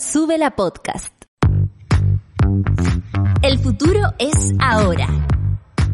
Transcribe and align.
Sube 0.00 0.38
la 0.38 0.56
podcast. 0.56 1.12
El 3.42 3.58
futuro 3.58 4.00
es 4.18 4.54
ahora. 4.58 5.06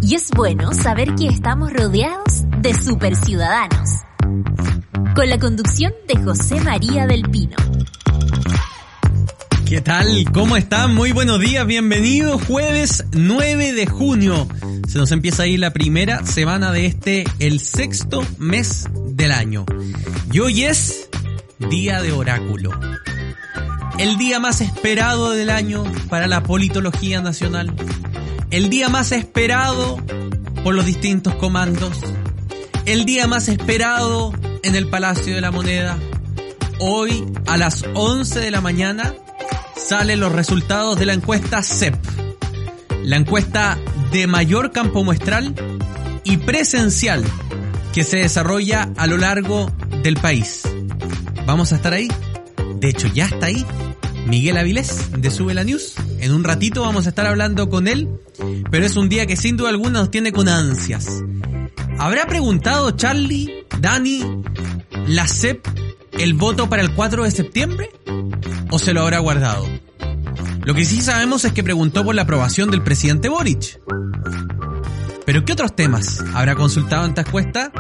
Y 0.01 0.15
es 0.15 0.31
bueno 0.31 0.73
saber 0.73 1.17
que 1.17 1.27
estamos 1.27 1.73
rodeados 1.73 2.45
de 2.61 2.73
superciudadanos. 2.73 3.91
Con 5.17 5.29
la 5.29 5.41
conducción 5.41 5.93
de 6.07 6.23
José 6.23 6.61
María 6.61 7.09
del 7.09 7.23
Pino. 7.23 7.57
¿Qué 9.69 9.81
tal? 9.81 10.07
¿Cómo 10.33 10.57
están? 10.57 10.95
Muy 10.95 11.11
buenos 11.11 11.41
días, 11.41 11.67
bienvenidos. 11.67 12.45
Jueves 12.45 13.05
9 13.11 13.73
de 13.73 13.87
junio. 13.87 14.47
Se 14.87 14.99
nos 14.99 15.11
empieza 15.11 15.43
ahí 15.43 15.57
la 15.57 15.73
primera 15.73 16.25
semana 16.25 16.71
de 16.71 16.87
este, 16.87 17.25
el 17.41 17.59
sexto 17.59 18.23
mes 18.39 18.89
del 19.09 19.33
año. 19.33 19.67
Y 20.33 20.39
hoy 20.39 20.63
es 20.63 21.09
Día 21.59 22.01
de 22.03 22.13
Oráculo. 22.13 22.71
El 23.99 24.19
día 24.19 24.41
más 24.41 24.61
esperado 24.61 25.31
del 25.31 25.49
año 25.49 25.83
para 26.11 26.27
la 26.27 26.43
politología 26.43 27.23
nacional. 27.23 27.75
El 28.51 28.69
día 28.69 28.91
más 28.91 29.11
esperado 29.11 29.97
por 30.63 30.75
los 30.75 30.85
distintos 30.85 31.35
comandos. 31.37 31.99
El 32.85 33.07
día 33.07 33.27
más 33.27 33.49
esperado 33.49 34.35
en 34.63 34.75
el 34.75 34.89
Palacio 34.89 35.35
de 35.35 35.41
la 35.41 35.51
Moneda. 35.51 35.99
Hoy 36.79 37.25
a 37.47 37.57
las 37.57 37.87
11 37.95 38.39
de 38.41 38.51
la 38.51 38.61
mañana 38.61 39.15
salen 39.75 40.21
los 40.21 40.33
resultados 40.33 40.99
de 40.99 41.07
la 41.07 41.15
encuesta 41.15 41.63
CEP. 41.63 41.95
La 43.03 43.17
encuesta 43.17 43.79
de 44.13 44.27
mayor 44.27 44.73
campo 44.73 45.05
muestral 45.05 45.55
y 46.23 46.37
presencial 46.37 47.25
que 47.95 48.05
se 48.05 48.19
desarrolla 48.19 48.91
a 48.99 49.07
lo 49.07 49.17
largo 49.17 49.73
del 50.03 50.17
país. 50.17 50.69
¿Vamos 51.47 51.73
a 51.73 51.77
estar 51.77 51.95
ahí? 51.95 52.09
De 52.79 52.91
hecho, 52.91 53.09
ya 53.09 53.25
está 53.25 53.47
ahí. 53.47 53.65
Miguel 54.27 54.57
Avilés 54.57 55.11
de 55.17 55.31
Sube 55.31 55.55
la 55.55 55.63
News. 55.63 55.95
En 56.19 56.33
un 56.33 56.43
ratito 56.43 56.83
vamos 56.83 57.07
a 57.07 57.11
estar 57.11 57.27
hablando 57.27 57.69
con 57.69 57.87
él, 57.87 58.09
pero 58.71 58.85
es 58.85 58.97
un 58.97 59.09
día 59.09 59.27
que 59.27 59.37
sin 59.37 59.57
duda 59.57 59.71
alguna 59.71 60.01
nos 60.01 60.11
tiene 60.11 60.33
con 60.33 60.49
ansias. 60.49 61.23
¿Habrá 61.99 62.27
preguntado 62.27 62.91
Charlie, 62.91 63.65
Dani, 63.81 64.43
la 65.07 65.29
CEP 65.29 65.67
el 66.19 66.35
voto 66.35 66.69
para 66.69 66.83
el 66.83 66.93
4 66.93 67.25
de 67.25 67.31
septiembre? 67.31 67.91
¿O 68.71 68.79
se 68.79 68.93
lo 68.93 69.03
habrá 69.03 69.21
guardado? 69.21 69.67
Lo 70.65 70.75
que 70.75 70.85
sí 70.85 71.01
sabemos 71.01 71.45
es 71.45 71.53
que 71.53 71.63
preguntó 71.63 72.05
por 72.05 72.17
la 72.17 72.23
aprobación 72.23 72.71
del 72.71 72.83
presidente 72.83 73.29
Boric. 73.29 73.81
Pero 75.25 75.45
¿qué 75.45 75.53
otros 75.53 75.77
temas 75.77 76.25
habrá 76.35 76.57
consultado 76.57 77.05
en 77.05 77.11
esta 77.11 77.23
encuesta? 77.23 77.71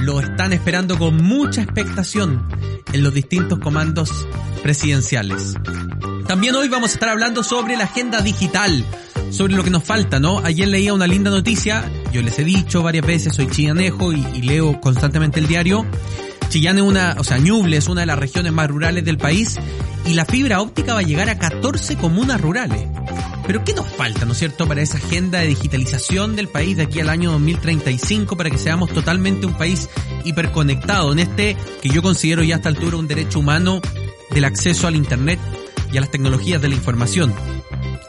Lo 0.00 0.20
están 0.20 0.52
esperando 0.54 0.98
con 0.98 1.16
mucha 1.16 1.62
expectación 1.62 2.46
en 2.92 3.02
los 3.02 3.14
distintos 3.14 3.58
comandos 3.58 4.26
presidenciales. 4.62 5.54
También 6.26 6.54
hoy 6.54 6.68
vamos 6.68 6.90
a 6.90 6.94
estar 6.94 7.08
hablando 7.08 7.42
sobre 7.42 7.76
la 7.76 7.84
agenda 7.84 8.20
digital, 8.20 8.84
sobre 9.30 9.54
lo 9.54 9.64
que 9.64 9.70
nos 9.70 9.84
falta, 9.84 10.20
¿no? 10.20 10.38
Ayer 10.38 10.68
leía 10.68 10.94
una 10.94 11.06
linda 11.06 11.30
noticia, 11.30 11.90
yo 12.12 12.22
les 12.22 12.38
he 12.38 12.44
dicho 12.44 12.82
varias 12.82 13.06
veces, 13.06 13.34
soy 13.34 13.48
chillanejo 13.48 14.12
y, 14.12 14.42
leo 14.42 14.80
constantemente 14.80 15.40
el 15.40 15.46
diario. 15.46 15.84
Chillán 16.48 16.78
es 16.78 16.84
una, 16.84 17.16
o 17.18 17.24
sea, 17.24 17.38
Ñuble 17.38 17.76
es 17.76 17.88
una 17.88 18.02
de 18.02 18.06
las 18.06 18.18
regiones 18.18 18.52
más 18.52 18.68
rurales 18.68 19.04
del 19.04 19.18
país 19.18 19.58
y 20.06 20.14
la 20.14 20.24
fibra 20.24 20.60
óptica 20.60 20.94
va 20.94 21.00
a 21.00 21.04
llegar 21.04 21.28
a 21.30 21.38
14 21.38 21.96
comunas 21.96 22.40
rurales. 22.40 22.86
Pero 23.50 23.64
¿qué 23.64 23.74
nos 23.74 23.88
falta, 23.88 24.24
no 24.26 24.30
es 24.30 24.38
cierto, 24.38 24.68
para 24.68 24.80
esa 24.80 24.98
agenda 24.98 25.40
de 25.40 25.48
digitalización 25.48 26.36
del 26.36 26.46
país 26.46 26.76
de 26.76 26.84
aquí 26.84 27.00
al 27.00 27.08
año 27.08 27.32
2035 27.32 28.36
para 28.36 28.48
que 28.48 28.58
seamos 28.58 28.92
totalmente 28.92 29.44
un 29.44 29.54
país 29.54 29.88
hiperconectado 30.24 31.10
en 31.10 31.18
este 31.18 31.56
que 31.82 31.88
yo 31.88 32.00
considero 32.00 32.44
ya 32.44 32.54
a 32.54 32.58
esta 32.58 32.68
altura 32.68 32.96
un 32.96 33.08
derecho 33.08 33.40
humano 33.40 33.80
del 34.30 34.44
acceso 34.44 34.86
al 34.86 34.94
Internet 34.94 35.40
y 35.92 35.98
a 35.98 36.00
las 36.00 36.12
tecnologías 36.12 36.62
de 36.62 36.68
la 36.68 36.76
información? 36.76 37.34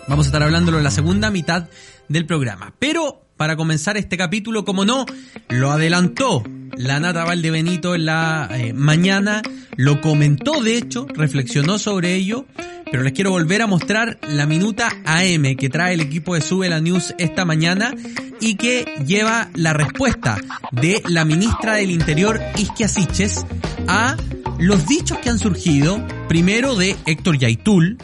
Vamos 0.07 0.27
a 0.27 0.29
estar 0.29 0.43
hablándolo 0.43 0.77
en 0.77 0.83
la 0.83 0.91
segunda 0.91 1.31
mitad 1.31 1.69
del 2.07 2.27
programa. 2.27 2.75
Pero 2.77 3.25
para 3.35 3.55
comenzar 3.55 3.97
este 3.97 4.17
capítulo, 4.17 4.63
como 4.63 4.85
no, 4.85 5.07
lo 5.49 5.71
adelantó 5.71 6.43
la 6.77 6.99
Nata 6.99 7.23
Valdebenito 7.23 7.95
en 7.95 8.05
la 8.05 8.47
eh, 8.51 8.73
mañana, 8.73 9.41
lo 9.75 10.01
comentó 10.01 10.61
de 10.61 10.77
hecho, 10.77 11.07
reflexionó 11.15 11.79
sobre 11.79 12.13
ello, 12.13 12.45
pero 12.91 13.03
les 13.03 13.13
quiero 13.13 13.31
volver 13.31 13.61
a 13.61 13.67
mostrar 13.67 14.19
la 14.27 14.45
minuta 14.45 14.89
AM 15.05 15.55
que 15.55 15.69
trae 15.69 15.93
el 15.93 16.01
equipo 16.01 16.35
de 16.35 16.41
Sube 16.41 16.67
la 16.67 16.81
News 16.81 17.15
esta 17.17 17.45
mañana 17.45 17.95
y 18.41 18.55
que 18.55 18.85
lleva 19.07 19.49
la 19.55 19.71
respuesta 19.71 20.37
de 20.71 21.01
la 21.07 21.23
ministra 21.23 21.75
del 21.75 21.89
Interior, 21.89 22.41
Isquia 22.57 22.89
Siches, 22.89 23.45
a 23.87 24.17
los 24.59 24.87
dichos 24.87 25.19
que 25.19 25.29
han 25.29 25.39
surgido, 25.39 26.05
primero 26.27 26.75
de 26.75 26.97
Héctor 27.05 27.37
Yaitul, 27.37 27.97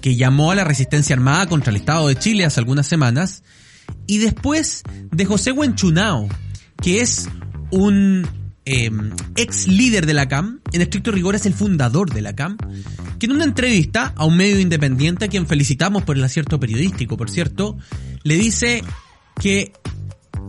que 0.00 0.16
llamó 0.16 0.50
a 0.50 0.54
la 0.54 0.64
resistencia 0.64 1.14
armada 1.14 1.46
contra 1.46 1.70
el 1.70 1.76
Estado 1.76 2.08
de 2.08 2.16
Chile 2.16 2.44
hace 2.44 2.60
algunas 2.60 2.86
semanas, 2.86 3.44
y 4.06 4.18
después 4.18 4.82
de 5.12 5.24
José 5.24 5.52
Huenchunao, 5.52 6.28
que 6.82 7.00
es 7.00 7.28
un 7.70 8.26
eh, 8.66 8.90
ex 9.36 9.68
líder 9.68 10.06
de 10.06 10.14
la 10.14 10.28
CAM, 10.28 10.60
en 10.72 10.80
estricto 10.80 11.10
rigor 11.10 11.34
es 11.34 11.46
el 11.46 11.54
fundador 11.54 12.12
de 12.12 12.22
la 12.22 12.34
CAM, 12.34 12.56
que 13.18 13.26
en 13.26 13.32
una 13.32 13.44
entrevista 13.44 14.12
a 14.16 14.24
un 14.24 14.36
medio 14.36 14.58
independiente, 14.58 15.26
a 15.26 15.28
quien 15.28 15.46
felicitamos 15.46 16.02
por 16.02 16.16
el 16.16 16.24
acierto 16.24 16.58
periodístico, 16.58 17.16
por 17.16 17.30
cierto, 17.30 17.76
le 18.22 18.36
dice 18.36 18.82
que 19.40 19.72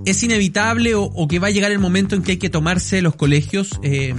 es 0.06 0.24
inevitable 0.24 0.94
o, 0.96 1.28
que 1.28 1.40
va 1.40 1.48
a 1.48 1.52
llegar 1.52 1.72
el 1.72 1.80
momento 1.80 2.16
en 2.16 2.22
que 2.22 2.34
hay 2.34 2.38
que 2.38 2.50
tomarse 2.50 3.02
los 3.02 3.16
colegios 3.16 3.80
eh, 3.84 4.14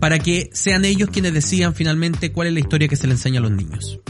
para 0.00 0.18
que 0.18 0.50
sean 0.52 0.84
ellos 0.84 1.10
quienes 1.10 1.32
decidan 1.32 1.74
finalmente 1.74 2.30
cuál 2.30 2.48
es 2.48 2.54
la 2.54 2.60
historia 2.60 2.88
que 2.88 2.96
se 2.96 3.06
le 3.06 3.14
enseña 3.14 3.40
a 3.40 3.42
los 3.42 3.52
niños. 3.52 4.00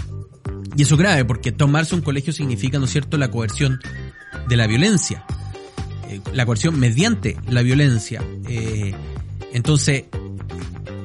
Y 0.76 0.82
eso 0.82 0.94
es 0.94 1.00
grave, 1.00 1.24
porque 1.24 1.50
tomarse 1.50 1.94
un 1.94 2.02
colegio 2.02 2.32
significa, 2.32 2.78
¿no 2.78 2.84
es 2.84 2.92
cierto?, 2.92 3.16
la 3.16 3.30
coerción 3.30 3.80
de 4.48 4.56
la 4.56 4.66
violencia. 4.66 5.24
Eh, 6.08 6.20
la 6.32 6.46
coerción 6.46 6.78
mediante 6.78 7.36
la 7.48 7.62
violencia. 7.62 8.22
Eh, 8.48 8.94
entonces, 9.52 10.04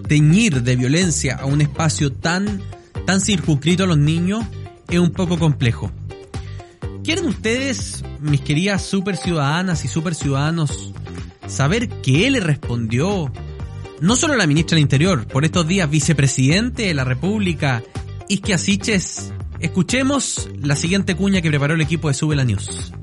teñir 0.08 0.64
de 0.64 0.76
violencia 0.76 1.36
a 1.36 1.46
un 1.46 1.62
espacio 1.62 2.12
tan, 2.14 2.62
tan 3.06 3.20
circunscrito 3.20 3.84
a 3.84 3.88
los 3.88 3.98
niños 3.98 4.46
es 4.90 5.00
un 5.00 5.12
poco 5.12 5.38
complejo. 5.38 5.92
¿Quieren 7.04 7.26
ustedes, 7.26 8.04
mis 8.22 8.42
queridas 8.42 8.82
super 8.82 9.18
ciudadanas 9.18 9.84
y 9.84 9.90
super 9.90 10.16
ciudadanos, 10.16 10.94
saber 11.48 11.90
qué 12.02 12.32
le 12.32 12.40
respondió 12.40 13.32
no 14.00 14.16
solo 14.16 14.36
la 14.36 14.48
ministra 14.48 14.76
del 14.76 14.84
Interior, 14.84 15.28
por 15.28 15.44
estos 15.44 15.68
días 15.68 15.90
vicepresidente 15.90 16.84
de 16.84 16.94
la 16.94 17.04
República, 17.04 17.84
Isquia 18.30 18.58
Siches? 18.58 19.34
Escuchemos 19.60 20.50
la 20.62 20.76
siguiente 20.76 21.16
cuña 21.16 21.42
que 21.42 21.50
preparó 21.50 21.74
el 21.74 21.82
equipo 21.82 22.08
de 22.08 22.14
Sube 22.14 22.36
la 22.36 22.46
News. 22.46 22.94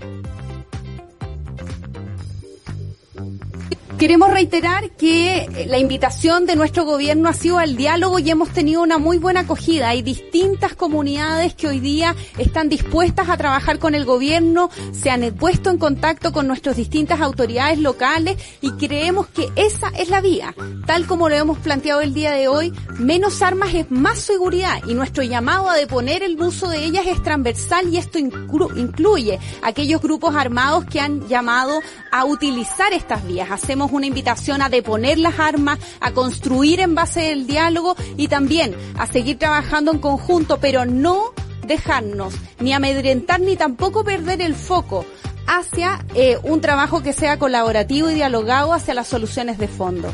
Queremos 4.00 4.30
reiterar 4.30 4.92
que 4.92 5.66
la 5.68 5.76
invitación 5.76 6.46
de 6.46 6.56
nuestro 6.56 6.86
gobierno 6.86 7.28
ha 7.28 7.34
sido 7.34 7.58
al 7.58 7.76
diálogo 7.76 8.18
y 8.18 8.30
hemos 8.30 8.48
tenido 8.48 8.80
una 8.80 8.96
muy 8.96 9.18
buena 9.18 9.40
acogida. 9.40 9.90
Hay 9.90 10.00
distintas 10.00 10.74
comunidades 10.74 11.54
que 11.54 11.68
hoy 11.68 11.80
día 11.80 12.16
están 12.38 12.70
dispuestas 12.70 13.28
a 13.28 13.36
trabajar 13.36 13.78
con 13.78 13.94
el 13.94 14.06
gobierno, 14.06 14.70
se 14.92 15.10
han 15.10 15.20
puesto 15.34 15.68
en 15.68 15.76
contacto 15.76 16.32
con 16.32 16.46
nuestras 16.46 16.76
distintas 16.76 17.20
autoridades 17.20 17.78
locales 17.78 18.38
y 18.62 18.70
creemos 18.72 19.26
que 19.26 19.50
esa 19.54 19.88
es 19.88 20.08
la 20.08 20.22
vía. 20.22 20.54
Tal 20.86 21.06
como 21.06 21.28
lo 21.28 21.34
hemos 21.34 21.58
planteado 21.58 22.00
el 22.00 22.14
día 22.14 22.32
de 22.32 22.48
hoy, 22.48 22.72
menos 22.98 23.42
armas 23.42 23.74
es 23.74 23.90
más 23.90 24.18
seguridad 24.18 24.80
y 24.88 24.94
nuestro 24.94 25.24
llamado 25.24 25.68
a 25.68 25.76
deponer 25.76 26.22
el 26.22 26.40
uso 26.40 26.70
de 26.70 26.86
ellas 26.86 27.04
es 27.06 27.22
transversal 27.22 27.86
y 27.92 27.98
esto 27.98 28.18
incluye 28.18 29.38
aquellos 29.60 30.00
grupos 30.00 30.34
armados 30.34 30.86
que 30.86 31.00
han 31.00 31.28
llamado 31.28 31.80
a 32.10 32.24
utilizar 32.24 32.94
estas 32.94 33.26
vías. 33.26 33.50
Hacemos 33.50 33.89
una 33.92 34.06
invitación 34.06 34.62
a 34.62 34.68
deponer 34.68 35.18
las 35.18 35.38
armas, 35.38 35.78
a 36.00 36.12
construir 36.12 36.80
en 36.80 36.94
base 36.94 37.20
del 37.20 37.46
diálogo 37.46 37.96
y 38.16 38.28
también 38.28 38.74
a 38.98 39.06
seguir 39.06 39.38
trabajando 39.38 39.92
en 39.92 39.98
conjunto, 39.98 40.58
pero 40.60 40.86
no 40.86 41.32
dejarnos 41.66 42.34
ni 42.58 42.72
amedrentar 42.72 43.40
ni 43.40 43.56
tampoco 43.56 44.04
perder 44.04 44.40
el 44.42 44.54
foco 44.54 45.04
hacia 45.46 46.04
eh, 46.14 46.38
un 46.42 46.60
trabajo 46.60 47.02
que 47.02 47.12
sea 47.12 47.38
colaborativo 47.38 48.10
y 48.10 48.14
dialogado 48.14 48.72
hacia 48.72 48.94
las 48.94 49.08
soluciones 49.08 49.58
de 49.58 49.68
fondo. 49.68 50.12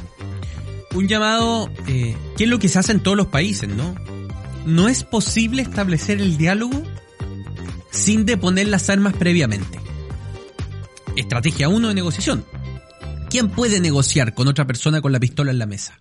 Un 0.95 1.09
llamado, 1.09 1.69
eh, 1.87 2.17
que 2.37 2.45
es 2.45 2.51
lo 2.51 2.59
que 2.59 2.69
se 2.69 2.79
hace 2.79 2.93
en 2.93 3.03
todos 3.03 3.17
los 3.17 3.27
países, 3.27 3.69
¿no? 3.69 3.95
no 4.67 4.89
es 4.89 5.05
posible 5.05 5.63
establecer 5.63 6.21
el 6.21 6.37
diálogo 6.37 6.83
sin 7.91 8.27
deponer 8.27 8.69
las 8.69 8.91
armas 8.91 9.15
previamente. 9.15 9.79
Estrategia 11.15 11.69
1 11.69 11.89
de 11.89 11.95
negociación. 11.95 12.45
¿Quién 13.37 13.51
puede 13.51 13.81
negociar 13.81 14.33
con 14.33 14.49
otra 14.49 14.67
persona 14.67 15.03
con 15.03 15.13
la 15.13 15.21
pistola 15.21 15.51
en 15.51 15.59
la 15.59 15.67
mesa? 15.67 16.01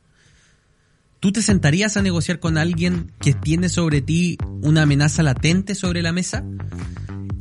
¿Tú 1.20 1.34
te 1.34 1.42
sentarías 1.42 1.98
a 1.98 2.02
negociar 2.02 2.40
con 2.40 2.58
alguien 2.58 3.12
que 3.20 3.34
tiene 3.34 3.68
sobre 3.68 4.02
ti 4.02 4.38
una 4.62 4.84
amenaza 4.84 5.22
latente 5.22 5.76
sobre 5.76 6.02
la 6.02 6.14
mesa? 6.14 6.46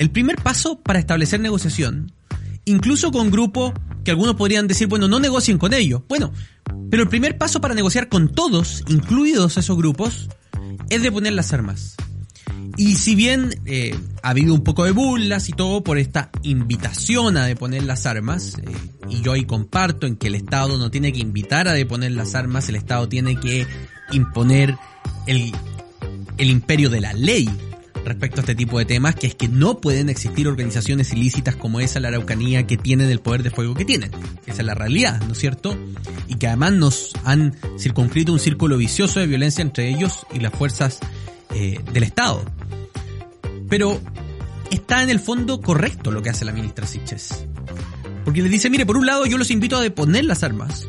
El 0.00 0.10
primer 0.10 0.34
paso 0.42 0.80
para 0.80 0.98
establecer 0.98 1.38
negociación, 1.38 2.10
incluso 2.64 3.12
con 3.12 3.30
grupos 3.30 3.72
que 4.02 4.10
algunos 4.10 4.34
podrían 4.34 4.66
decir, 4.66 4.88
bueno, 4.88 5.06
no 5.06 5.20
negocien 5.20 5.58
con 5.58 5.72
ellos. 5.72 6.02
Bueno, 6.08 6.32
pero 6.90 7.04
el 7.04 7.08
primer 7.08 7.38
paso 7.38 7.60
para 7.60 7.76
negociar 7.76 8.08
con 8.08 8.32
todos, 8.32 8.82
incluidos 8.88 9.58
esos 9.58 9.76
grupos, 9.76 10.28
es 10.90 11.02
de 11.02 11.12
poner 11.12 11.34
las 11.34 11.52
armas. 11.52 11.94
Y 12.76 12.96
si 12.96 13.14
bien 13.14 13.54
eh, 13.66 13.96
ha 14.22 14.30
habido 14.30 14.52
un 14.54 14.64
poco 14.64 14.84
de 14.84 14.90
burlas 14.90 15.48
y 15.48 15.52
todo 15.52 15.84
por 15.84 15.98
esta 15.98 16.30
invitación 16.42 17.36
a 17.36 17.46
deponer 17.46 17.84
las 17.84 18.06
armas, 18.06 18.56
eh, 18.58 18.72
y 19.08 19.22
yo 19.22 19.32
ahí 19.32 19.44
comparto 19.44 20.06
en 20.06 20.16
que 20.16 20.26
el 20.26 20.34
Estado 20.34 20.76
no 20.76 20.90
tiene 20.90 21.12
que 21.12 21.20
invitar 21.20 21.68
a 21.68 21.72
deponer 21.72 22.12
las 22.12 22.34
armas, 22.34 22.68
el 22.68 22.76
Estado 22.76 23.08
tiene 23.08 23.38
que 23.38 23.66
imponer 24.12 24.76
el, 25.26 25.52
el 26.36 26.50
imperio 26.50 26.90
de 26.90 27.00
la 27.00 27.12
ley 27.12 27.48
respecto 28.04 28.40
a 28.40 28.42
este 28.42 28.54
tipo 28.54 28.78
de 28.78 28.84
temas, 28.84 29.14
que 29.14 29.26
es 29.26 29.34
que 29.34 29.48
no 29.48 29.80
pueden 29.80 30.08
existir 30.08 30.46
organizaciones 30.46 31.12
ilícitas 31.12 31.56
como 31.56 31.80
esa, 31.80 32.00
la 32.00 32.08
Araucanía, 32.08 32.66
que 32.66 32.76
tienen 32.76 33.10
el 33.10 33.20
poder 33.20 33.42
de 33.42 33.50
fuego 33.50 33.74
que 33.74 33.84
tienen. 33.84 34.10
Esa 34.46 34.62
es 34.62 34.66
la 34.66 34.74
realidad, 34.74 35.20
¿no 35.22 35.32
es 35.32 35.38
cierto? 35.38 35.76
Y 36.28 36.36
que 36.36 36.46
además 36.46 36.72
nos 36.72 37.12
han 37.24 37.54
circunscrito 37.78 38.32
un 38.32 38.38
círculo 38.38 38.76
vicioso 38.76 39.20
de 39.20 39.26
violencia 39.26 39.62
entre 39.62 39.88
ellos 39.88 40.26
y 40.34 40.40
las 40.40 40.52
fuerzas 40.52 41.00
eh, 41.54 41.80
del 41.92 42.02
Estado. 42.02 42.44
Pero 43.68 44.00
está 44.70 45.02
en 45.02 45.10
el 45.10 45.20
fondo 45.20 45.60
correcto 45.60 46.10
lo 46.10 46.22
que 46.22 46.30
hace 46.30 46.44
la 46.44 46.52
ministra 46.52 46.86
Siches. 46.86 47.46
Porque 48.24 48.42
le 48.42 48.48
dice, 48.48 48.70
mire, 48.70 48.86
por 48.86 48.96
un 48.96 49.06
lado 49.06 49.26
yo 49.26 49.38
los 49.38 49.50
invito 49.50 49.76
a 49.76 49.82
deponer 49.82 50.24
las 50.24 50.42
armas. 50.42 50.86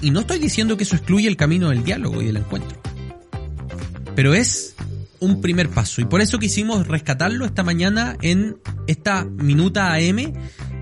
Y 0.00 0.10
no 0.10 0.20
estoy 0.20 0.38
diciendo 0.38 0.76
que 0.76 0.84
eso 0.84 0.96
excluye 0.96 1.28
el 1.28 1.36
camino 1.36 1.70
del 1.70 1.84
diálogo 1.84 2.20
y 2.20 2.26
del 2.26 2.36
encuentro. 2.36 2.80
Pero 4.14 4.34
es 4.34 4.74
un 5.20 5.40
primer 5.40 5.68
paso. 5.68 6.00
Y 6.00 6.04
por 6.04 6.20
eso 6.20 6.38
quisimos 6.38 6.88
rescatarlo 6.88 7.44
esta 7.44 7.62
mañana 7.62 8.16
en 8.20 8.58
esta 8.86 9.24
minuta 9.24 9.94
AM 9.94 10.32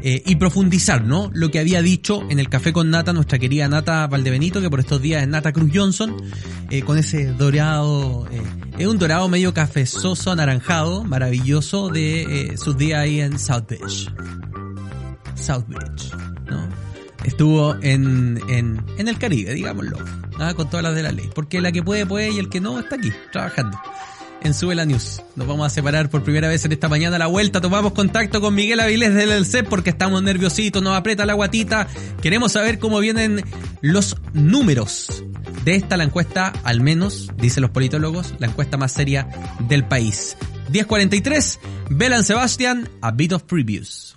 eh, 0.02 0.22
y 0.24 0.36
profundizar, 0.36 1.04
¿no? 1.04 1.30
Lo 1.34 1.50
que 1.50 1.58
había 1.58 1.82
dicho 1.82 2.22
en 2.30 2.38
el 2.38 2.48
café 2.48 2.72
con 2.72 2.90
Nata, 2.90 3.12
nuestra 3.12 3.38
querida 3.38 3.68
Nata 3.68 4.06
Valdebenito, 4.06 4.60
que 4.60 4.70
por 4.70 4.80
estos 4.80 5.00
días 5.02 5.22
es 5.22 5.28
Nata 5.28 5.52
Cruz 5.52 5.70
Johnson, 5.74 6.16
eh, 6.70 6.82
con 6.82 6.98
ese 6.98 7.32
dorado, 7.32 8.26
eh, 8.30 8.42
es 8.78 8.86
un 8.86 8.98
dorado 8.98 9.28
medio 9.28 9.52
cafezoso, 9.52 10.30
anaranjado, 10.30 11.04
maravilloso 11.04 11.88
de 11.88 12.54
sus 12.56 12.76
días 12.76 13.00
ahí 13.00 13.20
en 13.20 13.38
South 13.38 13.64
Beach. 13.68 14.10
South 15.34 15.64
Beach, 15.68 16.12
¿no? 16.48 16.68
Estuvo 17.24 17.74
en, 17.82 18.40
en, 18.48 18.82
en 18.96 19.08
el 19.08 19.18
Caribe, 19.18 19.52
digámoslo, 19.52 19.98
¿ah? 20.38 20.54
con 20.54 20.70
todas 20.70 20.82
las 20.82 20.94
de 20.94 21.02
la 21.02 21.12
ley. 21.12 21.28
Porque 21.34 21.60
la 21.60 21.70
que 21.72 21.82
puede, 21.82 22.06
puede 22.06 22.30
y 22.30 22.38
el 22.38 22.48
que 22.48 22.60
no 22.60 22.78
está 22.78 22.96
aquí, 22.96 23.12
trabajando 23.30 23.78
en 24.42 24.54
Suela 24.54 24.84
News. 24.84 25.22
Nos 25.36 25.46
vamos 25.46 25.66
a 25.66 25.70
separar 25.70 26.10
por 26.10 26.22
primera 26.22 26.48
vez 26.48 26.64
en 26.64 26.72
esta 26.72 26.88
mañana 26.88 27.18
la 27.18 27.26
vuelta. 27.26 27.60
Tomamos 27.60 27.92
contacto 27.92 28.40
con 28.40 28.54
Miguel 28.54 28.80
Avilés 28.80 29.14
del 29.14 29.46
CEP 29.46 29.68
porque 29.68 29.90
estamos 29.90 30.22
nerviositos, 30.22 30.82
nos 30.82 30.96
aprieta 30.96 31.26
la 31.26 31.34
guatita. 31.34 31.88
Queremos 32.22 32.52
saber 32.52 32.78
cómo 32.78 32.98
vienen 33.00 33.42
los 33.80 34.16
números 34.32 35.22
de 35.64 35.74
esta, 35.74 35.96
la 35.96 36.04
encuesta, 36.04 36.52
al 36.64 36.80
menos, 36.80 37.30
dicen 37.36 37.62
los 37.62 37.70
politólogos, 37.70 38.34
la 38.38 38.46
encuesta 38.46 38.76
más 38.76 38.92
seria 38.92 39.28
del 39.60 39.84
país. 39.84 40.36
1043, 40.70 41.58
Belan 41.90 42.24
Sebastian, 42.24 42.88
a 43.00 43.10
bit 43.10 43.32
of 43.32 43.42
previews. 43.44 44.16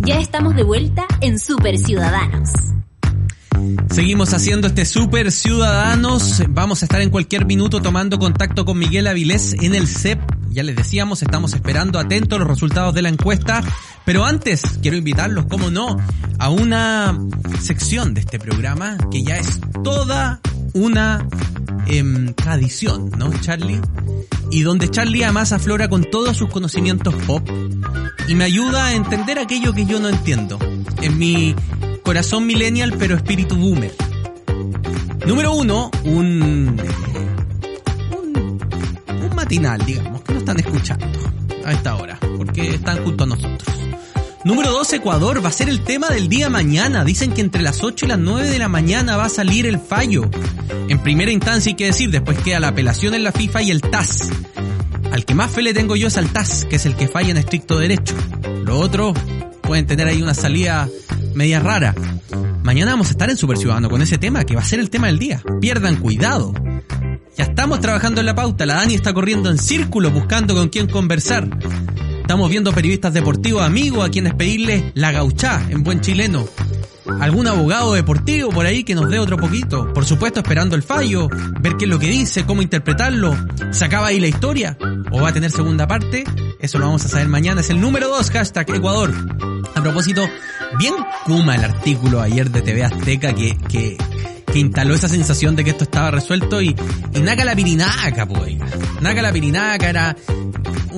Ya 0.00 0.18
estamos 0.18 0.56
de 0.56 0.64
vuelta 0.64 1.06
en 1.20 1.38
Super 1.38 1.78
Ciudadanos. 1.78 2.50
Seguimos 3.90 4.32
haciendo 4.32 4.68
este 4.68 4.86
Super 4.86 5.32
Ciudadanos. 5.32 6.42
Vamos 6.48 6.82
a 6.82 6.84
estar 6.84 7.00
en 7.00 7.10
cualquier 7.10 7.44
minuto 7.44 7.82
tomando 7.82 8.18
contacto 8.18 8.64
con 8.64 8.78
Miguel 8.78 9.08
Avilés 9.08 9.54
en 9.54 9.74
el 9.74 9.88
CEP. 9.88 10.20
Ya 10.50 10.62
les 10.62 10.76
decíamos, 10.76 11.22
estamos 11.22 11.54
esperando 11.54 11.98
atentos 11.98 12.38
los 12.38 12.46
resultados 12.46 12.94
de 12.94 13.02
la 13.02 13.08
encuesta. 13.08 13.62
Pero 14.04 14.24
antes, 14.24 14.62
quiero 14.80 14.96
invitarlos, 14.96 15.46
como 15.46 15.70
no, 15.70 15.96
a 16.38 16.50
una 16.50 17.18
sección 17.60 18.14
de 18.14 18.20
este 18.20 18.38
programa 18.38 18.96
que 19.10 19.24
ya 19.24 19.38
es 19.38 19.60
toda 19.82 20.40
una 20.72 21.26
em, 21.86 22.32
tradición, 22.34 23.10
¿no, 23.18 23.32
Charlie? 23.40 23.80
Y 24.52 24.62
donde 24.62 24.88
Charlie 24.88 25.24
además 25.24 25.52
aflora 25.52 25.88
con 25.88 26.04
todos 26.04 26.36
sus 26.36 26.48
conocimientos 26.48 27.14
pop 27.26 27.48
y 28.28 28.36
me 28.36 28.44
ayuda 28.44 28.86
a 28.86 28.94
entender 28.94 29.38
aquello 29.40 29.72
que 29.72 29.84
yo 29.84 29.98
no 29.98 30.08
entiendo. 30.08 30.58
En 31.02 31.18
mi 31.18 31.54
corazón 32.02 32.46
millennial 32.46 32.94
pero 32.98 33.16
espíritu 33.16 33.56
boomer. 33.56 33.92
Número 35.26 35.52
uno, 35.52 35.90
un, 36.04 36.80
un, 38.16 38.60
un 39.22 39.34
matinal, 39.34 39.84
digamos, 39.84 40.22
que 40.22 40.32
no 40.32 40.38
están 40.38 40.58
escuchando 40.58 41.06
a 41.64 41.72
esta 41.72 41.94
hora, 41.96 42.18
porque 42.36 42.74
están 42.74 43.04
junto 43.04 43.24
a 43.24 43.26
nosotros. 43.26 43.68
Número 44.42 44.70
2, 44.72 44.94
Ecuador, 44.94 45.44
va 45.44 45.50
a 45.50 45.52
ser 45.52 45.68
el 45.68 45.82
tema 45.82 46.08
del 46.08 46.28
día 46.30 46.48
mañana. 46.48 47.04
Dicen 47.04 47.32
que 47.32 47.42
entre 47.42 47.60
las 47.60 47.84
8 47.84 48.06
y 48.06 48.08
las 48.08 48.18
9 48.18 48.48
de 48.48 48.58
la 48.58 48.68
mañana 48.68 49.18
va 49.18 49.26
a 49.26 49.28
salir 49.28 49.66
el 49.66 49.78
fallo. 49.78 50.30
En 50.88 50.98
primera 51.00 51.30
instancia 51.30 51.70
hay 51.70 51.76
que 51.76 51.84
decir, 51.84 52.10
después 52.10 52.38
queda 52.38 52.58
la 52.58 52.68
apelación 52.68 53.12
en 53.12 53.22
la 53.22 53.32
FIFA 53.32 53.62
y 53.62 53.70
el 53.70 53.82
TAS. 53.82 54.30
Al 55.12 55.26
que 55.26 55.34
más 55.34 55.50
fe 55.50 55.60
le 55.60 55.74
tengo 55.74 55.94
yo 55.94 56.08
es 56.08 56.16
al 56.16 56.32
TAS, 56.32 56.64
que 56.64 56.76
es 56.76 56.86
el 56.86 56.96
que 56.96 57.06
falla 57.06 57.30
en 57.30 57.36
estricto 57.36 57.78
derecho. 57.78 58.14
Lo 58.64 58.78
otro, 58.78 59.12
pueden 59.60 59.86
tener 59.86 60.06
ahí 60.06 60.22
una 60.22 60.34
salida 60.34 60.88
media 61.34 61.60
rara. 61.60 61.94
Mañana 62.62 62.92
vamos 62.92 63.08
a 63.08 63.10
estar 63.10 63.30
en 63.30 63.36
Super 63.36 63.56
Ciudadano 63.56 63.88
con 63.88 64.02
ese 64.02 64.18
tema, 64.18 64.44
que 64.44 64.54
va 64.54 64.62
a 64.62 64.64
ser 64.64 64.80
el 64.80 64.90
tema 64.90 65.08
del 65.08 65.18
día. 65.18 65.42
Pierdan 65.60 65.96
cuidado. 65.96 66.54
Ya 67.36 67.44
estamos 67.44 67.80
trabajando 67.80 68.20
en 68.20 68.26
la 68.26 68.34
pauta, 68.34 68.66
la 68.66 68.74
Dani 68.74 68.94
está 68.94 69.14
corriendo 69.14 69.50
en 69.50 69.58
círculo 69.58 70.10
buscando 70.10 70.54
con 70.54 70.68
quién 70.68 70.88
conversar. 70.88 71.48
Estamos 72.20 72.50
viendo 72.50 72.72
periodistas 72.72 73.12
deportivos 73.12 73.62
amigos 73.62 74.06
a 74.06 74.10
quienes 74.10 74.34
pedirle 74.34 74.92
la 74.94 75.10
gauchá 75.10 75.66
en 75.68 75.82
buen 75.82 76.00
chileno. 76.00 76.46
Algún 77.18 77.46
abogado 77.46 77.94
deportivo 77.94 78.50
por 78.50 78.66
ahí 78.66 78.84
que 78.84 78.94
nos 78.94 79.10
dé 79.10 79.18
otro 79.18 79.36
poquito. 79.36 79.92
Por 79.92 80.04
supuesto, 80.04 80.40
esperando 80.40 80.76
el 80.76 80.82
fallo, 80.82 81.28
ver 81.60 81.76
qué 81.76 81.86
es 81.86 81.90
lo 81.90 81.98
que 81.98 82.06
dice, 82.06 82.44
cómo 82.44 82.62
interpretarlo. 82.62 83.36
¿Se 83.72 83.84
acaba 83.84 84.08
ahí 84.08 84.20
la 84.20 84.28
historia? 84.28 84.78
¿O 85.10 85.20
va 85.20 85.30
a 85.30 85.32
tener 85.32 85.50
segunda 85.50 85.88
parte? 85.88 86.24
Eso 86.60 86.78
lo 86.78 86.86
vamos 86.86 87.04
a 87.04 87.08
saber 87.08 87.28
mañana. 87.28 87.62
Es 87.62 87.70
el 87.70 87.80
número 87.80 88.08
2, 88.08 88.30
hashtag 88.30 88.70
Ecuador. 88.70 89.12
A 89.74 89.82
propósito, 89.82 90.28
bien 90.78 90.94
Kuma 91.24 91.54
el 91.54 91.64
artículo 91.64 92.20
ayer 92.20 92.50
de 92.50 92.62
TV 92.62 92.84
Azteca 92.84 93.34
que, 93.34 93.56
que, 93.68 93.96
que 94.52 94.58
instaló 94.58 94.94
esa 94.94 95.08
sensación 95.08 95.56
de 95.56 95.64
que 95.64 95.70
esto 95.70 95.84
estaba 95.84 96.10
resuelto 96.10 96.60
y, 96.60 96.74
y 97.14 97.20
Naka 97.20 97.44
la 97.44 97.54
pirinaca, 97.54 98.26
pues. 98.26 98.56
Naka 99.00 99.22
la 99.22 99.32
pirinaca 99.32 99.88
era, 99.88 100.16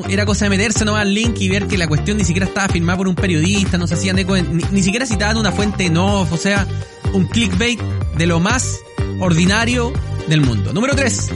era 0.08 0.26
cosa 0.26 0.46
de 0.46 0.50
meterse 0.50 0.84
nomás 0.84 1.02
al 1.02 1.14
link 1.14 1.36
y 1.40 1.48
ver 1.48 1.66
que 1.66 1.78
la 1.78 1.86
cuestión 1.86 2.16
ni 2.16 2.24
siquiera 2.24 2.46
estaba 2.46 2.68
firmada 2.68 2.98
por 2.98 3.08
un 3.08 3.14
periodista, 3.14 3.78
no 3.78 3.86
se 3.86 3.94
hacían 3.94 4.18
eco, 4.18 4.36
ni, 4.36 4.64
ni 4.70 4.82
siquiera 4.82 5.06
citaban 5.06 5.36
una 5.36 5.52
fuente 5.52 5.86
en 5.86 5.96
off, 5.96 6.32
o 6.32 6.36
sea, 6.36 6.66
un 7.12 7.26
clickbait 7.26 7.80
de 8.16 8.26
lo 8.26 8.40
más 8.40 8.80
ordinario 9.20 9.92
del 10.28 10.40
mundo. 10.40 10.72
Número 10.72 10.94
3. 10.94 11.30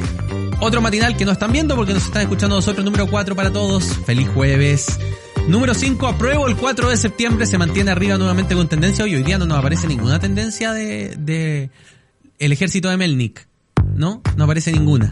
Otro 0.60 0.80
matinal 0.80 1.16
que 1.16 1.24
no 1.24 1.32
están 1.32 1.52
viendo 1.52 1.76
porque 1.76 1.92
nos 1.92 2.04
están 2.04 2.22
escuchando 2.22 2.56
nosotros. 2.56 2.84
Número 2.84 3.06
4 3.06 3.36
para 3.36 3.52
todos. 3.52 3.84
Feliz 4.06 4.28
jueves. 4.28 4.98
Número 5.48 5.74
5, 5.74 6.08
apruebo 6.08 6.48
el 6.48 6.56
4 6.56 6.90
de 6.90 6.96
septiembre, 6.96 7.46
se 7.46 7.56
mantiene 7.56 7.92
arriba 7.92 8.18
nuevamente 8.18 8.56
con 8.56 8.68
tendencia. 8.68 9.04
Hoy, 9.04 9.14
hoy 9.14 9.22
día 9.22 9.38
no 9.38 9.46
nos 9.46 9.58
aparece 9.58 9.86
ninguna 9.86 10.18
tendencia 10.18 10.72
de, 10.72 11.70
el 12.38 12.52
ejército 12.52 12.88
de 12.90 12.96
Melnik. 12.96 13.46
¿No? 13.94 14.22
No 14.36 14.44
aparece 14.44 14.72
ninguna. 14.72 15.10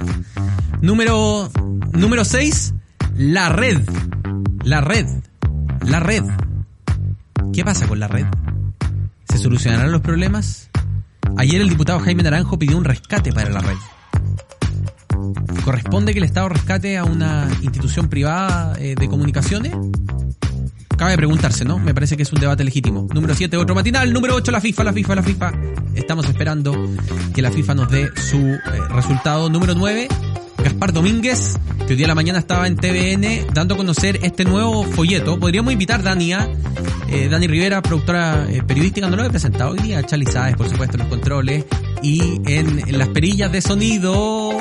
Número, 0.83 1.51
número 1.93 2.25
6, 2.25 2.75
la 3.17 3.49
red. 3.49 3.81
La 4.65 4.81
red. 4.81 5.07
La 5.87 6.01
red. 6.01 6.25
¿Qué 7.53 7.65
pasa 7.65 7.87
con 7.87 8.01
la 8.01 8.09
red? 8.09 8.27
¿Se 9.29 9.39
solucionarán 9.39 9.93
los 9.93 10.01
problemas? 10.01 10.69
Ayer 11.37 11.61
el 11.61 11.69
diputado 11.69 12.01
Jaime 12.01 12.25
Naranjo 12.25 12.59
pidió 12.59 12.77
un 12.77 12.85
rescate 12.85 13.33
para 13.33 13.51
la 13.51 13.61
red. 13.61 13.77
¿Corresponde 15.65 16.13
que 16.13 16.19
el 16.19 16.25
Estado 16.25 16.49
rescate 16.49 16.99
a 16.99 17.05
una 17.05 17.49
institución 17.63 18.09
privada 18.09 18.75
eh, 18.79 18.97
de 18.99 19.09
comunicaciones? 19.09 19.73
Cabe 21.05 21.19
preguntarse, 21.19 21.67
¿no? 21.67 21.79
Me 21.79 21.93
parece 21.93 22.17
que 22.17 22.23
es 22.23 22.33
un 22.33 22.41
debate 22.41 22.65
legítimo. 22.65 23.07
Número 23.13 23.35
7, 23.35 23.59
otro 23.59 23.75
matinal. 23.75 24.11
Número 24.11 24.37
8, 24.37 24.51
la 24.51 24.59
FIFA, 24.59 24.85
la 24.85 24.93
FIFA, 24.95 25.15
la 25.17 25.23
FIFA. 25.23 25.53
Estamos 25.95 26.27
esperando 26.27 26.75
que 27.35 27.43
la 27.43 27.51
FIFA 27.53 27.75
nos 27.75 27.91
dé 27.91 28.09
su 28.17 28.39
eh, 28.39 28.61
resultado. 28.89 29.51
Número 29.51 29.75
9, 29.75 30.09
Gaspar 30.65 30.95
Domínguez, 30.95 31.59
que 31.87 31.93
hoy 31.93 31.97
día 31.97 32.05
de 32.05 32.09
la 32.09 32.15
mañana 32.15 32.39
estaba 32.39 32.67
en 32.67 32.77
TVN 32.77 33.53
dando 33.53 33.75
a 33.75 33.77
conocer 33.77 34.21
este 34.23 34.47
nuevo 34.47 34.83
folleto. 34.83 35.39
Podríamos 35.39 35.75
invitar 35.75 36.01
a 36.01 36.05
Dani 36.05 36.33
a, 36.33 36.49
eh, 37.11 37.29
Dani 37.29 37.49
Rivera, 37.49 37.83
productora 37.83 38.47
eh, 38.49 38.63
periodística, 38.63 39.07
no 39.11 39.17
lo 39.17 39.25
he 39.25 39.29
presentado 39.29 39.73
hoy 39.73 39.81
día, 39.81 40.03
Charlie 40.05 40.25
Sáez, 40.25 40.57
por 40.57 40.71
supuesto, 40.71 40.97
en 40.97 41.01
los 41.01 41.09
controles, 41.09 41.67
y 42.03 42.41
en, 42.47 42.99
las 42.99 43.09
perillas 43.09 43.53
de 43.53 43.61
sonido, 43.61 44.53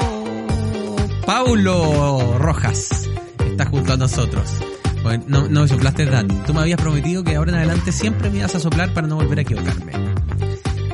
Paulo 1.26 2.38
Rojas 2.38 3.10
está 3.50 3.66
junto 3.66 3.94
a 3.94 3.96
nosotros. 3.96 4.60
No, 5.28 5.48
no 5.48 5.62
me 5.62 5.68
soplaste, 5.68 6.06
Dani. 6.06 6.36
Tú 6.46 6.54
me 6.54 6.62
habías 6.62 6.80
prometido 6.80 7.24
que 7.24 7.36
ahora 7.36 7.52
en 7.52 7.58
adelante 7.58 7.92
siempre 7.92 8.30
me 8.30 8.40
ibas 8.40 8.56
a 8.56 8.60
soplar 8.60 8.94
para 8.94 9.08
no 9.08 9.16
volver 9.16 9.40
a 9.40 9.42
equivocarme. 9.42 9.92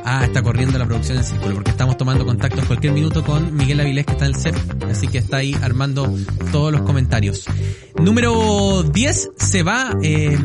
Ah, 0.04 0.24
está 0.24 0.42
corriendo 0.42 0.78
la 0.78 0.86
producción 0.86 1.18
en 1.18 1.24
círculo, 1.24 1.54
porque 1.54 1.70
estamos 1.70 1.96
tomando 1.96 2.26
contacto 2.26 2.58
en 2.60 2.66
cualquier 2.66 2.92
minuto 2.92 3.24
con 3.24 3.54
Miguel 3.54 3.80
Avilés, 3.80 4.06
que 4.06 4.12
está 4.12 4.26
en 4.26 4.34
el 4.34 4.40
CEP, 4.40 4.56
así 4.90 5.06
que 5.06 5.18
está 5.18 5.36
ahí 5.36 5.54
armando 5.62 6.12
todos 6.50 6.72
los 6.72 6.82
comentarios. 6.82 7.44
Número 8.00 8.82
10 8.82 9.30
se 9.36 9.62
va 9.62 9.96
eh, 10.02 10.36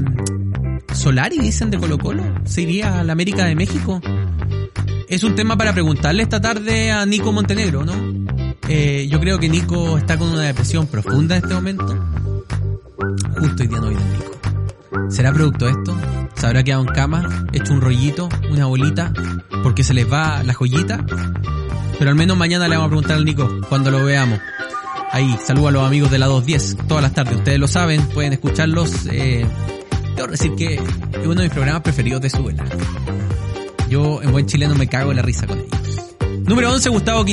Solari, 0.93 1.39
dicen 1.39 1.71
de 1.71 1.77
Colo 1.77 1.97
Colo. 1.97 2.23
¿Se 2.45 2.61
iría 2.61 2.99
a 2.99 3.03
la 3.03 3.13
América 3.13 3.45
de 3.45 3.55
México? 3.55 4.01
Es 5.09 5.23
un 5.23 5.35
tema 5.35 5.57
para 5.57 5.73
preguntarle 5.73 6.23
esta 6.23 6.41
tarde 6.41 6.91
a 6.91 7.05
Nico 7.05 7.31
Montenegro, 7.31 7.85
¿no? 7.85 7.93
Eh, 8.67 9.07
yo 9.09 9.19
creo 9.19 9.39
que 9.39 9.49
Nico 9.49 9.97
está 9.97 10.17
con 10.17 10.29
una 10.29 10.41
depresión 10.41 10.87
profunda 10.87 11.37
en 11.37 11.43
este 11.43 11.53
momento. 11.53 12.24
Justo 13.37 13.63
hoy 13.63 13.67
día 13.67 13.79
no 13.79 13.87
viene 13.89 14.03
Nico. 14.03 15.09
¿Será 15.09 15.33
producto 15.33 15.67
esto? 15.67 15.97
¿Se 16.35 16.45
habrá 16.47 16.63
quedado 16.63 16.83
en 16.83 16.87
cama, 16.89 17.45
hecho 17.53 17.73
un 17.73 17.81
rollito, 17.81 18.29
una 18.49 18.65
bolita, 18.65 19.11
porque 19.63 19.83
se 19.83 19.93
les 19.93 20.11
va 20.11 20.43
la 20.43 20.53
joyita? 20.53 21.05
Pero 21.97 22.09
al 22.09 22.15
menos 22.15 22.37
mañana 22.37 22.67
le 22.67 22.75
vamos 22.75 22.87
a 22.87 22.89
preguntar 22.89 23.17
al 23.17 23.25
Nico 23.25 23.49
cuando 23.69 23.91
lo 23.91 24.03
veamos. 24.03 24.39
Ahí, 25.11 25.37
saludo 25.45 25.69
a 25.69 25.71
los 25.71 25.85
amigos 25.87 26.11
de 26.11 26.19
la 26.19 26.25
210 26.27 26.87
todas 26.87 27.03
las 27.03 27.13
tardes. 27.13 27.37
Ustedes 27.37 27.59
lo 27.59 27.67
saben, 27.67 28.01
pueden 28.09 28.33
escucharlos. 28.33 29.05
Eh, 29.09 29.45
Debo 30.15 30.27
decir 30.29 30.55
que 30.55 30.75
es 30.75 30.81
uno 31.25 31.35
de 31.35 31.43
mis 31.43 31.51
programas 31.51 31.81
preferidos 31.81 32.21
de 32.21 32.29
Suela. 32.29 32.63
Yo 33.89 34.21
en 34.21 34.31
buen 34.31 34.45
chileno 34.45 34.73
me 34.75 34.87
cago 34.87 35.11
en 35.11 35.17
la 35.17 35.23
risa 35.23 35.45
con 35.45 35.59
ellos. 35.59 36.15
Número 36.45 36.71
11, 36.71 36.89
Gustavo 36.89 37.25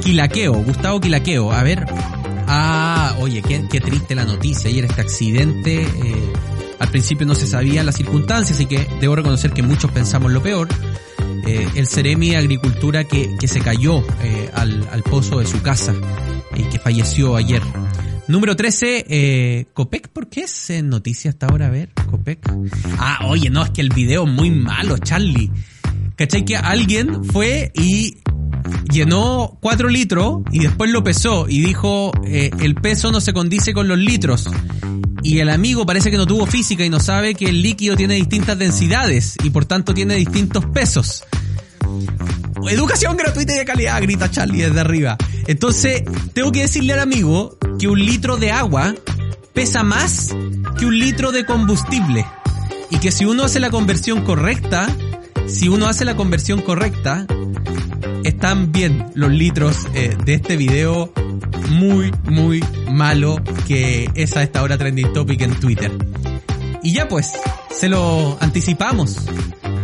Quilaqueo. 0.00 0.52
Gustavo 0.52 1.00
Quilaqueo. 1.00 1.52
A 1.52 1.62
ver. 1.64 1.84
Ah, 2.48 3.14
oye, 3.20 3.42
qué, 3.42 3.80
triste 3.80 4.14
la 4.14 4.24
noticia. 4.24 4.70
Ayer 4.70 4.86
este 4.86 5.00
accidente. 5.00 5.82
Eh, 5.82 6.32
al 6.78 6.88
principio 6.88 7.26
no 7.26 7.34
se 7.34 7.46
sabían 7.46 7.86
las 7.86 7.96
circunstancias, 7.96 8.56
así 8.56 8.66
que 8.66 8.86
debo 9.00 9.16
reconocer 9.16 9.52
que 9.52 9.62
muchos 9.62 9.90
pensamos 9.90 10.32
lo 10.32 10.42
peor. 10.42 10.68
Eh, 11.46 11.66
el 11.74 11.86
Ceremi 11.86 12.30
de 12.30 12.36
Agricultura 12.36 13.04
que, 13.04 13.36
que 13.38 13.48
se 13.48 13.60
cayó 13.60 14.04
eh, 14.22 14.50
al, 14.54 14.88
al, 14.92 15.02
pozo 15.02 15.40
de 15.40 15.46
su 15.46 15.60
casa 15.62 15.94
y 16.56 16.62
que 16.64 16.78
falleció 16.78 17.36
ayer. 17.36 17.62
Número 18.28 18.54
13, 18.54 19.06
eh, 19.08 19.66
Copec, 19.72 20.08
¿por 20.08 20.28
qué 20.28 20.42
es 20.42 20.70
noticia 20.84 21.30
hasta 21.30 21.46
ahora? 21.46 21.66
A 21.66 21.70
ver, 21.70 21.88
Copec. 22.10 22.40
Ah, 22.98 23.26
oye, 23.26 23.48
no, 23.48 23.64
es 23.64 23.70
que 23.70 23.80
el 23.80 23.88
video 23.88 24.26
es 24.26 24.30
muy 24.30 24.50
malo, 24.50 24.98
Charlie. 24.98 25.50
¿Cachai? 26.14 26.44
Que 26.44 26.56
alguien 26.56 27.24
fue 27.24 27.72
y 27.74 28.18
llenó 28.90 29.58
4 29.60 29.88
litros 29.88 30.42
y 30.52 30.60
después 30.60 30.90
lo 30.90 31.02
pesó 31.02 31.46
y 31.48 31.60
dijo, 31.60 32.12
eh, 32.24 32.50
el 32.60 32.74
peso 32.74 33.12
no 33.12 33.20
se 33.20 33.32
condice 33.32 33.72
con 33.72 33.88
los 33.88 33.98
litros. 33.98 34.48
Y 35.22 35.40
el 35.40 35.50
amigo 35.50 35.84
parece 35.84 36.10
que 36.10 36.16
no 36.16 36.26
tuvo 36.26 36.46
física 36.46 36.84
y 36.84 36.90
no 36.90 37.00
sabe 37.00 37.34
que 37.34 37.46
el 37.46 37.60
líquido 37.60 37.96
tiene 37.96 38.14
distintas 38.14 38.58
densidades 38.58 39.36
y 39.42 39.50
por 39.50 39.64
tanto 39.64 39.94
tiene 39.94 40.14
distintos 40.14 40.64
pesos. 40.66 41.24
Educación 42.68 43.16
gratuita 43.16 43.54
y 43.54 43.58
de 43.58 43.64
calidad, 43.64 44.00
grita 44.02 44.30
Charlie 44.30 44.62
desde 44.62 44.80
arriba. 44.80 45.16
Entonces, 45.46 46.02
tengo 46.34 46.52
que 46.52 46.62
decirle 46.62 46.92
al 46.92 47.00
amigo 47.00 47.56
que 47.78 47.88
un 47.88 47.98
litro 47.98 48.36
de 48.36 48.52
agua 48.52 48.94
pesa 49.54 49.82
más 49.82 50.34
que 50.78 50.86
un 50.86 50.98
litro 50.98 51.32
de 51.32 51.44
combustible. 51.44 52.26
Y 52.90 52.98
que 52.98 53.10
si 53.10 53.24
uno 53.24 53.44
hace 53.44 53.60
la 53.60 53.70
conversión 53.70 54.22
correcta, 54.22 54.88
si 55.46 55.68
uno 55.68 55.86
hace 55.86 56.04
la 56.04 56.16
conversión 56.16 56.60
correcta, 56.62 57.26
están 58.24 58.72
bien 58.72 59.06
los 59.14 59.30
litros 59.30 59.86
eh, 59.94 60.16
de 60.24 60.34
este 60.34 60.56
video 60.56 61.12
muy, 61.70 62.12
muy 62.24 62.64
malo 62.90 63.36
que 63.66 64.10
es 64.14 64.36
a 64.36 64.42
esta 64.42 64.62
hora 64.62 64.78
trending 64.78 65.12
topic 65.12 65.40
en 65.42 65.54
Twitter. 65.58 65.92
Y 66.82 66.92
ya 66.92 67.08
pues, 67.08 67.32
se 67.70 67.88
lo 67.88 68.38
anticipamos. 68.40 69.18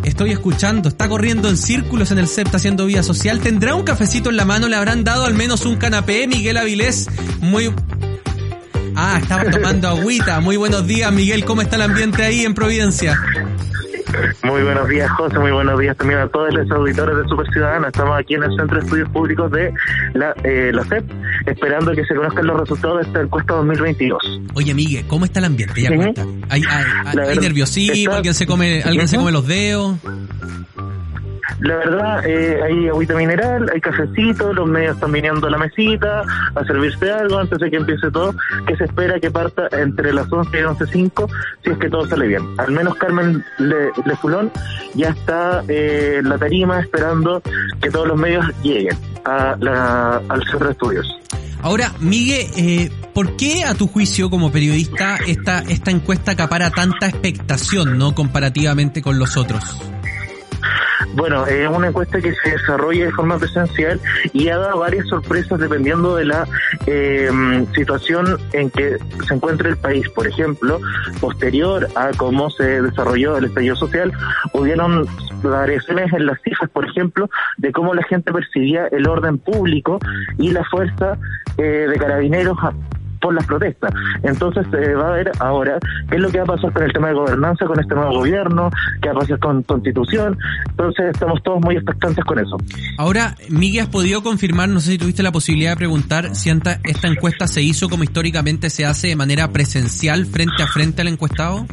Estoy 0.05 0.33
escuchando, 0.33 0.88
está 0.88 1.09
corriendo 1.09 1.49
en 1.49 1.57
círculos 1.57 2.11
en 2.11 2.19
el 2.19 2.29
CEP, 2.29 2.55
haciendo 2.55 2.87
vía 2.87 3.03
social, 3.03 3.41
tendrá 3.41 3.75
un 3.75 3.85
cafecito 3.85 4.29
en 4.29 4.37
la 4.37 4.45
mano, 4.45 4.69
le 4.69 4.76
habrán 4.76 5.03
dado 5.03 5.25
al 5.25 5.35
menos 5.35 5.64
un 5.64 5.76
canapé, 5.76 6.26
Miguel 6.26 6.59
Avilés, 6.59 7.09
muy... 7.41 7.73
Ah, 8.97 9.19
estaba 9.21 9.50
tomando 9.50 9.88
agüita, 9.88 10.41
muy 10.41 10.57
buenos 10.57 10.87
días 10.87 11.11
Miguel, 11.12 11.45
¿cómo 11.45 11.62
está 11.62 11.76
el 11.76 11.83
ambiente 11.83 12.23
ahí 12.23 12.45
en 12.45 12.55
Providencia? 12.55 13.19
Muy 14.42 14.62
buenos 14.62 14.88
días, 14.88 15.11
José. 15.12 15.38
Muy 15.38 15.52
buenos 15.52 15.78
días 15.78 15.96
también 15.96 16.20
a 16.20 16.28
todos 16.28 16.52
los 16.54 16.70
auditores 16.70 17.16
de 17.16 17.28
Super 17.28 17.46
Ciudadana. 17.52 17.88
Estamos 17.88 18.18
aquí 18.18 18.34
en 18.34 18.42
el 18.44 18.56
Centro 18.56 18.78
de 18.78 18.84
Estudios 18.84 19.08
Públicos 19.11 19.50
de 19.50 19.73
la, 20.14 20.34
eh, 20.44 20.70
la 20.73 20.84
CEP, 20.84 21.04
esperando 21.46 21.92
que 21.92 22.04
se 22.04 22.14
conozcan 22.14 22.46
los 22.46 22.61
resultados 22.61 23.00
de 23.00 23.06
esta 23.06 23.20
encuesta 23.23 23.54
2022. 23.54 24.23
Oye, 24.54 24.75
Miguel, 24.75 25.04
¿cómo 25.06 25.25
está 25.25 25.40
el 25.40 25.46
ambiente? 25.46 25.82
Ya. 25.82 25.90
¿Hay, 26.49 26.62
hay, 27.06 27.38
nerviosismo? 27.38 28.12
¿Alguien 28.12 28.34
se 28.34 28.46
come, 28.46 28.82
alguien 28.82 29.08
se 29.08 29.16
come 29.16 29.32
los 29.32 29.46
dedos? 29.46 29.99
La 31.61 31.76
verdad, 31.76 32.26
eh, 32.26 32.61
hay 32.62 32.88
agüita 32.88 33.14
mineral, 33.14 33.70
hay 33.73 33.80
cafecito, 33.80 34.52
los 34.52 34.68
medios 34.68 34.94
están 34.94 35.12
viniendo 35.12 35.46
a 35.46 35.50
la 35.50 35.58
mesita 35.58 36.23
a 36.54 36.64
servirse 36.64 37.11
algo 37.11 37.38
antes 37.38 37.58
de 37.58 37.70
que 37.70 37.76
empiece 37.76 38.11
todo, 38.11 38.34
que 38.66 38.76
se 38.76 38.84
espera 38.84 39.20
que 39.20 39.30
parta 39.30 39.68
entre 39.73 40.12
las 40.12 40.30
11 40.30 40.58
y 40.58 40.62
11.05 40.62 41.30
si 41.62 41.70
es 41.70 41.78
que 41.78 41.88
todo 41.88 42.06
sale 42.06 42.26
bien. 42.26 42.42
Al 42.58 42.73
menos 42.73 42.96
Carmen 42.96 43.44
Le, 43.58 43.92
Fulón 44.20 44.50
ya 44.94 45.11
está 45.11 45.62
eh, 45.68 46.16
en 46.18 46.28
la 46.28 46.38
tarima 46.38 46.80
esperando 46.80 47.42
que 47.80 47.90
todos 47.90 48.08
los 48.08 48.18
medios 48.18 48.46
lleguen 48.62 48.96
a 49.25 49.56
la, 49.61 50.20
al 50.28 50.42
centro 50.44 50.66
de 50.66 50.73
estudios. 50.73 51.06
Ahora, 51.62 51.94
Miguel, 51.99 52.46
eh, 52.58 52.90
¿por 53.14 53.37
qué 53.37 53.64
a 53.64 53.75
tu 53.75 53.87
juicio 53.87 54.28
como 54.28 54.52
periodista 54.52 55.16
esta, 55.26 55.61
esta 55.61 55.90
encuesta 55.90 56.32
acapara 56.32 56.70
tanta 56.70 57.06
expectación, 57.06 57.96
no 57.96 58.14
comparativamente 58.14 59.00
con 59.00 59.18
los 59.18 59.38
otros? 59.38 59.80
Bueno, 61.14 61.47
es 61.47 61.68
una 61.68 61.88
encuesta 61.88 62.21
que 62.21 62.35
se 62.35 62.50
desarrolla 62.50 63.06
de 63.06 63.12
forma 63.12 63.38
presencial 63.38 64.00
y 64.33 64.49
ha 64.49 64.59
dado 64.59 64.80
varias 64.80 65.06
sorpresas 65.06 65.61
dependiendo 65.61 66.16
de 66.16 66.25
la 66.25 66.47
eh, 66.87 67.30
situación 67.75 68.37
en 68.52 68.68
que 68.71 68.97
se 69.26 69.35
encuentra 69.35 69.68
el 69.68 69.76
país. 69.76 70.09
Por 70.11 70.26
ejemplo, 70.26 70.80
posterior 71.21 71.87
a 71.94 72.11
cómo 72.16 72.50
se 72.50 72.83
desarrolló 72.83 73.37
el 73.37 73.44
estallido 73.44 73.76
social, 73.76 74.12
hubieron 74.52 75.06
variaciones 75.42 76.12
en 76.12 76.26
las 76.26 76.40
cifras, 76.42 76.68
por 76.71 76.85
ejemplo, 76.85 77.30
de 77.59 77.71
cómo 77.71 77.94
la 77.94 78.02
gente 78.04 78.33
percibía 78.33 78.88
el 78.88 79.06
orden 79.09 79.38
público 79.38 80.00
y 80.38 80.50
la 80.50 80.64
fuerza 80.64 81.16
eh, 81.59 81.87
de 81.88 81.97
carabineros 81.97 82.59
por 83.25 83.35
las 83.35 83.47
protestas. 83.47 83.90
Entonces 84.23 84.66
se 84.71 84.95
va 84.95 85.09
a 85.09 85.12
ver 85.12 85.33
ahora 85.40 85.78
qué 86.11 86.16
es 86.16 86.21
lo 86.21 86.31
que 86.31 86.38
va 86.38 86.45
a 86.45 86.47
pasar 86.49 86.73
con 86.73 86.83
el 86.83 86.93
tema 86.93 87.09
de 87.09 87.14
gobernanza, 87.14 87.64
con 87.64 87.81
este 87.81 87.95
nuevo 87.95 88.19
gobierno, 88.19 88.71
qué 89.00 89.09
va 89.09 89.14
a 89.14 89.19
pasar 89.21 89.38
con 89.38 89.62
constitución. 89.62 90.38
Entonces 90.69 91.07
estamos 91.14 91.43
todos 91.43 91.62
muy 91.62 91.76
expectantes 91.76 92.23
con 92.26 92.38
eso. 92.38 92.59
Ahora, 92.99 93.35
Miguel, 93.49 93.85
¿has 93.85 93.88
podido 93.88 94.23
confirmar, 94.23 94.69
no 94.69 94.78
sé 94.81 94.93
si 94.93 94.99
tuviste 94.99 95.23
la 95.23 95.33
posibilidad 95.33 95.71
de 95.71 95.76
preguntar, 95.76 96.35
si 96.35 96.50
esta, 96.50 96.78
esta 96.85 97.09
encuesta 97.09 97.47
se 97.47 97.62
hizo 97.62 97.88
como 97.88 98.04
históricamente 98.04 98.69
se 98.69 98.85
hace 98.85 99.09
de 99.09 99.16
manera 99.16 99.49
presencial 99.49 100.26
frente 100.26 100.62
a 100.62 100.66
frente 100.66 101.00
al 101.00 101.09
encuestado? 101.09 101.66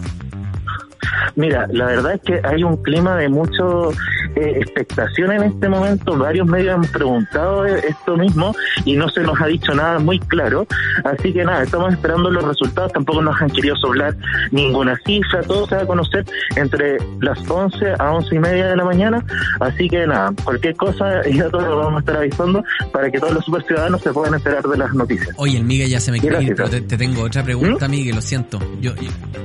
Mira, 1.35 1.67
la 1.71 1.85
verdad 1.85 2.13
es 2.13 2.21
que 2.21 2.41
hay 2.43 2.63
un 2.63 2.77
clima 2.77 3.15
de 3.17 3.29
mucho 3.29 3.91
eh, 4.35 4.53
expectación 4.57 5.31
en 5.31 5.43
este 5.43 5.69
momento. 5.69 6.17
Varios 6.17 6.47
medios 6.47 6.75
han 6.75 6.83
preguntado 6.83 7.65
esto 7.65 8.17
mismo 8.17 8.53
y 8.85 8.95
no 8.95 9.09
se 9.09 9.21
nos 9.21 9.39
ha 9.41 9.47
dicho 9.47 9.73
nada 9.73 9.99
muy 9.99 10.19
claro. 10.19 10.67
Así 11.03 11.33
que 11.33 11.43
nada, 11.43 11.63
estamos 11.63 11.93
esperando 11.93 12.29
los 12.29 12.43
resultados. 12.43 12.91
Tampoco 12.93 13.21
nos 13.21 13.41
han 13.41 13.49
querido 13.49 13.75
sobrar 13.77 14.15
ninguna 14.51 14.97
cifra. 15.05 15.41
Todo 15.41 15.67
se 15.67 15.75
va 15.75 15.81
a 15.81 15.87
conocer 15.87 16.25
entre 16.55 16.97
las 17.19 17.49
11 17.49 17.93
a 17.97 18.11
11 18.11 18.35
y 18.35 18.39
media 18.39 18.67
de 18.67 18.75
la 18.75 18.85
mañana. 18.85 19.25
Así 19.59 19.89
que 19.89 20.05
nada, 20.07 20.33
cualquier 20.43 20.75
cosa 20.75 21.21
ya 21.29 21.49
todos 21.49 21.65
lo 21.65 21.77
vamos 21.77 21.97
a 21.97 21.99
estar 21.99 22.17
avisando 22.17 22.63
para 22.91 23.09
que 23.09 23.19
todos 23.19 23.33
los 23.33 23.45
super 23.45 23.63
ciudadanos 23.63 24.01
se 24.01 24.11
puedan 24.11 24.33
enterar 24.35 24.63
de 24.63 24.77
las 24.77 24.93
noticias. 24.93 25.35
Oye, 25.37 25.57
el 25.57 25.63
Miguel 25.63 25.89
ya 25.89 25.99
se 25.99 26.11
me 26.11 26.19
quiere 26.19 26.41
ir, 26.43 26.55
pero 26.55 26.69
te, 26.69 26.81
tengo 26.81 27.23
otra 27.23 27.43
pregunta, 27.43 27.87
¿Mm? 27.87 27.91
Miguel, 27.91 28.15
lo 28.15 28.21
siento. 28.21 28.59
Yo, 28.79 28.93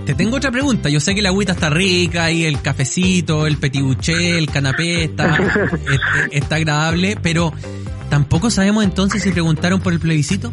te 0.05 0.15
tengo 0.15 0.37
otra 0.37 0.51
pregunta. 0.51 0.89
Yo 0.89 1.01
sé 1.01 1.15
que 1.15 1.23
la 1.23 1.31
agüita 1.47 1.53
está 1.53 1.71
rica 1.71 2.31
y 2.31 2.45
el 2.45 2.61
cafecito, 2.61 3.47
el 3.47 3.57
petibuché, 3.59 4.39
el 4.39 4.51
canapé 4.51 5.05
está, 5.05 5.39
está 6.33 6.57
agradable, 6.57 7.17
pero 7.23 7.53
tampoco 8.11 8.51
sabemos 8.51 8.85
entonces 8.85 9.23
si 9.23 9.31
preguntaron 9.31 9.81
por 9.81 9.93
el 9.93 10.01
plebiscito. 10.01 10.53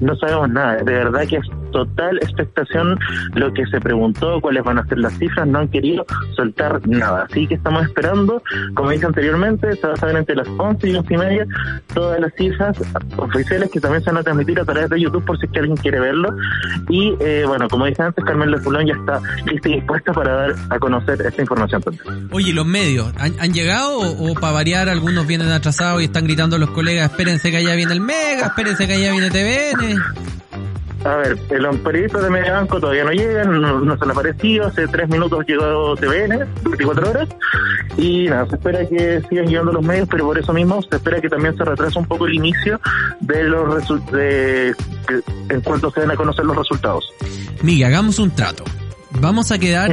No 0.00 0.16
sabemos 0.16 0.48
nada, 0.50 0.76
de 0.76 0.92
verdad 0.92 1.26
que 1.28 1.38
total 1.72 2.18
expectación 2.18 2.98
lo 3.34 3.52
que 3.52 3.66
se 3.66 3.80
preguntó, 3.80 4.40
cuáles 4.40 4.62
van 4.62 4.78
a 4.78 4.86
ser 4.86 4.98
las 4.98 5.18
cifras, 5.18 5.46
no 5.48 5.58
han 5.58 5.68
querido 5.68 6.06
soltar 6.36 6.86
nada. 6.86 7.26
Así 7.28 7.46
que 7.46 7.54
estamos 7.54 7.84
esperando, 7.84 8.42
como 8.74 8.90
dije 8.90 9.06
anteriormente, 9.06 9.74
se 9.76 9.86
va 9.86 9.94
a 9.94 9.96
saber 9.96 10.16
entre 10.16 10.36
las 10.36 10.48
11 10.56 10.88
y 10.88 10.94
11 10.94 11.14
y 11.14 11.16
media 11.16 11.46
todas 11.92 12.20
las 12.20 12.32
cifras 12.34 12.76
oficiales 13.16 13.70
que 13.70 13.80
también 13.80 14.02
se 14.02 14.10
van 14.10 14.18
a 14.18 14.22
transmitir 14.22 14.60
a 14.60 14.64
través 14.64 14.88
de 14.90 15.00
YouTube 15.00 15.24
por 15.24 15.38
si 15.38 15.46
es 15.46 15.52
que 15.52 15.58
alguien 15.58 15.76
quiere 15.76 16.00
verlo. 16.00 16.36
Y 16.88 17.14
eh, 17.20 17.44
bueno, 17.46 17.68
como 17.68 17.86
dije 17.86 18.02
antes, 18.02 18.24
Carmen 18.24 18.50
Lefulón 18.50 18.86
ya 18.86 18.94
está 18.94 19.20
lista 19.46 19.68
y 19.68 19.74
dispuesta 19.74 20.12
para 20.12 20.32
dar 20.32 20.54
a 20.70 20.78
conocer 20.78 21.20
esta 21.22 21.40
información. 21.40 21.82
Oye, 22.30 22.52
¿los 22.52 22.66
medios 22.66 23.12
han, 23.18 23.52
llegado 23.52 23.98
o, 24.00 24.34
para 24.34 24.52
variar 24.52 24.88
algunos 24.88 25.26
vienen 25.26 25.50
atrasados 25.50 26.02
y 26.02 26.04
están 26.04 26.24
gritando 26.24 26.56
a 26.56 26.58
los 26.58 26.70
colegas, 26.70 27.10
espérense 27.10 27.50
que 27.50 27.58
allá 27.58 27.74
viene 27.74 27.92
el 27.92 28.00
Mega, 28.00 28.46
espérense 28.46 28.86
que 28.86 28.94
allá 28.94 29.12
viene 29.12 29.30
TVN? 29.30 30.41
A 31.04 31.16
ver, 31.16 31.36
los 31.60 31.76
periodistas 31.78 32.22
de 32.22 32.30
Mediabanco 32.30 32.78
todavía 32.78 33.04
no 33.04 33.10
llegan, 33.10 33.60
no, 33.60 33.96
se 33.96 34.04
han 34.04 34.10
aparecido, 34.10 34.66
hace 34.66 34.86
tres 34.86 35.08
minutos 35.08 35.44
llegó 35.46 35.96
TVN, 35.96 36.46
24 36.64 37.10
horas, 37.10 37.28
y 37.96 38.26
nada, 38.26 38.46
se 38.48 38.54
espera 38.54 38.88
que 38.88 39.20
sigan 39.28 39.46
llegando 39.46 39.72
los 39.72 39.84
medios, 39.84 40.08
pero 40.08 40.26
por 40.26 40.38
eso 40.38 40.52
mismo 40.52 40.80
se 40.82 40.96
espera 40.96 41.20
que 41.20 41.28
también 41.28 41.56
se 41.56 41.64
retrase 41.64 41.98
un 41.98 42.06
poco 42.06 42.26
el 42.26 42.34
inicio 42.34 42.80
de 43.20 43.42
los 43.44 43.74
resultados, 43.74 44.76
en 45.48 45.60
cuanto 45.62 45.90
se 45.90 46.00
den 46.02 46.12
a 46.12 46.16
conocer 46.16 46.44
los 46.44 46.56
resultados. 46.56 47.12
Miguel, 47.62 47.88
hagamos 47.88 48.20
un 48.20 48.30
trato. 48.30 48.64
Vamos 49.20 49.50
a 49.50 49.58
quedar 49.58 49.90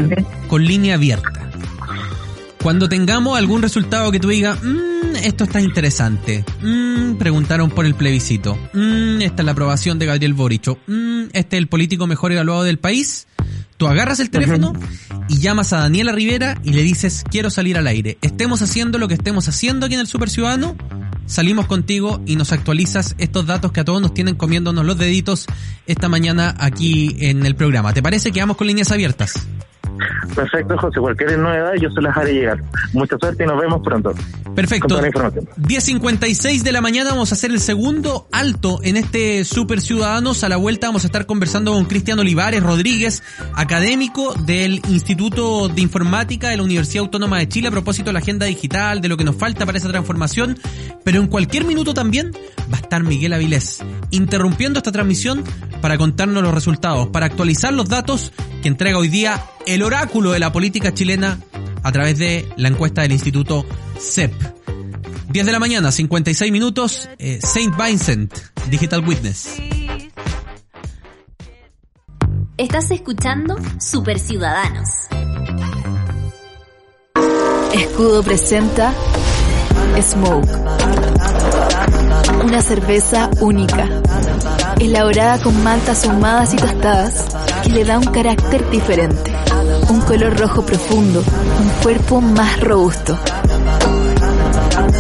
con 0.48 0.64
línea 0.64 0.96
abierta. 0.96 1.50
Cuando 2.62 2.90
tengamos 2.90 3.38
algún 3.38 3.62
resultado 3.62 4.12
que 4.12 4.20
tú 4.20 4.28
digas, 4.28 4.60
mmm, 4.62 5.16
esto 5.24 5.46
está 5.46 5.62
interesante, 5.62 6.44
mmm, 6.62 7.16
preguntaron 7.16 7.70
por 7.70 7.86
el 7.86 7.96
plebiscito, 7.96 8.58
mmm, 8.74 9.22
esta 9.22 9.42
es 9.42 9.46
la 9.46 9.54
aprobación 9.54 9.98
de 9.98 10.06
Gabriel 10.06 10.34
Boricho, 10.34 10.78
mmm, 10.86 11.24
este 11.32 11.56
es 11.56 11.62
el 11.62 11.68
político 11.68 12.06
mejor 12.06 12.34
evaluado 12.34 12.64
del 12.64 12.78
país, 12.78 13.28
tú 13.78 13.88
agarras 13.88 14.20
el 14.20 14.30
teléfono 14.30 14.74
y 15.30 15.40
llamas 15.40 15.72
a 15.72 15.80
Daniela 15.80 16.12
Rivera 16.12 16.60
y 16.64 16.74
le 16.74 16.84
dices, 16.84 17.24
quiero 17.30 17.50
salir 17.50 17.78
al 17.78 17.88
aire. 17.88 18.18
Estemos 18.22 18.62
haciendo 18.62 18.98
lo 18.98 19.08
que 19.08 19.14
estemos 19.14 19.48
haciendo 19.48 19.86
aquí 19.86 19.96
en 19.96 20.02
el 20.02 20.08
Super 20.08 20.30
Ciudadano, 20.30 20.76
salimos 21.28 21.66
contigo 21.66 22.22
y 22.26 22.36
nos 22.36 22.52
actualizas 22.52 23.16
estos 23.20 23.46
datos 23.46 23.72
que 23.72 23.80
a 23.80 23.86
todos 23.86 24.02
nos 24.02 24.14
tienen 24.14 24.36
comiéndonos 24.36 24.86
los 24.86 24.98
deditos 24.98 25.46
esta 25.88 26.10
mañana 26.10 26.56
aquí 26.60 27.16
en 27.20 27.46
el 27.46 27.56
programa. 27.56 27.94
¿Te 27.94 28.04
parece 28.04 28.34
que 28.34 28.42
vamos 28.42 28.58
con 28.58 28.68
líneas 28.68 28.92
abiertas? 28.92 29.48
Perfecto, 30.36 30.78
José. 30.78 31.00
Cualquier 31.00 31.38
novedad 31.38 31.74
yo 31.82 31.90
se 31.92 32.02
las 32.02 32.16
haré 32.16 32.34
llegar. 32.34 32.62
Mucha 32.94 33.18
suerte 33.18 33.44
y 33.44 33.48
nos 33.48 33.60
vemos 33.60 33.82
pronto. 33.84 34.14
Perfecto. 34.56 35.00
10.56 35.00 36.64
de 36.64 36.72
la 36.72 36.82
mañana 36.82 37.12
vamos 37.12 37.32
a 37.32 37.36
hacer 37.36 37.52
el 37.52 37.60
segundo 37.60 38.28
alto 38.32 38.80
en 38.84 38.98
este 38.98 39.44
Super 39.46 39.82
Ciudadanos. 39.82 40.44
A 40.44 40.50
la 40.50 40.58
vuelta 40.58 40.88
vamos 40.88 41.04
a 41.04 41.08
estar 41.08 41.26
conversando 41.26 41.74
con 41.74 41.86
Cristian 41.86 42.20
Olivares 42.20 42.62
Rodríguez, 42.64 43.24
académico 43.54 44.34
del 44.34 44.82
Instituto 44.90 45.70
de 45.70 45.82
Informática 45.82 46.50
de 46.50 46.58
la 46.58 46.64
Universidad 46.64 47.06
Autónoma 47.06 47.38
de 47.38 47.48
Chile 47.48 47.70
a 47.70 47.72
propósito 47.72 48.08
de 48.08 48.14
la 48.14 48.20
agenda 48.20 48.46
digital, 48.46 49.02
de 49.02 49.10
lo 49.10 49.18
que 49.18 49.24
nos 49.24 49.36
falta 49.36 49.66
para 49.66 49.78
esa 49.78 49.90
transformación. 49.90 50.58
Pero 51.04 51.22
en 51.22 51.28
cualquier 51.28 51.66
minuto 51.66 51.94
también 51.94 52.32
va 52.72 52.78
a 52.78 52.82
estar 52.82 53.04
Miguel 53.04 53.34
Avilés 53.34 53.84
interrumpiendo 54.12 54.80
esta 54.80 54.92
transmisión 54.92 55.44
para 55.82 55.98
contarnos 55.98 56.44
los 56.44 56.54
resultados, 56.54 57.08
para 57.08 57.26
actualizar 57.26 57.74
los 57.74 57.88
datos 57.88 58.32
que 58.62 58.68
entrega 58.68 58.98
hoy 58.98 59.08
día 59.08 59.44
el 59.66 59.84
oráculo 59.84 60.32
de 60.32 60.40
la 60.40 60.52
política 60.52 60.94
chilena 60.94 61.40
a 61.84 61.92
través 61.92 62.18
de 62.18 62.48
la 62.58 62.70
encuesta 62.70 63.02
del 63.02 63.12
Instituto 63.12 63.66
CEP. 64.00 64.34
10 65.30 65.46
de 65.46 65.52
la 65.52 65.60
mañana, 65.60 65.92
56 65.92 66.52
minutos, 66.52 67.08
eh, 67.20 67.40
Saint 67.42 67.76
Vincent, 67.78 68.34
Digital 68.70 69.08
Witness. 69.08 69.58
Estás 72.58 72.92
escuchando 72.92 73.56
Super 73.80 74.20
Ciudadanos. 74.20 74.90
Escudo 77.74 78.24
presenta 78.24 78.94
Smoke. 80.02 80.50
Una 82.44 82.62
cerveza 82.62 83.30
única, 83.40 83.88
elaborada 84.80 85.40
con 85.42 85.64
maltas 85.64 86.06
ahumadas 86.06 86.54
y 86.54 86.58
tostadas, 86.58 87.28
que 87.64 87.70
le 87.70 87.86
da 87.86 87.98
un 87.98 88.06
carácter 88.06 88.70
diferente 88.70 89.34
un 89.90 90.02
color 90.02 90.38
rojo 90.38 90.66
profundo, 90.66 91.20
un 91.20 91.70
cuerpo 91.82 92.22
más 92.22 92.60
robusto 92.60 93.18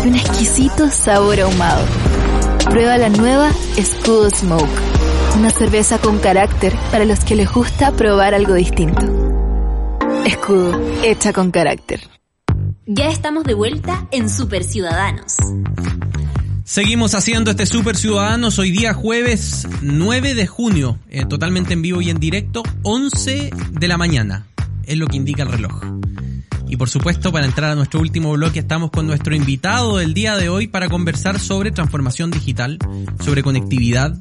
y 0.04 0.08
un 0.08 0.16
exquisito 0.16 0.90
sabor 0.90 1.40
ahumado. 1.40 1.86
Prueba 2.70 2.98
la 2.98 3.10
nueva 3.10 3.52
Escudo 3.78 4.30
Smoke, 4.30 4.82
una 5.38 5.50
cerveza 5.50 6.00
con 6.00 6.20
carácter 6.20 6.74
para 6.92 7.06
los 7.06 7.20
que 7.24 7.36
les 7.36 7.52
gusta 7.52 7.92
probar 7.92 8.34
algo 8.34 8.54
distinto. 8.54 9.02
Escudo, 10.26 10.80
hecha 11.04 11.34
con 11.34 11.52
carácter. 11.52 12.02
Ya 12.86 13.10
estamos 13.10 13.44
de 13.44 13.54
vuelta 13.54 14.08
en 14.12 14.30
Super 14.30 14.64
Ciudadanos. 14.64 15.36
Seguimos 16.70 17.16
haciendo 17.16 17.50
este 17.50 17.66
Super 17.66 17.98
Ciudadanos 17.98 18.60
hoy 18.60 18.70
día 18.70 18.94
jueves 18.94 19.68
9 19.82 20.36
de 20.36 20.46
junio, 20.46 21.00
eh, 21.10 21.26
totalmente 21.26 21.74
en 21.74 21.82
vivo 21.82 22.00
y 22.00 22.12
en 22.12 22.20
directo, 22.20 22.62
11 22.84 23.50
de 23.72 23.88
la 23.88 23.98
mañana 23.98 24.46
es 24.84 24.96
lo 24.96 25.08
que 25.08 25.18
indica 25.18 25.42
el 25.42 25.50
reloj. 25.50 25.82
Y 26.68 26.78
por 26.78 26.88
supuesto, 26.88 27.32
para 27.32 27.48
entrar 27.48 27.72
a 27.72 27.76
nuestro 27.76 28.00
último 28.00 28.34
bloque, 28.34 28.60
estamos 28.60 28.92
con 28.92 29.08
nuestro 29.08 29.34
invitado 29.34 29.98
del 29.98 30.14
día 30.14 30.38
de 30.38 30.50
hoy 30.50 30.68
para 30.68 30.90
conversar 30.90 31.40
sobre 31.40 31.72
transformación 31.72 32.30
digital, 32.30 32.78
sobre 33.20 33.42
conectividad, 33.42 34.16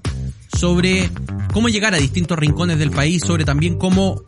sobre 0.56 1.10
cómo 1.52 1.68
llegar 1.68 1.92
a 1.92 1.98
distintos 1.98 2.38
rincones 2.38 2.78
del 2.78 2.92
país, 2.92 3.22
sobre 3.26 3.44
también 3.44 3.76
cómo 3.76 4.22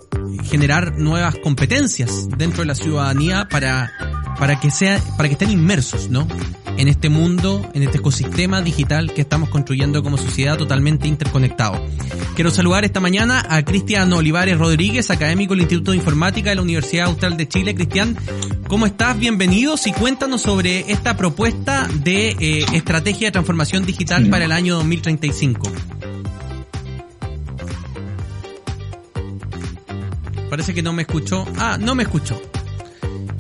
generar 0.45 0.99
nuevas 0.99 1.37
competencias 1.37 2.29
dentro 2.37 2.61
de 2.61 2.67
la 2.67 2.75
ciudadanía 2.75 3.49
para, 3.49 3.91
para 4.39 4.61
que 4.61 4.71
sea, 4.71 5.03
para 5.17 5.31
que 5.31 5.33
estén 5.33 5.51
inmersos, 5.51 6.11
¿no? 6.11 6.29
En 6.77 6.89
este 6.89 7.09
mundo, 7.09 7.69
en 7.75 7.83
este 7.83 7.99
ecosistema 7.99 8.63
digital 8.63 9.13
que 9.13 9.21
estamos 9.21 9.49
construyendo 9.51 10.03
como 10.03 10.17
sociedad 10.17 10.57
totalmente 10.57 11.09
interconectado. 11.09 11.85
Quiero 12.35 12.51
saludar 12.51 12.85
esta 12.85 13.01
mañana 13.01 13.45
a 13.49 13.63
Cristian 13.65 14.13
Olivares 14.13 14.59
Rodríguez, 14.59 15.11
académico 15.11 15.55
del 15.55 15.63
Instituto 15.63 15.91
de 15.91 15.99
Informática 15.99 16.51
de 16.51 16.57
la 16.57 16.63
Universidad 16.63 17.07
Austral 17.07 17.37
de 17.37 17.49
Chile. 17.49 17.75
Cristian, 17.75 18.17
¿cómo 18.69 18.87
estás? 18.87 19.19
Bienvenidos 19.19 19.87
y 19.87 19.93
cuéntanos 19.93 20.43
sobre 20.43 20.91
esta 20.91 21.17
propuesta 21.17 21.87
de 22.03 22.31
eh, 22.41 22.65
estrategia 22.73 23.29
de 23.29 23.33
transformación 23.33 23.85
digital 23.85 24.29
para 24.31 24.47
el 24.47 24.53
año 24.53 24.77
2035. 24.77 25.71
Parece 30.51 30.75
que 30.75 30.83
no 30.83 30.93
me 30.93 31.03
escuchó. 31.03 31.47
Ah, 31.59 31.79
no 31.81 31.95
me 31.95 32.03
escuchó. 32.03 32.41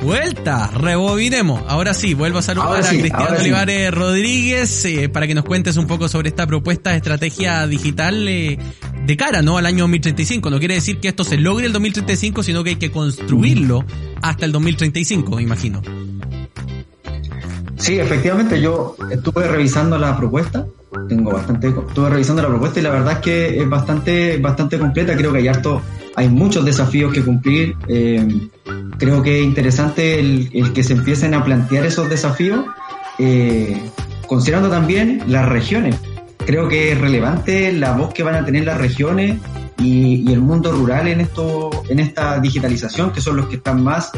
Vuelta, 0.03 0.69
rebobinemos. 0.69 1.63
Ahora 1.69 1.93
sí, 1.93 2.15
vuelvo 2.15 2.39
a 2.39 2.43
saludar 2.43 2.83
a 2.83 2.89
Cristian 2.89 3.37
Olivares 3.39 3.93
Rodríguez 3.93 4.85
eh, 4.87 5.09
para 5.11 5.27
que 5.27 5.35
nos 5.35 5.45
cuentes 5.45 5.77
un 5.77 5.87
poco 5.87 6.09
sobre 6.09 6.31
esta 6.31 6.47
propuesta 6.47 6.91
de 6.91 6.97
estrategia 6.97 7.67
digital 7.67 8.27
eh, 8.27 8.59
de 9.05 9.17
cara 9.17 9.43
¿no? 9.43 9.59
al 9.59 9.67
año 9.67 9.85
2035. 9.85 10.49
No 10.49 10.59
quiere 10.59 10.75
decir 10.75 11.01
que 11.01 11.09
esto 11.09 11.23
se 11.23 11.37
logre 11.37 11.67
el 11.67 11.73
2035, 11.73 12.43
sino 12.43 12.65
que 12.65 12.71
hay 12.71 12.77
que 12.77 12.91
construirlo 12.91 13.85
hasta 14.23 14.47
el 14.47 14.53
2035, 14.53 15.37
me 15.37 15.43
imagino. 15.43 15.83
Sí, 17.77 17.99
efectivamente, 17.99 18.61
yo 18.61 18.97
estuve 19.11 19.49
revisando 19.49 19.99
la 19.99 20.17
propuesta, 20.17 20.67
tengo 21.11 21.33
bastante, 21.33 21.69
estuve 21.69 22.09
revisando 22.09 22.41
la 22.41 22.49
propuesta 22.49 22.79
y 22.79 22.83
la 22.83 22.91
verdad 22.91 23.15
es 23.15 23.19
que 23.19 23.61
es 23.61 23.69
bastante, 23.69 24.39
bastante 24.39 24.79
completa, 24.79 25.17
creo 25.17 25.33
que 25.33 25.39
hay 25.39 25.49
harto, 25.49 25.83
hay 26.15 26.29
muchos 26.29 26.65
desafíos 26.65 27.13
que 27.13 27.23
cumplir, 27.23 27.75
eh, 27.89 28.27
creo 28.97 29.21
que 29.21 29.41
es 29.41 29.45
interesante 29.45 30.21
el, 30.21 30.73
que 30.73 30.83
se 30.85 30.93
empiecen 30.93 31.35
a 31.35 31.45
plantear 31.45 31.85
esos 31.85 32.09
desafíos, 32.09 32.65
eh, 33.19 33.77
considerando 34.29 34.71
también 34.71 35.25
las 35.27 35.49
regiones, 35.49 35.97
creo 36.39 36.69
que 36.69 36.93
es 36.93 37.01
relevante 37.01 37.73
la 37.73 37.93
voz 37.93 38.15
que 38.15 38.23
van 38.23 38.37
a 38.37 38.45
tener 38.45 38.65
las 38.65 38.79
regiones 38.79 39.39
y, 39.81 40.31
el 40.33 40.41
mundo 40.41 40.73
rural 40.73 41.09
en 41.09 41.21
esto, 41.21 41.71
en 41.89 41.99
esta 41.99 42.39
digitalización, 42.41 43.13
que 43.13 43.21
son 43.21 43.37
los 43.37 43.47
que 43.47 43.57
están 43.57 43.83
más, 43.83 44.11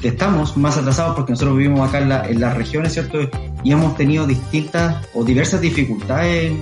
que 0.00 0.08
estamos 0.08 0.56
más 0.56 0.76
atrasados 0.76 1.14
porque 1.14 1.32
nosotros 1.32 1.56
vivimos 1.56 1.88
acá 1.88 1.98
en, 2.28 2.40
las 2.40 2.56
regiones, 2.56 2.92
¿cierto? 2.92 3.18
Y 3.62 3.72
hemos 3.72 3.96
tenido 3.96 4.26
distintas 4.26 5.06
o 5.14 5.24
diversas 5.24 5.60
dificultades 5.60 6.52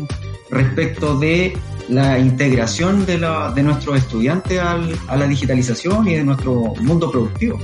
respecto 0.50 1.18
de 1.18 1.56
la 1.88 2.18
integración 2.18 3.06
de, 3.06 3.18
la, 3.18 3.52
de 3.52 3.62
nuestros 3.62 3.96
estudiantes 3.98 4.60
a 4.60 5.16
la 5.16 5.26
digitalización 5.26 6.08
y 6.08 6.14
de 6.14 6.24
nuestro 6.24 6.74
mundo 6.80 7.10
productivo. 7.10 7.58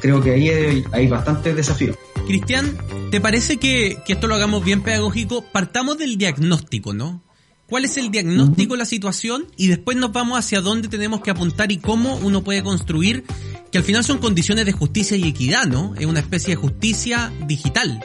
Creo 0.00 0.20
que 0.20 0.32
ahí 0.32 0.48
hay, 0.48 0.84
hay 0.92 1.08
bastantes 1.08 1.54
desafíos. 1.54 1.96
Cristian, 2.26 2.76
¿te 3.10 3.20
parece 3.20 3.58
que, 3.58 3.98
que 4.06 4.14
esto 4.14 4.26
lo 4.26 4.34
hagamos 4.34 4.64
bien 4.64 4.82
pedagógico? 4.82 5.44
Partamos 5.52 5.98
del 5.98 6.16
diagnóstico, 6.16 6.94
¿no? 6.94 7.22
Cuál 7.70 7.84
es 7.84 7.96
el 7.96 8.10
diagnóstico 8.10 8.74
de 8.74 8.78
la 8.78 8.84
situación 8.84 9.46
y 9.56 9.68
después 9.68 9.96
nos 9.96 10.12
vamos 10.12 10.38
hacia 10.38 10.60
dónde 10.60 10.88
tenemos 10.88 11.22
que 11.22 11.30
apuntar 11.30 11.70
y 11.70 11.78
cómo 11.78 12.16
uno 12.16 12.42
puede 12.42 12.62
construir, 12.62 13.24
que 13.70 13.78
al 13.78 13.84
final 13.84 14.02
son 14.04 14.18
condiciones 14.18 14.66
de 14.66 14.72
justicia 14.72 15.16
y 15.16 15.26
equidad, 15.28 15.66
¿no? 15.66 15.94
Es 15.96 16.04
una 16.04 16.18
especie 16.18 16.56
de 16.56 16.60
justicia 16.60 17.32
digital. 17.46 18.04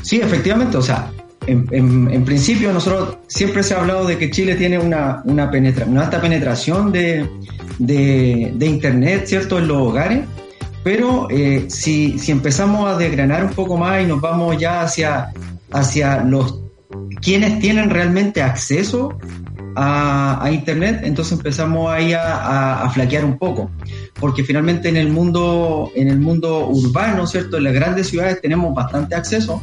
Sí, 0.00 0.16
efectivamente, 0.16 0.78
o 0.78 0.82
sea, 0.82 1.12
en, 1.46 2.24
principio 2.24 2.72
nosotros 2.72 3.18
siempre 3.26 3.62
se 3.62 3.74
ha 3.74 3.80
hablado 3.80 4.06
de 4.06 4.16
que 4.16 4.30
Chile 4.30 4.54
tiene 4.54 4.78
una, 4.78 5.20
una, 5.24 5.50
penetra, 5.50 5.84
una 5.84 6.04
alta 6.04 6.20
penetración 6.20 6.90
de, 6.90 7.28
de, 7.78 8.66
Internet, 8.66 9.26
¿cierto?, 9.26 9.58
en 9.58 9.68
los 9.68 9.76
hogares, 9.76 10.24
pero 10.82 11.28
eh, 11.28 11.66
si, 11.68 12.18
si 12.18 12.32
empezamos 12.32 12.88
a 12.88 12.96
desgranar 12.96 13.44
un 13.44 13.52
poco 13.52 13.76
más 13.76 14.02
y 14.02 14.06
nos 14.06 14.20
vamos 14.20 14.56
ya 14.56 14.80
hacia, 14.80 15.30
hacia 15.70 16.24
los 16.24 16.59
quienes 17.20 17.60
tienen 17.60 17.90
realmente 17.90 18.42
acceso 18.42 19.18
a, 19.76 20.50
Internet, 20.52 21.02
entonces 21.04 21.34
empezamos 21.34 21.90
ahí 21.90 22.12
a, 22.12 22.90
flaquear 22.92 23.24
un 23.24 23.38
poco, 23.38 23.70
porque 24.18 24.44
finalmente 24.44 24.88
en 24.88 24.96
el 24.96 25.10
mundo, 25.10 25.90
en 25.94 26.08
el 26.08 26.18
mundo 26.18 26.66
urbano, 26.68 27.26
¿cierto? 27.26 27.56
En 27.56 27.64
las 27.64 27.74
grandes 27.74 28.08
ciudades 28.08 28.40
tenemos 28.40 28.74
bastante 28.74 29.14
acceso, 29.14 29.62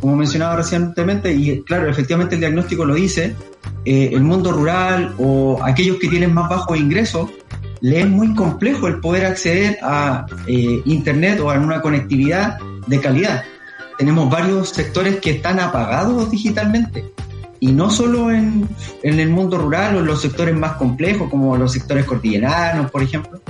como 0.00 0.16
mencionaba 0.16 0.56
recientemente, 0.56 1.32
y 1.32 1.62
claro, 1.62 1.90
efectivamente 1.90 2.36
el 2.36 2.40
diagnóstico 2.40 2.84
lo 2.84 2.94
dice, 2.94 3.34
eh, 3.84 4.10
el 4.12 4.22
mundo 4.22 4.52
rural 4.52 5.14
o 5.18 5.58
aquellos 5.62 5.96
que 5.98 6.08
tienen 6.08 6.32
más 6.32 6.48
bajos 6.48 6.78
ingresos, 6.78 7.28
le 7.80 8.00
es 8.00 8.08
muy 8.08 8.34
complejo 8.34 8.88
el 8.88 9.00
poder 9.00 9.26
acceder 9.26 9.78
a 9.82 10.26
eh, 10.46 10.82
Internet 10.84 11.40
o 11.40 11.50
a 11.50 11.58
una 11.58 11.80
conectividad 11.80 12.58
de 12.86 13.00
calidad. 13.00 13.42
Tenemos 14.00 14.30
varios 14.30 14.70
sectores 14.70 15.20
que 15.20 15.32
están 15.32 15.60
apagados 15.60 16.30
digitalmente 16.30 17.04
y 17.60 17.70
no 17.72 17.90
solo 17.90 18.30
en, 18.30 18.66
en, 19.02 19.20
el 19.20 19.28
mundo 19.28 19.58
rural 19.58 19.94
o 19.94 19.98
en 19.98 20.06
los 20.06 20.22
sectores 20.22 20.56
más 20.56 20.72
complejos, 20.76 21.28
como 21.28 21.54
los 21.58 21.70
sectores 21.70 22.06
cordilleranos, 22.06 22.90
por 22.90 23.02
ejemplo, 23.02 23.42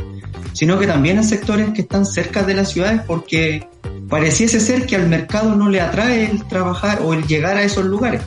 sino 0.53 0.77
que 0.77 0.89
también 0.89 1.19
en 1.19 1.23
sectores 1.23 1.71
que 1.71 1.83
están 1.83 2.05
cerca 2.05 2.43
de 2.43 2.55
las 2.55 2.73
ciudades 2.73 3.01
porque 3.07 3.65
pareciese 4.09 4.59
ser 4.59 4.87
que 4.87 4.97
al 4.97 5.09
mercado 5.09 5.55
no 5.55 5.69
le 5.69 5.81
atrae 5.81 6.29
el 6.29 6.45
trabajar 6.49 6.99
o 7.05 7.15
el 7.15 7.25
llegar 7.29 7.57
a 7.57 7.63
esos 7.63 7.85
lugares. 7.85 8.21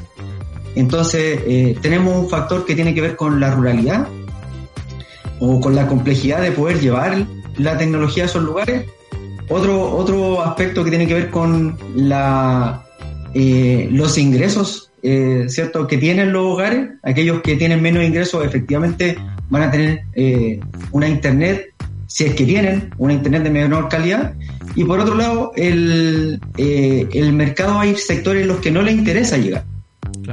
Entonces, 0.75 1.41
eh, 1.45 1.77
tenemos 1.81 2.15
un 2.15 2.29
factor 2.29 2.65
que 2.65 2.73
tiene 2.73 2.95
que 2.95 3.01
ver 3.01 3.17
con 3.17 3.41
la 3.41 3.51
ruralidad 3.51 4.07
o 5.41 5.59
con 5.59 5.75
la 5.75 5.87
complejidad 5.87 6.41
de 6.41 6.53
poder 6.53 6.79
llevar 6.79 7.27
la 7.57 7.77
tecnología 7.77 8.23
a 8.23 8.27
esos 8.27 8.43
lugares. 8.43 8.85
Otro, 9.49 9.95
otro 9.95 10.41
aspecto 10.41 10.83
que 10.83 10.89
tiene 10.89 11.07
que 11.07 11.13
ver 11.13 11.29
con 11.29 11.77
la, 11.95 12.83
eh, 13.33 13.89
los 13.91 14.17
ingresos 14.17 14.91
eh, 15.05 15.47
¿cierto? 15.49 15.85
que 15.85 15.97
tienen 15.97 16.31
los 16.31 16.53
hogares, 16.53 16.91
aquellos 17.03 17.41
que 17.41 17.57
tienen 17.57 17.81
menos 17.81 18.05
ingresos 18.05 18.45
efectivamente 18.45 19.17
van 19.49 19.63
a 19.63 19.71
tener 19.71 20.03
eh, 20.13 20.61
una 20.91 21.09
internet, 21.09 21.73
si 22.07 22.23
es 22.23 22.35
que 22.35 22.45
tienen 22.45 22.89
una 22.97 23.11
internet 23.11 23.43
de 23.43 23.49
menor 23.49 23.89
calidad, 23.89 24.33
y 24.75 24.85
por 24.85 25.01
otro 25.01 25.15
lado, 25.15 25.51
el, 25.57 26.39
eh, 26.57 27.07
el 27.13 27.33
mercado 27.33 27.79
hay 27.79 27.97
sectores 27.97 28.43
en 28.43 28.47
los 28.47 28.59
que 28.59 28.71
no 28.71 28.81
le 28.81 28.93
interesa 28.93 29.37
llegar. 29.37 29.65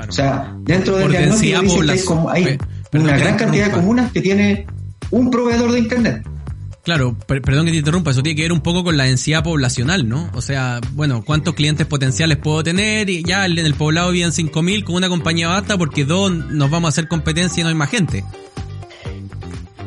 O 0.09 0.13
sea, 0.13 0.55
dentro 0.61 0.99
del 0.99 1.11
diagnóstico 1.11 1.63
dice 1.63 2.07
que 2.07 2.15
hay, 2.29 2.59
una 2.93 3.19
gran 3.19 3.37
cantidad 3.37 3.67
de 3.67 3.73
comunas 3.73 4.13
que 4.13 4.21
tiene 4.21 4.67
un 5.11 5.33
proveedor 5.33 5.73
de 5.73 5.81
internet. 5.81 6.23
Claro, 6.83 7.15
perdón 7.27 7.67
que 7.67 7.73
te 7.73 7.79
interrumpa, 7.79 8.11
eso 8.11 8.23
tiene 8.23 8.37
que 8.37 8.43
ver 8.43 8.53
un 8.53 8.63
poco 8.63 8.83
con 8.83 8.97
la 8.97 9.05
densidad 9.05 9.45
poblacional, 9.45 10.09
¿no? 10.09 10.31
O 10.33 10.41
sea, 10.41 10.81
bueno, 10.95 11.23
¿cuántos 11.23 11.55
clientes 11.55 11.87
potenciales 11.87 12.39
puedo 12.39 12.63
tener? 12.63 13.11
Y 13.11 13.23
ya 13.23 13.45
en 13.45 13.59
el 13.59 13.75
poblado 13.75 14.11
viven 14.13 14.31
5.000, 14.31 14.85
con 14.85 14.95
una 14.95 15.11
compañía 15.11 15.49
basta 15.49 15.77
porque 15.77 16.07
dos 16.07 16.33
nos 16.33 16.71
vamos 16.71 16.89
a 16.89 16.91
hacer 16.91 17.07
competencia 17.07 17.61
y 17.61 17.65
no 17.65 17.69
hay 17.69 17.75
más 17.75 17.91
gente. 17.91 18.25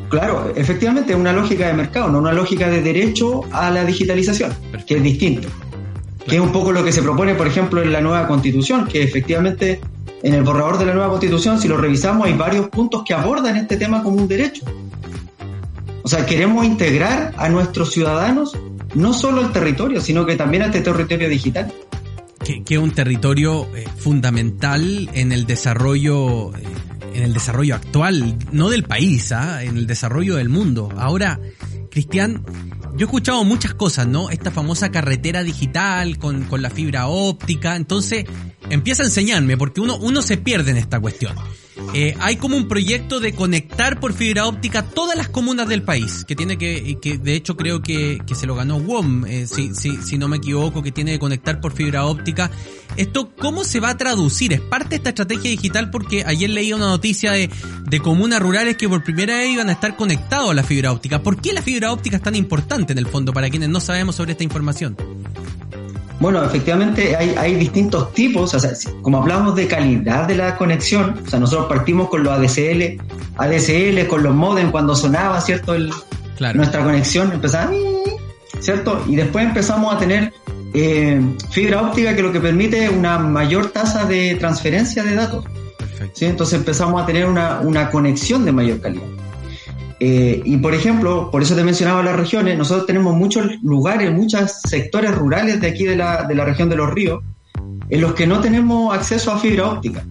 Claro, 0.09 0.53
efectivamente 0.55 1.13
es 1.13 1.17
una 1.17 1.33
lógica 1.33 1.65
de 1.65 1.73
mercado, 1.73 2.09
no 2.09 2.19
una 2.19 2.33
lógica 2.33 2.69
de 2.69 2.83
derecho 2.83 3.41
a 3.51 3.71
la 3.71 3.83
digitalización, 3.83 4.53
que 4.85 4.97
es 4.97 5.03
distinto. 5.03 5.47
Que 6.27 6.35
es 6.35 6.41
un 6.41 6.51
poco 6.51 6.71
lo 6.71 6.83
que 6.83 6.91
se 6.91 7.01
propone, 7.01 7.33
por 7.33 7.47
ejemplo, 7.47 7.81
en 7.81 7.91
la 7.91 8.01
nueva 8.01 8.27
constitución, 8.27 8.87
que 8.87 9.01
efectivamente 9.01 9.81
en 10.21 10.35
el 10.35 10.43
borrador 10.43 10.77
de 10.77 10.85
la 10.85 10.93
nueva 10.93 11.09
constitución, 11.09 11.59
si 11.59 11.67
lo 11.67 11.77
revisamos, 11.77 12.27
hay 12.27 12.33
varios 12.33 12.69
puntos 12.69 13.03
que 13.03 13.15
abordan 13.15 13.57
este 13.57 13.77
tema 13.77 14.03
como 14.03 14.17
un 14.17 14.27
derecho. 14.27 14.63
O 16.03 16.09
sea, 16.09 16.25
queremos 16.25 16.65
integrar 16.65 17.33
a 17.37 17.47
nuestros 17.47 17.91
ciudadanos 17.91 18.57
no 18.93 19.13
solo 19.13 19.41
al 19.41 19.53
territorio, 19.53 20.01
sino 20.01 20.25
que 20.25 20.35
también 20.35 20.63
a 20.63 20.65
este 20.67 20.81
territorio 20.81 21.29
digital. 21.29 21.73
Que, 22.43 22.61
es 22.67 22.77
un 22.77 22.91
territorio 22.91 23.73
eh, 23.73 23.85
fundamental 23.97 25.09
en 25.13 25.31
el 25.31 25.45
desarrollo, 25.45 26.53
eh, 26.57 26.63
en 27.13 27.23
el 27.23 27.33
desarrollo 27.33 27.75
actual, 27.75 28.37
no 28.51 28.69
del 28.69 28.83
país, 28.83 29.31
¿ah? 29.31 29.63
en 29.63 29.77
el 29.77 29.87
desarrollo 29.87 30.35
del 30.35 30.49
mundo. 30.49 30.89
Ahora, 30.97 31.39
Cristian, 31.89 32.43
yo 32.95 32.99
he 32.99 33.03
escuchado 33.05 33.45
muchas 33.45 33.73
cosas, 33.73 34.05
¿no? 34.05 34.29
Esta 34.29 34.51
famosa 34.51 34.91
carretera 34.91 35.41
digital 35.41 36.17
con, 36.17 36.43
con 36.43 36.61
la 36.61 36.69
fibra 36.69 37.07
óptica. 37.07 37.77
Entonces, 37.77 38.25
empieza 38.69 39.03
a 39.03 39.05
enseñarme, 39.05 39.55
porque 39.55 39.79
uno, 39.79 39.95
uno 39.95 40.21
se 40.21 40.35
pierde 40.35 40.71
en 40.71 40.77
esta 40.77 40.99
cuestión. 40.99 41.33
Eh, 41.93 42.15
hay 42.19 42.37
como 42.37 42.55
un 42.57 42.67
proyecto 42.67 43.19
de 43.19 43.33
conectar 43.33 43.99
por 43.99 44.13
fibra 44.13 44.45
óptica 44.47 44.83
todas 44.83 45.17
las 45.17 45.29
comunas 45.29 45.67
del 45.67 45.83
país, 45.83 46.23
que 46.25 46.35
tiene 46.35 46.57
que, 46.57 46.97
que 47.01 47.17
de 47.17 47.35
hecho 47.35 47.57
creo 47.57 47.81
que, 47.81 48.19
que 48.25 48.35
se 48.35 48.45
lo 48.45 48.55
ganó 48.55 48.77
WOM, 48.77 49.25
eh, 49.25 49.47
si, 49.47 49.73
si, 49.73 49.97
si 49.97 50.17
no 50.17 50.27
me 50.27 50.37
equivoco, 50.37 50.83
que 50.83 50.91
tiene 50.91 51.13
que 51.13 51.19
conectar 51.19 51.59
por 51.59 51.73
fibra 51.73 52.05
óptica. 52.05 52.51
¿Esto 52.95 53.33
cómo 53.35 53.63
se 53.63 53.79
va 53.79 53.89
a 53.89 53.97
traducir? 53.97 54.53
¿Es 54.53 54.61
parte 54.61 54.89
de 54.89 54.95
esta 54.97 55.09
estrategia 55.09 55.49
digital? 55.49 55.89
Porque 55.89 56.23
ayer 56.25 56.49
leí 56.49 56.73
una 56.73 56.85
noticia 56.85 57.31
de, 57.31 57.49
de 57.85 57.99
comunas 57.99 58.39
rurales 58.39 58.77
que 58.77 58.87
por 58.87 59.03
primera 59.03 59.37
vez 59.37 59.49
iban 59.49 59.69
a 59.69 59.71
estar 59.71 59.95
conectados 59.95 60.51
a 60.51 60.53
la 60.53 60.63
fibra 60.63 60.91
óptica. 60.91 61.23
¿Por 61.23 61.41
qué 61.41 61.53
la 61.53 61.63
fibra 61.63 61.91
óptica 61.91 62.17
es 62.17 62.23
tan 62.23 62.35
importante 62.35 62.93
en 62.93 62.99
el 62.99 63.07
fondo 63.07 63.33
para 63.33 63.49
quienes 63.49 63.69
no 63.69 63.79
sabemos 63.79 64.15
sobre 64.15 64.33
esta 64.33 64.43
información? 64.43 64.95
Bueno, 66.19 66.43
efectivamente 66.43 67.15
hay, 67.15 67.35
hay 67.37 67.55
distintos 67.55 68.13
tipos, 68.13 68.53
o 68.53 68.59
sea, 68.59 68.71
como 69.01 69.21
hablamos 69.21 69.55
de 69.55 69.67
calidad 69.67 70.27
de 70.27 70.35
la 70.35 70.55
conexión, 70.55 71.19
o 71.25 71.29
sea, 71.29 71.39
nosotros 71.39 71.67
partimos 71.67 72.09
con 72.09 72.23
los 72.23 72.31
ADSL, 72.33 73.01
ADSL, 73.37 74.07
con 74.07 74.23
los 74.23 74.33
modem 74.33 74.71
cuando 74.71 74.95
sonaba, 74.95 75.41
¿cierto? 75.41 75.73
El, 75.73 75.91
Nuestra 76.53 76.83
conexión 76.83 77.31
empezaba, 77.31 77.71
¿cierto? 78.59 79.03
Y 79.07 79.15
después 79.15 79.45
empezamos 79.45 79.93
a 79.93 79.97
tener 79.97 80.33
eh, 80.73 81.21
fibra 81.51 81.81
óptica 81.81 82.15
que 82.15 82.21
lo 82.21 82.31
que 82.31 82.39
permite 82.39 82.89
una 82.89 83.19
mayor 83.19 83.71
tasa 83.71 84.05
de 84.05 84.35
transferencia 84.35 85.03
de 85.03 85.15
datos. 85.15 85.45
¿sí? 86.13 86.25
Entonces 86.25 86.59
empezamos 86.59 87.01
a 87.01 87.05
tener 87.05 87.25
una, 87.25 87.59
una 87.61 87.89
conexión 87.89 88.45
de 88.45 88.51
mayor 88.51 88.81
calidad. 88.81 89.05
Eh, 90.05 90.41
y 90.43 90.57
por 90.57 90.75
ejemplo, 90.75 91.31
por 91.31 91.43
eso 91.43 91.55
te 91.55 91.63
mencionaba 91.63 92.03
las 92.03 92.17
regiones, 92.17 92.57
nosotros 92.57 92.85
tenemos 92.85 93.15
muchos 93.15 93.45
lugares, 93.61 94.11
muchos 94.11 94.51
sectores 94.67 95.15
rurales 95.15 95.61
de 95.61 95.67
aquí 95.67 95.85
de 95.85 95.95
la, 95.95 96.23
de 96.23 96.35
la 96.35 96.43
región 96.43 96.67
de 96.67 96.75
los 96.75 96.93
ríos, 96.93 97.23
en 97.87 98.01
los 98.01 98.13
que 98.13 98.27
no 98.27 98.41
tenemos 98.41 98.93
acceso 98.93 99.31
a 99.31 99.39
fibra 99.39 99.65
óptica. 99.65 100.05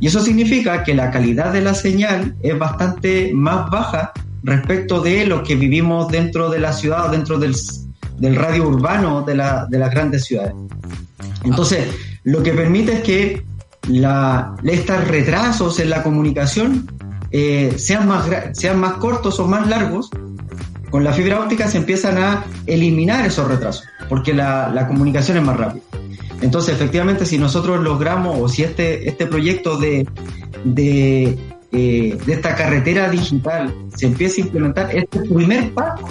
Y 0.00 0.08
eso 0.08 0.18
significa 0.18 0.82
que 0.82 0.92
la 0.92 1.12
calidad 1.12 1.52
de 1.52 1.60
la 1.60 1.74
señal 1.74 2.34
es 2.42 2.58
bastante 2.58 3.30
más 3.32 3.70
baja 3.70 4.10
respecto 4.42 5.00
de 5.00 5.24
los 5.24 5.46
que 5.46 5.54
vivimos 5.54 6.08
dentro 6.08 6.50
de 6.50 6.58
la 6.58 6.72
ciudad 6.72 7.06
o 7.06 7.10
dentro 7.12 7.38
del, 7.38 7.54
del 8.16 8.34
radio 8.34 8.66
urbano 8.66 9.22
de, 9.22 9.36
la, 9.36 9.66
de 9.66 9.78
las 9.78 9.92
grandes 9.92 10.24
ciudades. 10.24 10.54
Entonces, 11.44 11.86
lo 12.24 12.42
que 12.42 12.52
permite 12.54 12.94
es 12.94 13.00
que 13.02 13.44
la, 13.86 14.56
estos 14.64 15.06
retrasos 15.06 15.78
en 15.78 15.90
la 15.90 16.02
comunicación 16.02 16.88
eh, 17.30 17.74
sean, 17.76 18.08
más, 18.08 18.26
sean 18.52 18.78
más 18.78 18.94
cortos 18.94 19.38
o 19.40 19.46
más 19.46 19.68
largos, 19.68 20.10
con 20.90 21.04
la 21.04 21.12
fibra 21.12 21.40
óptica 21.40 21.68
se 21.68 21.78
empiezan 21.78 22.18
a 22.18 22.44
eliminar 22.66 23.26
esos 23.26 23.46
retrasos, 23.48 23.84
porque 24.08 24.32
la, 24.32 24.86
comunicación 24.88 25.36
es 25.36 25.42
más 25.42 25.56
rápida. 25.56 25.82
Entonces, 26.40 26.74
efectivamente, 26.74 27.26
si 27.26 27.38
nosotros 27.38 27.82
logramos, 27.82 28.38
o 28.40 28.48
si 28.48 28.62
este, 28.62 29.08
este 29.08 29.26
proyecto 29.26 29.76
de, 29.76 30.06
de, 30.64 31.36
eh, 31.72 32.18
de 32.24 32.32
esta 32.32 32.54
carretera 32.54 33.10
digital 33.10 33.74
se 33.94 34.06
empieza 34.06 34.40
a 34.40 34.44
implementar, 34.44 34.96
este 34.96 35.20
primer 35.20 35.74
paso 35.74 36.08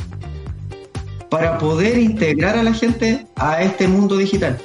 para 1.30 1.58
poder 1.58 1.98
integrar 1.98 2.58
a 2.58 2.64
la 2.64 2.74
gente 2.74 3.26
a 3.36 3.62
este 3.62 3.88
mundo 3.88 4.18
digital, 4.18 4.58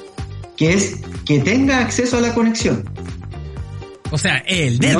que 0.55 0.73
es 0.73 1.01
que 1.25 1.39
tenga 1.39 1.79
acceso 1.79 2.17
a 2.17 2.21
la 2.21 2.33
conexión. 2.33 2.83
O 4.11 4.17
sea, 4.17 4.37
el 4.45 4.77
de 4.77 4.95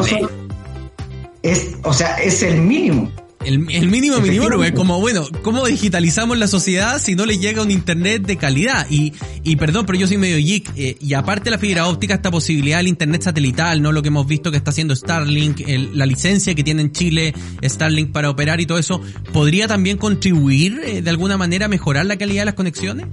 es, 1.44 1.76
o 1.84 1.94
sea, 1.94 2.16
es 2.16 2.42
el 2.42 2.62
mínimo. 2.62 3.12
El, 3.46 3.70
el 3.70 3.90
mínimo 3.90 4.22
mínimo, 4.22 4.64
es 4.64 4.72
como, 4.72 5.02
bueno, 5.02 5.26
¿cómo 5.42 5.66
digitalizamos 5.66 6.38
la 6.38 6.48
sociedad 6.48 6.98
si 7.02 7.14
no 7.14 7.26
le 7.26 7.38
llega 7.38 7.62
un 7.62 7.72
internet 7.72 8.26
de 8.26 8.38
calidad? 8.38 8.88
Y, 8.90 9.12
y 9.44 9.58
perdón, 9.58 9.86
pero 9.86 10.00
yo 10.00 10.08
soy 10.08 10.18
medio 10.18 10.38
geek, 10.38 10.72
eh, 10.78 10.96
y 11.02 11.14
aparte 11.14 11.50
la 11.50 11.58
fibra 11.58 11.88
óptica, 11.88 12.14
esta 12.14 12.32
posibilidad 12.32 12.78
del 12.78 12.88
internet 12.88 13.24
satelital, 13.24 13.82
¿no? 13.82 13.92
Lo 13.92 14.02
que 14.02 14.08
hemos 14.08 14.26
visto 14.28 14.50
que 14.50 14.56
está 14.56 14.72
haciendo 14.72 14.96
Starlink, 14.96 15.62
la 15.94 16.06
licencia 16.06 16.56
que 16.56 16.64
tiene 16.64 16.84
en 16.84 16.94
Chile 16.94 17.34
Starlink 17.62 18.14
para 18.14 18.30
operar 18.30 18.62
y 18.62 18.66
todo 18.66 18.78
eso, 18.78 19.02
¿podría 19.34 19.68
también 19.68 19.98
contribuir 19.98 20.80
eh, 20.86 21.02
de 21.02 21.10
alguna 21.10 21.38
manera 21.38 21.66
a 21.66 21.70
mejorar 21.70 22.06
la 22.06 22.18
calidad 22.18 22.44
de 22.44 22.46
las 22.46 22.56
conexiones? 22.56 23.08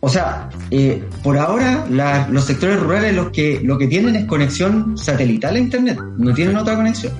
O 0.00 0.08
sea, 0.08 0.48
eh, 0.70 1.02
por 1.24 1.38
ahora 1.38 1.86
los 2.30 2.44
sectores 2.44 2.78
rurales 2.78 3.14
los 3.14 3.30
que, 3.30 3.60
lo 3.64 3.76
que 3.78 3.88
tienen 3.88 4.14
es 4.14 4.26
conexión 4.26 4.96
satelital 4.96 5.56
a 5.56 5.58
Internet, 5.58 5.98
no 6.18 6.32
tienen 6.32 6.56
otra 6.56 6.76
conexión. 6.76 7.12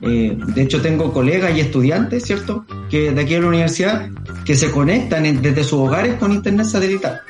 Eh, 0.00 0.36
de 0.36 0.62
hecho, 0.62 0.80
tengo 0.80 1.12
colegas 1.12 1.56
y 1.56 1.60
estudiantes, 1.60 2.24
¿cierto?, 2.24 2.64
que 2.90 3.12
de 3.12 3.20
aquí 3.20 3.34
a 3.34 3.40
la 3.40 3.48
universidad, 3.48 4.08
que 4.44 4.54
se 4.54 4.70
conectan 4.70 5.40
desde 5.40 5.64
sus 5.64 5.80
hogares 5.80 6.14
con 6.16 6.32
Internet 6.32 6.66
satelital. 6.66 7.20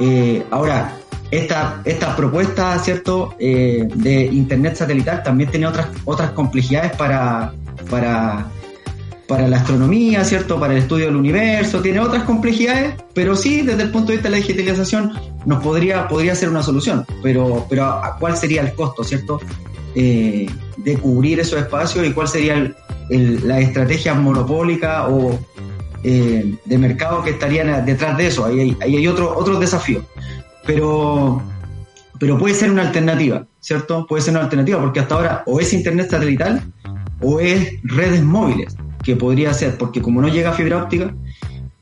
Eh, 0.00 0.42
ahora, 0.50 0.96
esta, 1.30 1.80
esta 1.84 2.16
propuesta, 2.16 2.78
¿cierto?, 2.78 3.36
eh, 3.38 3.86
de 3.94 4.24
Internet 4.24 4.76
satelital 4.76 5.22
también 5.22 5.50
tiene 5.50 5.66
otras, 5.66 5.88
otras 6.04 6.32
complejidades 6.32 6.92
para, 6.92 7.52
para, 7.88 8.46
para 9.32 9.48
la 9.48 9.56
astronomía, 9.56 10.24
¿cierto?, 10.24 10.60
para 10.60 10.74
el 10.74 10.80
estudio 10.80 11.06
del 11.06 11.16
universo, 11.16 11.80
tiene 11.80 12.00
otras 12.00 12.24
complejidades, 12.24 12.94
pero 13.14 13.34
sí, 13.34 13.62
desde 13.62 13.84
el 13.84 13.90
punto 13.90 14.08
de 14.08 14.18
vista 14.18 14.28
de 14.28 14.32
la 14.32 14.36
digitalización, 14.36 15.12
nos 15.46 15.62
podría, 15.62 16.06
podría 16.06 16.34
ser 16.34 16.50
una 16.50 16.62
solución, 16.62 17.06
pero, 17.22 17.66
pero 17.68 17.98
¿cuál 18.20 18.36
sería 18.36 18.60
el 18.60 18.74
costo, 18.74 19.02
¿cierto?, 19.02 19.40
eh, 19.94 20.46
de 20.76 20.96
cubrir 20.98 21.40
esos 21.40 21.58
espacios 21.58 22.06
y 22.06 22.12
cuál 22.12 22.28
sería 22.28 22.74
la 23.08 23.60
estrategia 23.60 24.12
monopólica 24.12 25.08
o 25.08 25.38
eh, 26.04 26.54
de 26.64 26.78
mercado 26.78 27.22
que 27.22 27.30
estarían 27.30 27.84
detrás 27.86 28.16
de 28.16 28.26
eso. 28.26 28.44
Ahí 28.44 28.60
hay, 28.60 28.76
ahí 28.80 28.96
hay 28.96 29.06
otro, 29.06 29.36
otros 29.36 29.60
desafíos 29.60 30.04
pero, 30.66 31.42
pero 32.18 32.38
puede 32.38 32.54
ser 32.54 32.70
una 32.70 32.82
alternativa, 32.82 33.44
¿cierto? 33.60 34.06
Puede 34.06 34.22
ser 34.22 34.32
una 34.32 34.44
alternativa 34.44 34.80
porque 34.80 35.00
hasta 35.00 35.14
ahora 35.14 35.42
o 35.46 35.60
es 35.60 35.72
internet 35.72 36.10
satelital 36.10 36.62
o 37.20 37.40
es 37.40 37.74
redes 37.82 38.22
móviles, 38.22 38.76
que 39.02 39.16
podría 39.16 39.52
ser, 39.54 39.76
porque 39.78 40.00
como 40.00 40.20
no 40.20 40.28
llega 40.28 40.52
fibra 40.52 40.82
óptica, 40.82 41.14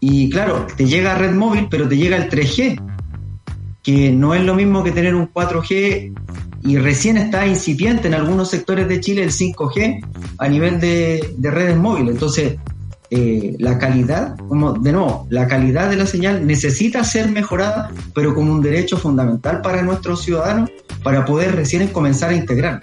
y 0.00 0.30
claro, 0.30 0.66
te 0.76 0.86
llega 0.86 1.14
red 1.14 1.34
móvil, 1.34 1.68
pero 1.70 1.88
te 1.88 1.96
llega 1.96 2.16
el 2.16 2.30
3G, 2.30 2.80
que 3.82 4.10
no 4.12 4.34
es 4.34 4.42
lo 4.42 4.54
mismo 4.54 4.82
que 4.82 4.92
tener 4.92 5.14
un 5.14 5.32
4G 5.32 6.12
y 6.62 6.76
recién 6.78 7.16
está 7.16 7.46
incipiente 7.46 8.08
en 8.08 8.14
algunos 8.14 8.50
sectores 8.50 8.88
de 8.88 9.00
Chile 9.00 9.22
el 9.22 9.30
5G 9.30 10.04
a 10.38 10.48
nivel 10.48 10.80
de, 10.80 11.34
de 11.36 11.50
redes 11.50 11.76
móviles. 11.76 12.14
Entonces, 12.14 12.58
eh, 13.12 13.56
la 13.58 13.76
calidad, 13.76 14.36
como 14.36 14.74
de 14.74 14.92
nuevo, 14.92 15.26
la 15.30 15.48
calidad 15.48 15.90
de 15.90 15.96
la 15.96 16.06
señal 16.06 16.46
necesita 16.46 17.02
ser 17.02 17.28
mejorada, 17.28 17.90
pero 18.14 18.34
como 18.36 18.52
un 18.52 18.62
derecho 18.62 18.96
fundamental 18.96 19.62
para 19.62 19.82
nuestros 19.82 20.22
ciudadanos 20.22 20.70
para 21.02 21.24
poder 21.24 21.56
recién 21.56 21.88
comenzar 21.88 22.30
a 22.30 22.34
integrar. 22.34 22.80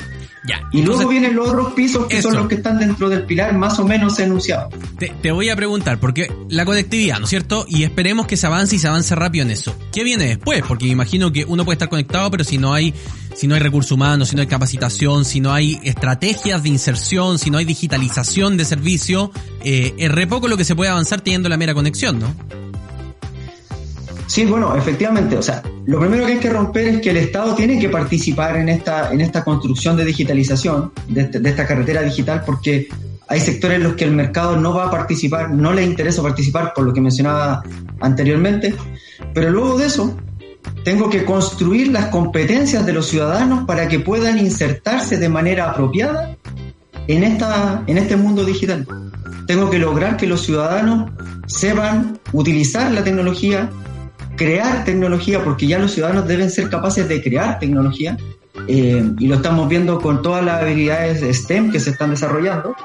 Y 0.72 0.82
luego 0.82 1.08
vienen 1.08 1.36
los 1.36 1.50
otros 1.50 1.74
pisos 1.74 2.08
que 2.08 2.22
son 2.22 2.36
los 2.36 2.48
que 2.48 2.56
están 2.56 2.80
dentro 2.80 3.10
del 3.10 3.24
pilar 3.24 3.54
más 3.56 3.80
o 3.80 3.86
menos 3.86 4.20
enunciado. 4.20 4.70
Te, 4.98 5.14
te, 5.22 5.32
voy 5.32 5.50
a 5.50 5.56
preguntar, 5.56 6.00
porque 6.00 6.32
la 6.50 6.66
conectividad, 6.66 7.20
¿no 7.20 7.26
es 7.26 7.30
cierto? 7.30 7.66
Y 7.68 7.84
esperemos 7.84 8.28
que 8.28 8.38
se 8.38 8.48
avance 8.48 8.76
y 8.76 8.80
se 8.80 8.88
avance 8.88 9.16
rápido 9.16 9.44
en 9.44 9.52
eso. 9.52 9.76
¿Qué 9.92 10.04
viene 10.04 10.26
después? 10.26 10.64
Porque 10.68 10.86
me 10.86 10.92
imagino 10.92 11.32
que 11.32 11.46
uno 11.46 11.66
puede 11.66 11.76
estar 11.76 11.90
conectado, 11.90 12.32
pero 12.32 12.44
si 12.44 12.58
no 12.58 12.74
hay 12.74 12.94
si 13.38 13.48
no 13.48 13.54
hay 13.54 13.62
recursos 13.62 13.92
humanos, 13.92 14.30
si 14.30 14.36
no 14.36 14.42
hay 14.42 14.48
capacitación, 14.48 15.24
si 15.24 15.40
no 15.40 15.54
hay 15.54 15.80
estrategias 15.84 16.64
de 16.64 16.70
inserción, 16.70 17.38
si 17.38 17.52
no 17.52 17.60
hay 17.60 17.66
digitalización 17.66 18.58
de 18.58 18.66
servicio, 18.66 19.32
eh, 19.64 19.94
es 20.00 20.12
re 20.12 20.26
poco 20.26 20.48
lo 20.48 20.58
que 20.58 20.64
se 20.64 20.76
puede 20.76 20.90
avanzar 20.90 21.22
teniendo 21.22 21.48
la 21.48 21.56
mera 21.56 21.76
conexión, 21.76 22.18
¿no? 22.18 22.34
Sí, 24.38 24.46
bueno, 24.46 24.76
efectivamente, 24.76 25.36
o 25.36 25.42
sea, 25.42 25.64
lo 25.88 26.00
primero 26.00 26.24
que 26.28 26.34
hay 26.34 26.38
que 26.38 26.52
romper 26.52 26.88
es 26.90 27.02
que 27.02 27.10
el 27.10 27.18
Estado 27.18 27.56
tiene 27.56 27.80
que 27.80 27.90
participar 27.90 28.58
en 28.58 28.70
esta, 28.70 29.12
en 29.12 29.20
esta 29.20 29.44
construcción 29.44 29.98
de 29.98 30.06
digitalización, 30.06 30.92
de, 31.08 31.22
este, 31.22 31.40
de 31.40 31.50
esta 31.50 31.66
carretera 31.66 32.04
digital, 32.04 32.44
porque 32.46 32.88
hay 33.28 33.40
sectores 33.40 33.78
en 33.78 33.84
los 33.86 33.96
que 33.96 34.04
el 34.04 34.12
mercado 34.12 34.56
no 34.56 34.76
va 34.76 34.86
a 34.86 34.92
participar, 34.92 35.50
no 35.50 35.74
le 35.74 35.84
interesa 35.84 36.22
participar, 36.22 36.72
por 36.76 36.86
lo 36.86 36.94
que 36.94 37.02
mencionaba 37.02 37.64
anteriormente, 38.00 38.76
pero 39.34 39.50
luego 39.50 39.76
de 39.80 39.88
eso, 39.88 40.16
tengo 40.84 41.10
que 41.10 41.26
construir 41.26 41.88
las 41.88 42.06
competencias 42.10 42.86
de 42.86 42.94
los 42.94 43.08
ciudadanos 43.08 43.66
para 43.66 43.88
que 43.88 44.02
puedan 44.02 44.38
insertarse 44.38 45.18
de 45.18 45.30
manera 45.30 45.72
apropiada 45.72 46.38
en, 47.08 47.24
esta, 47.24 47.84
en 47.88 47.98
este 47.98 48.16
mundo 48.16 48.46
digital. 48.46 48.86
Tengo 49.48 49.72
que 49.72 49.80
lograr 49.80 50.16
que 50.16 50.28
los 50.28 50.44
ciudadanos 50.44 51.10
sepan 51.48 52.20
utilizar 52.34 52.92
la 52.92 53.04
tecnología, 53.04 53.72
crear 54.38 54.86
tecnología, 54.86 55.44
porque 55.44 55.68
ya 55.68 55.80
los 55.80 55.92
ciudadanos 55.92 56.28
deben 56.28 56.50
ser 56.50 56.70
capaces 56.70 57.10
de 57.10 57.22
crear 57.22 57.60
tecnología, 57.60 58.18
eh, 58.68 59.12
y 59.20 59.28
lo 59.28 59.36
estamos 59.36 59.68
viendo 59.68 60.00
con 60.00 60.22
todas 60.22 60.44
las 60.46 60.62
habilidades 60.62 61.22
STEM 61.38 61.72
que 61.72 61.80
se 61.80 61.90
están 61.90 62.12
desarrollando, 62.12 62.76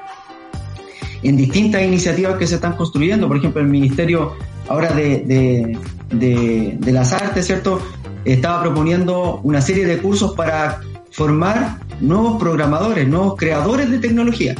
en 1.22 1.36
distintas 1.36 1.82
iniciativas 1.82 2.36
que 2.36 2.46
se 2.46 2.56
están 2.56 2.72
construyendo, 2.72 3.28
por 3.28 3.36
ejemplo, 3.36 3.60
el 3.60 3.68
Ministerio 3.68 4.34
ahora 4.68 4.92
de, 4.92 5.78
de, 6.10 6.92
las 6.92 7.12
artes, 7.12 7.46
¿cierto? 7.46 7.80
Estaba 8.24 8.62
proponiendo 8.62 9.40
una 9.42 9.60
serie 9.60 9.86
de 9.86 9.98
cursos 9.98 10.34
para 10.34 10.80
formar 11.10 11.78
nuevos 12.00 12.40
programadores, 12.40 13.06
nuevos 13.06 13.36
creadores 13.36 13.90
de 13.90 13.98
tecnología. 13.98 14.54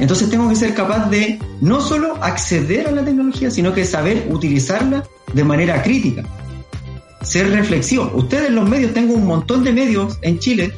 Entonces 0.00 0.28
tengo 0.28 0.48
que 0.48 0.56
ser 0.56 0.74
capaz 0.74 1.08
de 1.08 1.38
no 1.60 1.80
solo 1.80 2.16
acceder 2.22 2.88
a 2.88 2.90
la 2.90 3.04
tecnología, 3.04 3.50
sino 3.50 3.72
que 3.72 3.84
saber 3.84 4.26
utilizarla 4.30 5.04
de 5.34 5.44
manera 5.44 5.82
crítica. 5.82 6.22
Ser 7.22 7.50
reflexivo. 7.50 8.10
Ustedes 8.14 8.50
los 8.50 8.68
medios, 8.68 8.92
tengo 8.92 9.14
un 9.14 9.26
montón 9.26 9.64
de 9.64 9.72
medios 9.72 10.18
en 10.22 10.38
Chile 10.38 10.72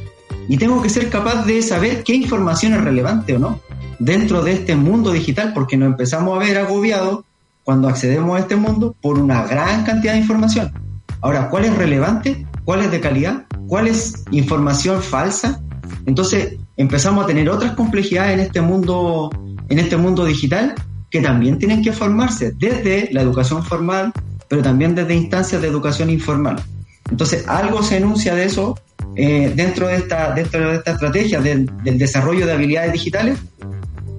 y 0.49 0.57
tengo 0.57 0.81
que 0.83 0.88
ser 0.88 1.11
capaz 1.11 1.45
de 1.45 1.61
saber 1.62 2.03
qué 2.05 2.14
información 2.14 2.75
es 2.75 2.83
relevante 2.83 3.35
o 3.35 3.38
no 3.38 3.61
dentro 3.99 4.42
de 4.42 4.53
este 4.53 4.77
mundo 4.77 5.12
digital, 5.12 5.53
porque 5.55 5.77
nos 5.77 5.88
empezamos 5.88 6.37
a 6.37 6.45
ver 6.45 6.59
agobiados 6.59 7.25
cuando 7.64 7.88
accedemos 7.88 8.37
a 8.37 8.40
este 8.40 8.57
mundo 8.57 8.95
por 9.01 9.19
una 9.19 9.45
gran 9.45 9.85
cantidad 9.85 10.12
de 10.12 10.21
información. 10.21 10.73
Ahora, 11.21 11.49
¿cuál 11.49 11.64
es 11.64 11.77
relevante? 11.77 12.47
¿Cuál 12.64 12.83
es 12.83 12.90
de 12.90 13.01
calidad? 13.01 13.45
¿Cuál 13.66 13.88
es 13.88 14.25
información 14.31 15.03
falsa? 15.03 15.61
Entonces, 16.05 16.57
empezamos 16.77 17.25
a 17.25 17.27
tener 17.27 17.49
otras 17.49 17.73
complejidades 17.73 18.35
en 18.35 18.40
este 18.40 18.61
mundo, 18.61 19.31
en 19.69 19.79
este 19.79 19.97
mundo 19.97 20.25
digital 20.25 20.75
que 21.11 21.21
también 21.21 21.59
tienen 21.59 21.83
que 21.83 21.92
formarse 21.92 22.53
desde 22.53 23.09
la 23.12 23.23
educación 23.23 23.64
formal, 23.64 24.12
pero 24.48 24.62
también 24.62 24.94
desde 24.94 25.14
instancias 25.14 25.61
de 25.62 25.68
educación 25.68 26.11
informal. 26.11 26.62
Entonces, 27.11 27.46
algo 27.46 27.82
se 27.82 27.98
enuncia 27.98 28.35
de 28.35 28.44
eso 28.44 28.78
eh, 29.14 29.52
dentro, 29.54 29.88
de 29.88 29.96
esta, 29.96 30.32
dentro 30.32 30.68
de 30.68 30.76
esta 30.76 30.92
estrategia 30.92 31.40
del 31.40 31.68
desarrollo 31.98 32.46
de 32.46 32.52
habilidades 32.52 32.92
digitales, 32.92 33.38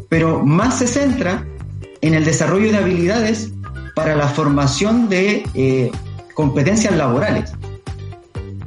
pero 0.10 0.46
más 0.46 0.80
se 0.80 0.88
centra 0.88 1.46
en 2.02 2.14
el 2.14 2.24
desarrollo 2.24 2.72
de 2.72 2.78
habilidades 2.78 3.52
para 3.96 4.16
la 4.16 4.28
formación 4.28 5.10
de 5.10 5.44
eh, 5.54 5.92
competencias 6.34 6.96
laborales. 6.96 7.52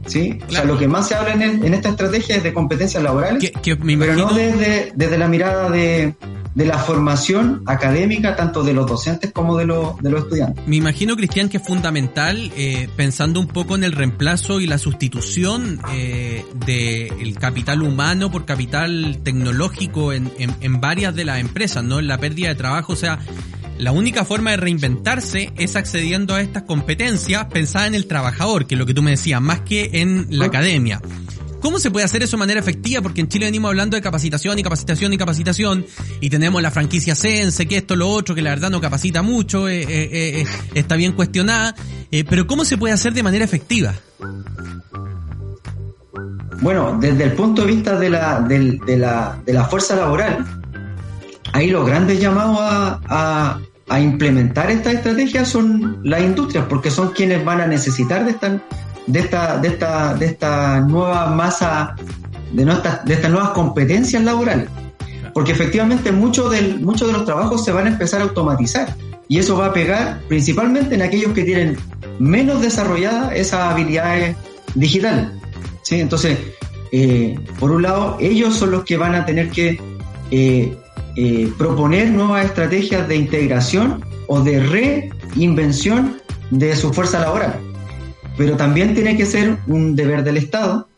¿Sí? 0.06 0.40
O 0.48 0.50
sea, 0.50 0.64
lo 0.64 0.76
que 0.76 0.88
más 0.88 1.06
se 1.06 1.14
habla 1.14 1.34
en, 1.34 1.72
esta 1.72 1.90
estrategia 1.90 2.34
es 2.34 2.42
de 2.42 2.52
competencias 2.52 3.00
laborales, 3.00 3.52
pero 3.62 4.16
no 4.16 4.32
desde, 4.32 4.92
desde 4.96 5.18
la 5.18 5.28
mirada 5.28 5.70
de, 5.70 6.14
de 6.54 6.66
la 6.66 6.78
formación 6.78 7.62
académica, 7.66 8.34
tanto 8.36 8.62
de 8.62 8.72
los 8.72 8.86
docentes 8.86 9.32
como 9.32 9.56
de, 9.56 9.66
los, 9.66 9.96
de 9.98 10.10
los 10.10 10.22
estudiantes. 10.24 10.66
Me 10.66 10.76
imagino, 10.76 11.16
Cristian, 11.16 11.48
que 11.48 11.58
es 11.58 11.62
fundamental, 11.66 12.52
eh, 12.56 12.88
pensando 12.96 13.38
un 13.40 13.46
poco 13.46 13.76
en 13.76 13.84
el 13.84 13.92
reemplazo 13.92 14.60
y 14.60 14.66
la 14.66 14.78
sustitución 14.78 15.80
eh, 15.92 16.44
del 16.66 17.38
capital 17.38 17.82
humano 17.82 18.30
por 18.30 18.44
capital 18.46 19.20
tecnológico 19.22 20.12
en, 20.12 20.32
en, 20.38 20.54
en 20.60 20.80
varias 20.80 21.14
de 21.14 21.24
las 21.24 21.38
empresas, 21.38 21.84
¿no? 21.84 22.00
En 22.00 22.08
la 22.08 22.18
pérdida 22.18 22.48
de 22.48 22.56
trabajo, 22.56 22.94
o 22.94 22.96
sea, 22.96 23.20
la 23.78 23.92
única 23.92 24.26
forma 24.26 24.50
de 24.50 24.58
reinventarse 24.58 25.52
es 25.56 25.74
accediendo 25.74 26.34
a 26.34 26.42
estas 26.42 26.64
competencias 26.64 27.46
pensada 27.46 27.86
en 27.86 27.94
el 27.94 28.06
trabajador, 28.06 28.66
que 28.66 28.74
es 28.74 28.78
lo 28.78 28.84
que 28.84 28.92
tú 28.92 29.02
me 29.02 29.12
decías, 29.12 29.40
más 29.40 29.60
que 29.60 29.88
en 29.94 30.26
la 30.30 30.46
academia. 30.46 31.00
¿Cómo 31.60 31.78
se 31.78 31.90
puede 31.90 32.04
hacer 32.04 32.22
eso 32.22 32.36
de 32.36 32.38
manera 32.38 32.60
efectiva? 32.60 33.02
Porque 33.02 33.20
en 33.20 33.28
Chile 33.28 33.46
venimos 33.46 33.68
hablando 33.68 33.96
de 33.96 34.02
capacitación 34.02 34.58
y 34.58 34.62
capacitación 34.62 35.12
y 35.12 35.18
capacitación 35.18 35.86
y 36.20 36.30
tenemos 36.30 36.62
la 36.62 36.70
franquicia 36.70 37.14
Sense, 37.14 37.66
que 37.66 37.76
esto, 37.76 37.96
lo 37.96 38.08
otro, 38.08 38.34
que 38.34 38.42
la 38.42 38.50
verdad 38.50 38.70
no 38.70 38.80
capacita 38.80 39.22
mucho, 39.22 39.68
eh, 39.68 39.82
eh, 39.82 40.40
eh, 40.40 40.46
está 40.74 40.96
bien 40.96 41.12
cuestionada, 41.12 41.74
pero 42.28 42.46
¿cómo 42.46 42.64
se 42.64 42.78
puede 42.78 42.94
hacer 42.94 43.12
de 43.12 43.22
manera 43.22 43.44
efectiva? 43.44 43.94
Bueno, 46.62 46.98
desde 47.00 47.24
el 47.24 47.32
punto 47.32 47.62
de 47.62 47.72
vista 47.72 47.98
de 47.98 48.10
la, 48.10 48.40
de, 48.40 48.96
la, 48.96 49.38
de 49.44 49.52
la 49.52 49.64
fuerza 49.64 49.96
laboral, 49.96 50.44
ahí 51.52 51.70
los 51.70 51.86
grandes 51.86 52.20
llamados 52.20 52.58
a, 52.60 53.60
a 53.88 54.00
implementar 54.00 54.70
esta 54.70 54.92
estrategia 54.92 55.44
son 55.44 56.00
las 56.04 56.22
industrias, 56.22 56.64
porque 56.68 56.90
son 56.90 57.10
quienes 57.10 57.44
van 57.44 57.60
a 57.60 57.66
necesitar 57.66 58.24
de 58.24 58.30
esta 58.30 58.60
de 59.10 59.20
esta, 59.20 59.58
de 59.58 59.68
esta, 59.68 60.14
de 60.14 60.26
esta 60.26 60.80
nueva 60.80 61.26
masa, 61.30 61.96
de, 62.52 62.64
nuestra, 62.64 63.02
de 63.04 63.14
estas 63.14 63.30
nuevas 63.30 63.50
competencias 63.50 64.22
laborales. 64.22 64.68
Porque 65.34 65.52
efectivamente 65.52 66.12
muchos 66.12 66.50
de 66.50 67.12
los 67.12 67.24
trabajos 67.24 67.64
se 67.64 67.72
van 67.72 67.86
a 67.86 67.90
empezar 67.90 68.20
a 68.20 68.24
automatizar 68.24 68.94
y 69.28 69.38
eso 69.38 69.56
va 69.56 69.66
a 69.66 69.72
pegar 69.72 70.20
principalmente 70.28 70.94
en 70.94 71.02
aquellos 71.02 71.32
que 71.32 71.44
tienen 71.44 71.76
menos 72.18 72.60
desarrolladas 72.60 73.32
esas 73.34 73.72
habilidades 73.72 74.36
digitales. 74.74 75.28
¿sí? 75.82 76.00
Entonces, 76.00 76.38
eh, 76.90 77.38
por 77.58 77.70
un 77.70 77.82
lado, 77.82 78.16
ellos 78.20 78.56
son 78.56 78.72
los 78.72 78.84
que 78.84 78.96
van 78.96 79.14
a 79.14 79.24
tener 79.24 79.50
que 79.50 79.80
eh, 80.32 80.76
eh, 81.16 81.52
proponer 81.56 82.10
nuevas 82.10 82.44
estrategias 82.44 83.06
de 83.06 83.16
integración 83.16 84.04
o 84.26 84.40
de 84.40 84.60
reinvención 84.60 86.20
de 86.50 86.74
su 86.74 86.92
fuerza 86.92 87.20
laboral 87.20 87.69
pero 88.36 88.56
también 88.56 88.94
tiene 88.94 89.16
que 89.16 89.26
ser 89.26 89.58
un 89.66 89.96
deber 89.96 90.24
del 90.24 90.36
Estado 90.36 90.88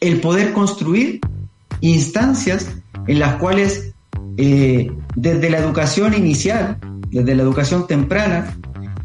el 0.00 0.20
poder 0.20 0.52
construir 0.52 1.20
instancias 1.80 2.68
en 3.06 3.18
las 3.18 3.36
cuales 3.36 3.94
eh, 4.36 4.90
desde 5.14 5.50
la 5.50 5.58
educación 5.58 6.14
inicial, 6.14 6.78
desde 7.10 7.34
la 7.34 7.42
educación 7.42 7.86
temprana, 7.86 8.56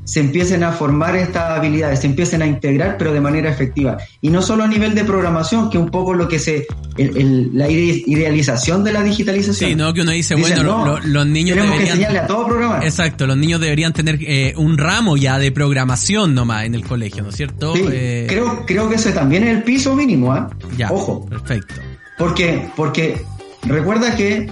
se 0.08 0.22
empiecen 0.22 0.64
a 0.64 0.72
formar 0.72 1.18
estas 1.18 1.58
habilidades, 1.58 2.00
se 2.00 2.08
empiecen 2.08 2.42
a 2.42 2.48
integrar, 2.48 2.98
pero 2.98 3.12
de 3.12 3.20
manera 3.20 3.52
efectiva. 3.52 3.98
Y 4.22 4.30
no 4.30 4.42
solo 4.42 4.64
a 4.64 4.68
nivel 4.68 4.96
de 4.96 5.04
programación, 5.04 5.70
que 5.70 5.78
un 5.78 5.90
poco 5.90 6.14
lo 6.14 6.30
que 6.30 6.40
se. 6.40 6.66
la 6.96 7.70
idealización 7.70 8.86
de 8.86 8.94
la 8.94 9.04
digitalización. 9.04 9.70
Sí, 9.70 9.76
no, 9.76 9.94
que 9.94 10.02
uno 10.02 10.12
dice, 10.12 10.36
bueno, 10.36 10.98
los 11.04 11.28
niños 11.28 11.58
tenemos 11.58 11.78
deberían. 11.78 11.98
Que 11.98 12.04
enseñarle 12.06 12.20
a 12.20 12.28
todo 12.28 12.48
programar. 12.48 12.86
Exacto, 12.86 13.28
los 13.28 13.36
niños 13.36 13.60
deberían 13.60 13.92
tener 13.92 14.18
eh, 14.22 14.54
un 14.56 14.78
ramo 14.78 15.18
ya 15.18 15.38
de 15.40 15.52
programación 15.52 16.34
nomás 16.34 16.64
en 16.64 16.76
el 16.76 16.86
colegio, 16.86 17.22
¿no 17.24 17.30
es 17.30 17.36
cierto? 17.36 17.76
Sí, 17.76 17.84
eh, 17.92 18.28
creo, 18.30 18.66
creo 18.66 18.88
que 18.88 18.96
ese 18.96 19.12
también 19.12 19.44
es 19.44 19.58
el 19.58 19.64
piso 19.64 19.94
mínimo, 19.94 20.32
¿ah? 20.32 20.50
Ya. 20.78 20.90
Ojo. 20.90 21.26
Perfecto. 21.26 21.76
Porque, 22.18 22.70
porque 22.78 23.22
recuerda 23.64 24.16
que 24.16 24.50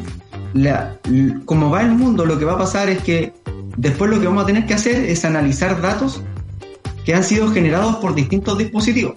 la, 0.53 0.97
como 1.45 1.69
va 1.69 1.81
el 1.81 1.91
mundo, 1.91 2.25
lo 2.25 2.37
que 2.37 2.43
va 2.43 2.53
a 2.53 2.57
pasar 2.57 2.89
es 2.89 3.01
que 3.01 3.31
Después 3.77 4.09
lo 4.09 4.19
que 4.19 4.27
vamos 4.27 4.43
a 4.43 4.47
tener 4.47 4.65
que 4.65 4.73
hacer 4.73 5.05
es 5.05 5.25
analizar 5.25 5.81
datos 5.81 6.21
que 7.05 7.13
han 7.13 7.23
sido 7.23 7.49
generados 7.51 7.97
por 7.97 8.15
distintos 8.15 8.57
dispositivos. 8.57 9.15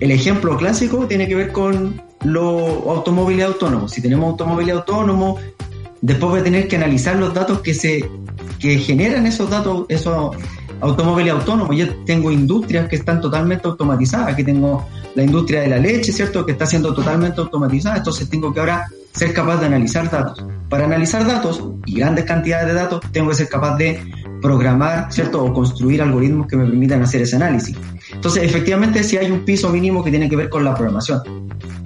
El, 0.00 0.10
ejemplo 0.10 0.56
clásico 0.58 1.06
tiene 1.06 1.26
que 1.26 1.34
ver 1.34 1.52
con 1.52 2.02
los 2.24 2.62
automóviles 2.86 3.46
autónomos. 3.46 3.92
Si 3.92 4.02
tenemos 4.02 4.30
automóviles 4.32 4.76
autónomos, 4.76 5.40
después 6.02 6.30
voy 6.30 6.40
a 6.40 6.44
tener 6.44 6.68
que 6.68 6.76
analizar 6.76 7.16
los 7.16 7.32
datos 7.32 7.60
que 7.60 7.72
se 7.72 8.08
que 8.58 8.78
generan 8.78 9.26
esos 9.26 9.48
datos, 9.48 9.86
esos 9.88 10.36
automóviles 10.80 11.32
autónomos. 11.32 11.74
Yo 11.74 11.86
tengo 12.04 12.30
industrias 12.30 12.88
que 12.88 12.96
están 12.96 13.20
totalmente 13.20 13.66
automatizadas. 13.66 14.34
Aquí 14.34 14.44
tengo 14.44 14.86
la 15.14 15.22
industria 15.22 15.62
de 15.62 15.68
la 15.68 15.78
leche, 15.78 16.12
¿cierto? 16.12 16.44
Que 16.44 16.52
está 16.52 16.66
siendo 16.66 16.92
totalmente 16.92 17.40
automatizada. 17.40 17.96
Entonces 17.96 18.28
tengo 18.28 18.52
que 18.52 18.60
ahora 18.60 18.86
ser 19.12 19.32
capaz 19.32 19.58
de 19.58 19.66
analizar 19.66 20.10
datos. 20.10 20.44
Para 20.72 20.86
analizar 20.86 21.26
datos 21.26 21.62
y 21.84 21.96
grandes 21.96 22.24
cantidades 22.24 22.68
de 22.68 22.72
datos, 22.72 23.02
tengo 23.12 23.28
que 23.28 23.34
ser 23.34 23.46
capaz 23.46 23.76
de 23.76 24.02
programar, 24.40 25.12
¿cierto? 25.12 25.44
O 25.44 25.52
construir 25.52 26.00
algoritmos 26.00 26.46
que 26.46 26.56
me 26.56 26.64
permitan 26.64 27.02
hacer 27.02 27.20
ese 27.20 27.36
análisis. 27.36 27.76
Entonces, 28.10 28.42
efectivamente, 28.42 29.04
sí 29.04 29.18
hay 29.18 29.30
un 29.30 29.44
piso 29.44 29.68
mínimo 29.68 30.02
que 30.02 30.08
tiene 30.08 30.30
que 30.30 30.36
ver 30.36 30.48
con 30.48 30.64
la 30.64 30.74
programación, 30.74 31.20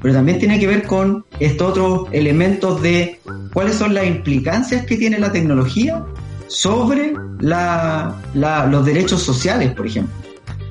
pero 0.00 0.14
también 0.14 0.38
tiene 0.38 0.60
que 0.60 0.68
ver 0.68 0.84
con 0.84 1.24
estos 1.40 1.70
otros 1.70 2.08
elementos 2.12 2.80
de 2.80 3.18
cuáles 3.52 3.74
son 3.74 3.92
las 3.92 4.06
implicancias 4.06 4.86
que 4.86 4.96
tiene 4.96 5.18
la 5.18 5.32
tecnología 5.32 6.04
sobre 6.46 7.12
los 7.42 8.86
derechos 8.86 9.20
sociales, 9.20 9.72
por 9.72 9.88
ejemplo. 9.88 10.14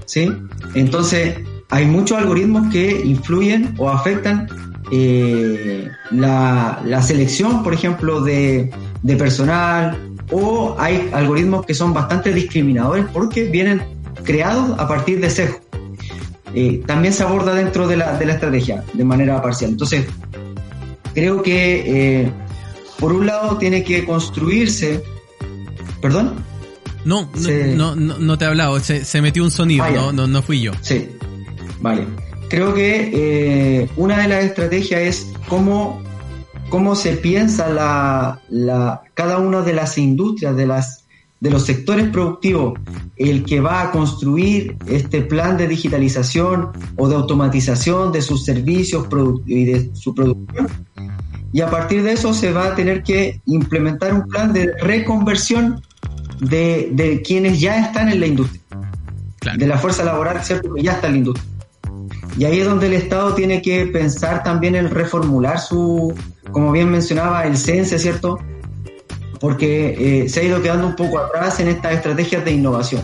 ¿Sí? 0.05 0.31
Entonces, 0.73 1.35
hay 1.69 1.85
muchos 1.85 2.17
algoritmos 2.17 2.71
que 2.71 3.01
influyen 3.03 3.75
o 3.77 3.89
afectan 3.89 4.47
eh, 4.91 5.89
la, 6.11 7.01
selección, 7.01 7.63
por 7.63 7.73
ejemplo, 7.73 8.21
de, 8.21 8.71
personal, 9.17 9.97
o 10.31 10.75
hay 10.77 11.09
algoritmos 11.13 11.65
que 11.65 11.73
son 11.73 11.93
bastante 11.93 12.33
discriminadores 12.33 13.05
porque 13.11 13.45
vienen 13.45 13.81
creados 14.23 14.77
a 14.79 14.87
partir 14.87 15.19
de 15.19 15.29
sesgo. 15.29 15.59
Eh, 16.53 16.81
también 16.85 17.13
se 17.13 17.23
aborda 17.23 17.53
dentro 17.53 17.87
de 17.87 17.97
la, 17.97 18.17
de 18.17 18.25
la, 18.25 18.33
estrategia 18.33 18.83
de 18.93 19.03
manera 19.03 19.41
parcial. 19.41 19.71
Entonces, 19.71 20.05
creo 21.13 21.41
que 21.41 22.21
eh, 22.21 22.31
por 22.97 23.11
un 23.11 23.25
lado 23.25 23.57
tiene 23.57 23.83
que 23.83 24.05
construirse, 24.05 25.03
perdón. 26.01 26.35
No, 27.03 27.29
no, 27.75 27.95
no, 27.95 28.17
no, 28.17 28.37
te 28.37 28.45
he 28.45 28.47
hablado, 28.47 28.79
se, 28.79 29.21
metió 29.21 29.43
un 29.43 29.51
sonido, 29.51 29.83
ah, 29.83 29.91
no, 29.91 30.11
no, 30.11 30.27
no 30.27 30.41
fui 30.41 30.61
yo. 30.61 30.71
Sí, 30.81 31.07
vale 31.79 32.07
creo 32.49 32.73
que 32.73 33.11
eh, 33.13 33.89
una 33.95 34.21
de 34.21 34.27
las 34.27 34.43
estrategias 34.43 35.01
es 35.01 35.33
cómo, 35.47 36.01
cómo 36.69 36.95
se 36.95 37.13
piensa 37.13 37.69
la, 37.69 38.39
la, 38.49 39.01
cada 39.13 39.37
una 39.39 39.61
de 39.61 39.73
las 39.73 39.97
industrias, 39.97 40.55
de, 40.55 40.65
las, 40.65 41.05
de 41.39 41.49
los 41.49 41.65
sectores 41.65 42.09
productivos, 42.09 42.79
el 43.17 43.43
que 43.43 43.59
va 43.59 43.81
a 43.81 43.91
construir 43.91 44.77
este 44.87 45.21
plan 45.21 45.57
de 45.57 45.67
digitalización 45.67 46.71
o 46.97 47.07
de 47.07 47.15
automatización 47.15 48.11
de 48.11 48.21
sus 48.21 48.45
servicios 48.45 49.07
y 49.45 49.65
de 49.65 49.95
su 49.95 50.13
producción. 50.13 50.67
Y 51.53 51.61
a 51.61 51.69
partir 51.69 52.03
de 52.03 52.13
eso 52.13 52.33
se 52.33 52.51
va 52.51 52.67
a 52.67 52.75
tener 52.75 53.01
que 53.01 53.39
implementar 53.45 54.13
un 54.13 54.27
plan 54.27 54.51
de 54.51 54.73
reconversión 54.81 55.81
de, 56.41 56.89
de 56.91 57.21
quienes 57.21 57.61
ya 57.61 57.79
están 57.79 58.09
en 58.09 58.19
la 58.19 58.27
industria, 58.27 58.61
de 59.57 59.65
la 59.65 59.77
fuerza 59.77 60.03
laboral, 60.03 60.43
¿cierto? 60.43 60.73
Que 60.73 60.83
ya 60.83 60.93
está 60.93 61.07
en 61.07 61.13
la 61.13 61.17
industria. 61.19 61.54
Y 62.37 62.43
ahí 62.45 62.59
es 62.59 62.65
donde 62.65 62.87
el 62.87 62.93
Estado 62.93 63.33
tiene 63.33 63.61
que 63.61 63.85
pensar 63.85 64.43
también 64.43 64.75
en 64.75 64.89
reformular 64.89 65.59
su, 65.59 66.13
como 66.51 66.71
bien 66.71 66.89
mencionaba, 66.89 67.45
el 67.45 67.57
CENSE, 67.57 67.97
¿cierto? 67.97 68.39
Porque 69.39 70.23
eh, 70.23 70.29
se 70.29 70.41
ha 70.41 70.43
ido 70.43 70.61
quedando 70.61 70.87
un 70.87 70.95
poco 70.95 71.19
atrás 71.19 71.59
en 71.59 71.69
estas 71.69 71.93
estrategias 71.93 72.43
de 72.43 72.51
innovación. 72.51 73.03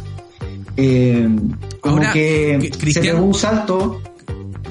Eh, 0.75 1.29
como 1.79 2.01
que 2.11 2.71
se 2.91 2.99
ve 2.99 3.13
un 3.13 3.33
salto. 3.33 4.01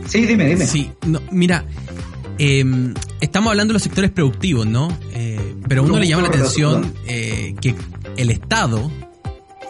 Sí, 0.06 0.26
dime, 0.26 0.46
dime. 0.46 0.66
Sí, 0.66 0.90
no, 1.06 1.20
mira, 1.30 1.64
em, 2.38 2.94
estamos 3.20 3.50
hablando 3.50 3.72
de 3.72 3.74
los 3.74 3.82
sectores 3.82 4.10
productivos, 4.10 4.66
¿no? 4.66 4.88
Eh, 5.12 5.54
pero 5.68 5.82
a 5.82 5.84
uno 5.84 5.98
le 5.98 6.06
llama 6.06 6.22
la 6.22 6.28
atención 6.28 6.92
que 7.06 7.74
el 8.16 8.30
Estado, 8.30 8.90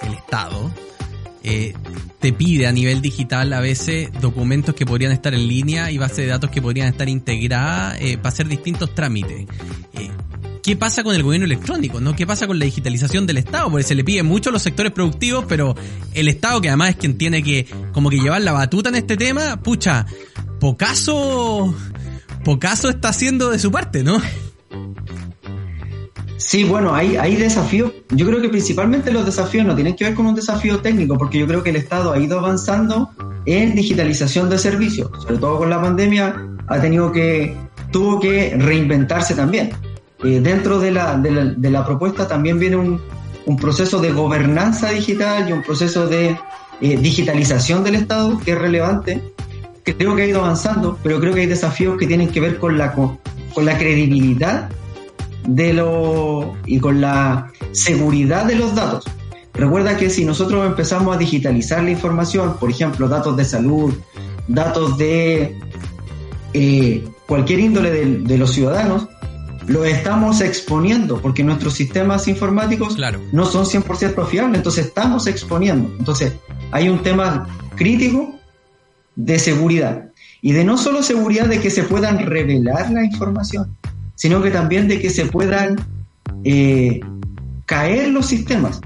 el 0.03 0.14
Estado, 0.14 0.72
eh, 1.42 1.72
te 2.18 2.33
pide 2.33 2.66
a 2.66 2.72
nivel 2.72 3.00
digital 3.00 3.53
a 3.53 3.61
veces 3.61 4.11
documentos 4.20 4.74
que 4.74 4.85
podrían 4.85 5.12
estar 5.12 5.33
en 5.33 5.46
línea 5.48 5.90
y 5.90 5.98
bases 5.98 6.18
de 6.18 6.26
datos 6.26 6.50
que 6.50 6.61
podrían 6.61 6.88
estar 6.88 7.09
integradas 7.09 7.98
eh, 8.00 8.18
para 8.18 8.29
hacer 8.29 8.46
distintos 8.48 8.94
trámites. 8.94 9.46
Eh, 9.94 10.11
¿Qué 10.62 10.76
pasa 10.76 11.03
con 11.03 11.14
el 11.14 11.22
gobierno 11.22 11.46
electrónico? 11.46 12.00
¿no? 12.00 12.14
¿Qué 12.14 12.26
pasa 12.26 12.46
con 12.46 12.59
la 12.59 12.66
digitalización 12.66 13.26
del 13.26 13.38
Estado? 13.38 13.70
Porque 13.70 13.85
se 13.85 13.94
le 13.94 14.05
pide 14.05 14.22
mucho 14.22 14.50
a 14.50 14.53
los 14.53 14.62
sectores 14.62 14.92
productivos, 14.92 15.46
pero 15.48 15.74
el 16.12 16.29
Estado, 16.29 16.61
que 16.61 16.68
además 16.68 16.90
es 16.90 16.96
quien 16.96 17.16
tiene 17.16 17.42
que 17.42 17.66
como 17.92 18.11
que 18.11 18.18
llevar 18.18 18.42
la 18.42 18.53
batuta 18.53 18.90
en 18.90 18.96
este 18.96 19.16
tema, 19.16 19.62
pucha, 19.62 20.05
pocaso, 20.61 21.74
pocaso 22.44 22.90
está 22.90 23.09
haciendo 23.09 23.48
de 23.48 23.59
su 23.59 23.70
parte, 23.70 24.05
¿no? 24.05 24.20
Sí, 26.40 26.64
bueno, 26.64 26.94
hay, 26.94 27.37
desafíos. 27.37 27.92
Yo 28.09 28.26
creo 28.26 28.40
que 28.40 28.48
principalmente 28.48 29.12
los 29.12 29.26
desafíos 29.26 29.66
no 29.66 29.74
tienen 29.74 29.94
que 29.94 30.05
ver 30.05 30.14
con 30.14 30.26
un 30.26 30.35
desafío 30.35 30.81
técnico, 30.81 31.18
porque 31.18 31.38
yo 31.38 31.46
creo 31.46 31.62
que 31.62 31.68
el 31.68 31.76
Estado 31.76 32.12
ha 32.12 32.18
ido 32.18 32.38
avanzando 32.38 33.11
en 33.44 33.74
digitalización 33.74 34.48
de 34.48 34.57
servicios, 34.57 35.11
sobre 35.20 35.37
todo 35.37 35.59
con 35.59 35.68
la 35.68 35.81
pandemia, 35.81 36.35
ha 36.66 36.81
tenido 36.81 37.12
que, 37.12 37.55
tuvo 37.92 38.18
que 38.18 38.57
reinventarse 38.57 39.35
también. 39.35 39.70
Eh, 40.24 40.40
dentro 40.42 40.79
de 40.81 40.90
la, 40.90 41.16
de, 41.16 41.70
la, 41.70 41.85
propuesta 41.85 42.26
también 42.26 42.59
viene 42.59 42.76
un, 42.76 43.00
un, 43.44 43.57
proceso 43.57 44.00
de 44.00 44.11
gobernanza 44.11 44.90
digital 44.90 45.48
y 45.48 45.53
un 45.53 45.62
proceso 45.62 46.07
de 46.07 46.38
eh, 46.81 46.96
digitalización 46.96 47.85
del 47.85 47.96
Estado 47.96 48.38
que 48.38 48.53
es 48.53 48.59
relevante. 48.59 49.22
Creo 49.85 50.16
que 50.16 50.22
ha 50.22 50.26
ido 50.26 50.40
avanzando, 50.40 50.98
pero 51.03 51.20
creo 51.20 51.35
que 51.35 51.40
hay 51.40 51.46
desafíos 51.46 51.98
que 51.98 52.07
tienen 52.07 52.29
que 52.29 52.40
ver 52.40 52.59
con 52.59 52.79
la, 52.79 52.92
con 52.92 53.18
la 53.64 53.76
credibilidad 53.76 54.70
de 55.46 55.72
lo 55.72 56.57
y 56.66 56.79
con 56.81 57.00
la 57.00 57.53
seguridad 57.72 58.44
de 58.44 58.57
los 58.57 58.74
datos. 58.74 59.05
Recuerda 59.55 59.96
que 59.96 60.11
si 60.11 60.24
nosotros 60.24 60.66
empezamos 60.66 61.14
a 61.14 61.18
digitalizar 61.18 61.83
la 61.83 61.90
información, 61.90 62.57
por 62.59 62.70
ejemplo, 62.70 63.09
datos 63.09 63.37
de 63.37 63.44
salud, 63.44 63.92
datos 64.48 64.96
de 64.96 65.59
eh, 66.55 67.09
cualquier 67.26 67.61
índole 67.61 67.90
de, 67.90 68.38
los 68.38 68.53
ciudadanos, 68.53 69.09
lo 69.66 69.85
estamos 69.85 70.40
exponiendo 70.40 71.20
porque 71.20 71.44
nuestros 71.44 71.74
sistemas 71.74 72.26
informáticos 72.26 72.96
no 73.33 73.46
son 73.46 73.64
100% 73.64 74.26
fiables, 74.26 74.57
entonces 74.57 74.87
estamos 74.87 75.26
exponiendo. 75.26 75.94
Entonces, 75.98 76.33
hay 76.72 76.88
un 76.88 77.03
tema 77.03 77.46
crítico 77.76 78.35
de 79.14 79.38
seguridad 79.38 80.11
y 80.42 80.53
de 80.53 80.64
no 80.64 80.79
solo 80.79 81.03
seguridad 81.03 81.46
de 81.46 81.61
que 81.61 81.70
se 81.70 81.83
puedan 81.83 82.18
revelar 82.26 82.90
la 82.90 83.05
información, 83.05 83.76
sino 84.20 84.42
que 84.42 84.50
también 84.50 84.87
de 84.87 85.00
que 85.00 85.09
se 85.09 85.24
puedan 85.24 85.76
eh, 86.44 87.00
caer 87.64 88.09
los 88.11 88.26
sistemas, 88.26 88.83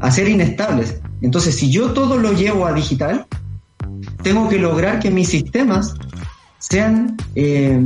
a 0.00 0.10
ser 0.10 0.26
inestables. 0.26 1.02
Entonces, 1.20 1.54
si 1.54 1.70
yo 1.70 1.92
todo 1.92 2.16
lo 2.16 2.32
llevo 2.32 2.64
a 2.64 2.72
digital, 2.72 3.26
tengo 4.22 4.48
que 4.48 4.58
lograr 4.58 5.00
que 5.00 5.10
mis 5.10 5.28
sistemas 5.28 5.92
sean 6.58 7.14
eh, 7.34 7.78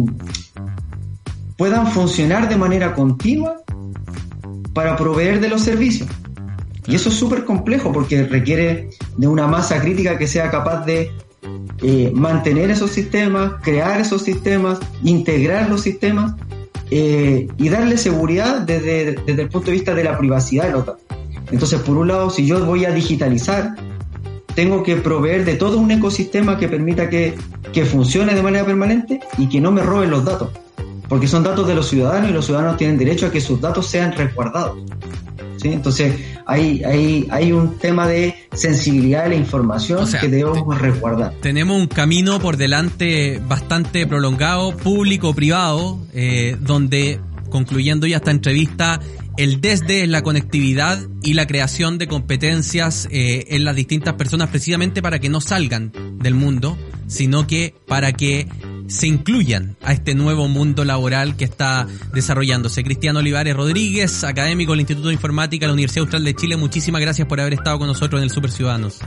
puedan 1.56 1.88
funcionar 1.88 2.48
de 2.48 2.58
manera 2.58 2.94
continua 2.94 3.56
para 4.72 4.96
proveer 4.96 5.40
de 5.40 5.48
los 5.48 5.62
servicios. 5.62 6.08
Y 6.86 6.94
eso 6.94 7.08
es 7.08 7.16
súper 7.16 7.44
complejo 7.44 7.90
porque 7.90 8.22
requiere 8.22 8.88
de 9.16 9.26
una 9.26 9.48
masa 9.48 9.80
crítica 9.80 10.16
que 10.16 10.28
sea 10.28 10.48
capaz 10.48 10.84
de 10.84 11.10
eh, 11.86 12.10
mantener 12.14 12.70
esos 12.70 12.92
sistemas, 12.92 13.52
crear 13.60 14.00
esos 14.00 14.22
sistemas, 14.22 14.78
integrar 15.02 15.68
los 15.68 15.82
sistemas 15.82 16.34
eh, 16.90 17.46
y 17.58 17.68
darle 17.68 17.98
seguridad 17.98 18.62
desde, 18.62 19.16
el 19.26 19.48
punto 19.50 19.66
de 19.66 19.72
vista 19.72 19.94
de 19.94 20.02
la 20.02 20.16
privacidad 20.16 20.64
de 20.64 20.72
los 20.72 20.86
datos. 20.86 21.02
Entonces, 21.52 21.78
por 21.80 21.98
un 21.98 22.08
lado, 22.08 22.30
si 22.30 22.46
yo 22.46 22.64
voy 22.64 22.86
a 22.86 22.90
digitalizar, 22.90 23.74
tengo 24.54 24.82
que 24.82 24.96
proveer 24.96 25.44
de 25.44 25.56
todo 25.56 25.76
un 25.76 25.90
ecosistema 25.90 26.58
que 26.58 26.68
permita 26.68 27.10
que, 27.10 27.34
que 27.70 27.84
funcione 27.84 28.34
de 28.34 28.42
manera 28.42 28.64
permanente 28.64 29.20
y 29.36 29.50
que 29.50 29.60
no 29.60 29.70
me 29.70 29.82
roben 29.82 30.08
los 30.08 30.24
datos. 30.24 30.52
Porque 31.08 31.26
son 31.26 31.42
datos 31.42 31.66
de 31.66 31.74
los 31.74 31.88
ciudadanos 31.88 32.30
y 32.30 32.32
los 32.32 32.46
ciudadanos 32.46 32.76
tienen 32.76 32.96
derecho 32.96 33.26
a 33.26 33.30
que 33.30 33.40
sus 33.40 33.60
datos 33.60 33.86
sean 33.86 34.12
resguardados. 34.12 34.78
Entonces, 35.72 36.14
hay, 36.46 36.82
hay, 36.84 37.26
hay 37.30 37.52
un 37.52 37.78
tema 37.78 38.06
de 38.06 38.34
sensibilidad 38.52 39.24
de 39.24 39.30
la 39.30 39.34
información 39.36 40.06
que 40.20 40.28
debemos 40.28 40.78
resguardar. 40.78 41.32
Tenemos 41.40 41.80
un 41.80 41.86
camino 41.86 42.38
por 42.38 42.56
delante 42.56 43.40
bastante 43.48 44.06
prolongado, 44.06 44.76
público-privado, 44.76 45.98
eh, 46.12 46.56
donde, 46.60 47.20
concluyendo 47.50 48.06
ya 48.06 48.18
esta 48.18 48.30
entrevista, 48.30 49.00
el 49.36 49.60
desde 49.60 50.06
la 50.06 50.22
conectividad 50.22 50.98
y 51.22 51.34
la 51.34 51.46
creación 51.46 51.98
de 51.98 52.06
competencias 52.06 53.08
eh, 53.10 53.46
en 53.48 53.64
las 53.64 53.74
distintas 53.74 54.14
personas 54.14 54.50
precisamente 54.50 55.02
para 55.02 55.18
que 55.18 55.28
no 55.28 55.40
salgan 55.40 55.92
del 56.18 56.34
mundo, 56.34 56.76
sino 57.08 57.46
que 57.46 57.74
para 57.86 58.12
que 58.12 58.46
se 58.88 59.06
incluyan 59.06 59.76
a 59.82 59.92
este 59.92 60.14
nuevo 60.14 60.48
mundo 60.48 60.84
laboral 60.84 61.36
que 61.36 61.44
está 61.44 61.86
desarrollándose. 62.12 62.84
Cristiano 62.84 63.20
Olivares 63.20 63.56
Rodríguez, 63.56 64.24
académico 64.24 64.72
del 64.72 64.80
Instituto 64.80 65.08
de 65.08 65.14
Informática 65.14 65.64
de 65.64 65.68
la 65.68 65.74
Universidad 65.74 66.02
Austral 66.02 66.24
de 66.24 66.34
Chile, 66.34 66.56
muchísimas 66.56 67.00
gracias 67.00 67.26
por 67.26 67.40
haber 67.40 67.54
estado 67.54 67.78
con 67.78 67.86
nosotros 67.86 68.20
en 68.20 68.24
el 68.24 68.30
Super 68.30 68.50
Ciudadanos. 68.50 69.00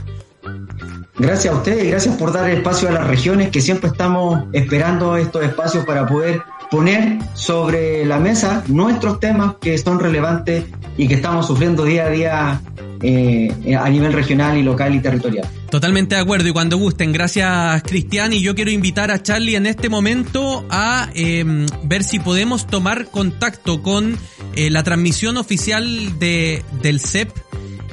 Gracias 1.18 1.52
a 1.52 1.56
ustedes 1.56 1.88
gracias 1.88 2.16
por 2.16 2.32
dar 2.32 2.48
espacio 2.48 2.88
a 2.88 2.92
las 2.92 3.06
regiones 3.06 3.50
que 3.50 3.60
siempre 3.60 3.90
estamos 3.90 4.44
esperando 4.52 5.16
estos 5.16 5.42
espacios 5.42 5.84
para 5.84 6.06
poder 6.06 6.42
poner 6.70 7.18
sobre 7.34 8.04
la 8.04 8.20
mesa 8.20 8.62
nuestros 8.68 9.18
temas 9.18 9.56
que 9.60 9.76
son 9.78 9.98
relevantes 9.98 10.66
y 10.96 11.08
que 11.08 11.14
estamos 11.14 11.46
sufriendo 11.46 11.84
día 11.84 12.06
a 12.06 12.10
día 12.10 12.60
eh, 13.02 13.76
a 13.78 13.88
nivel 13.88 14.12
regional 14.12 14.58
y 14.58 14.62
local 14.62 14.94
y 14.94 15.00
territorial. 15.00 15.48
Totalmente 15.70 16.16
de 16.16 16.20
acuerdo 16.20 16.48
y 16.48 16.52
cuando 16.52 16.76
gusten, 16.78 17.12
gracias 17.12 17.82
Cristian 17.84 18.32
y 18.32 18.40
yo 18.40 18.54
quiero 18.54 18.70
invitar 18.70 19.10
a 19.10 19.22
Charlie 19.22 19.56
en 19.56 19.66
este 19.66 19.88
momento 19.88 20.66
a 20.70 21.08
em, 21.14 21.66
ver 21.84 22.02
si 22.02 22.18
podemos 22.18 22.66
tomar 22.66 23.06
contacto 23.06 23.82
con 23.82 24.16
eh, 24.56 24.70
la 24.70 24.82
transmisión 24.82 25.36
oficial 25.36 26.18
de, 26.18 26.62
del 26.82 27.00
CEP 27.00 27.30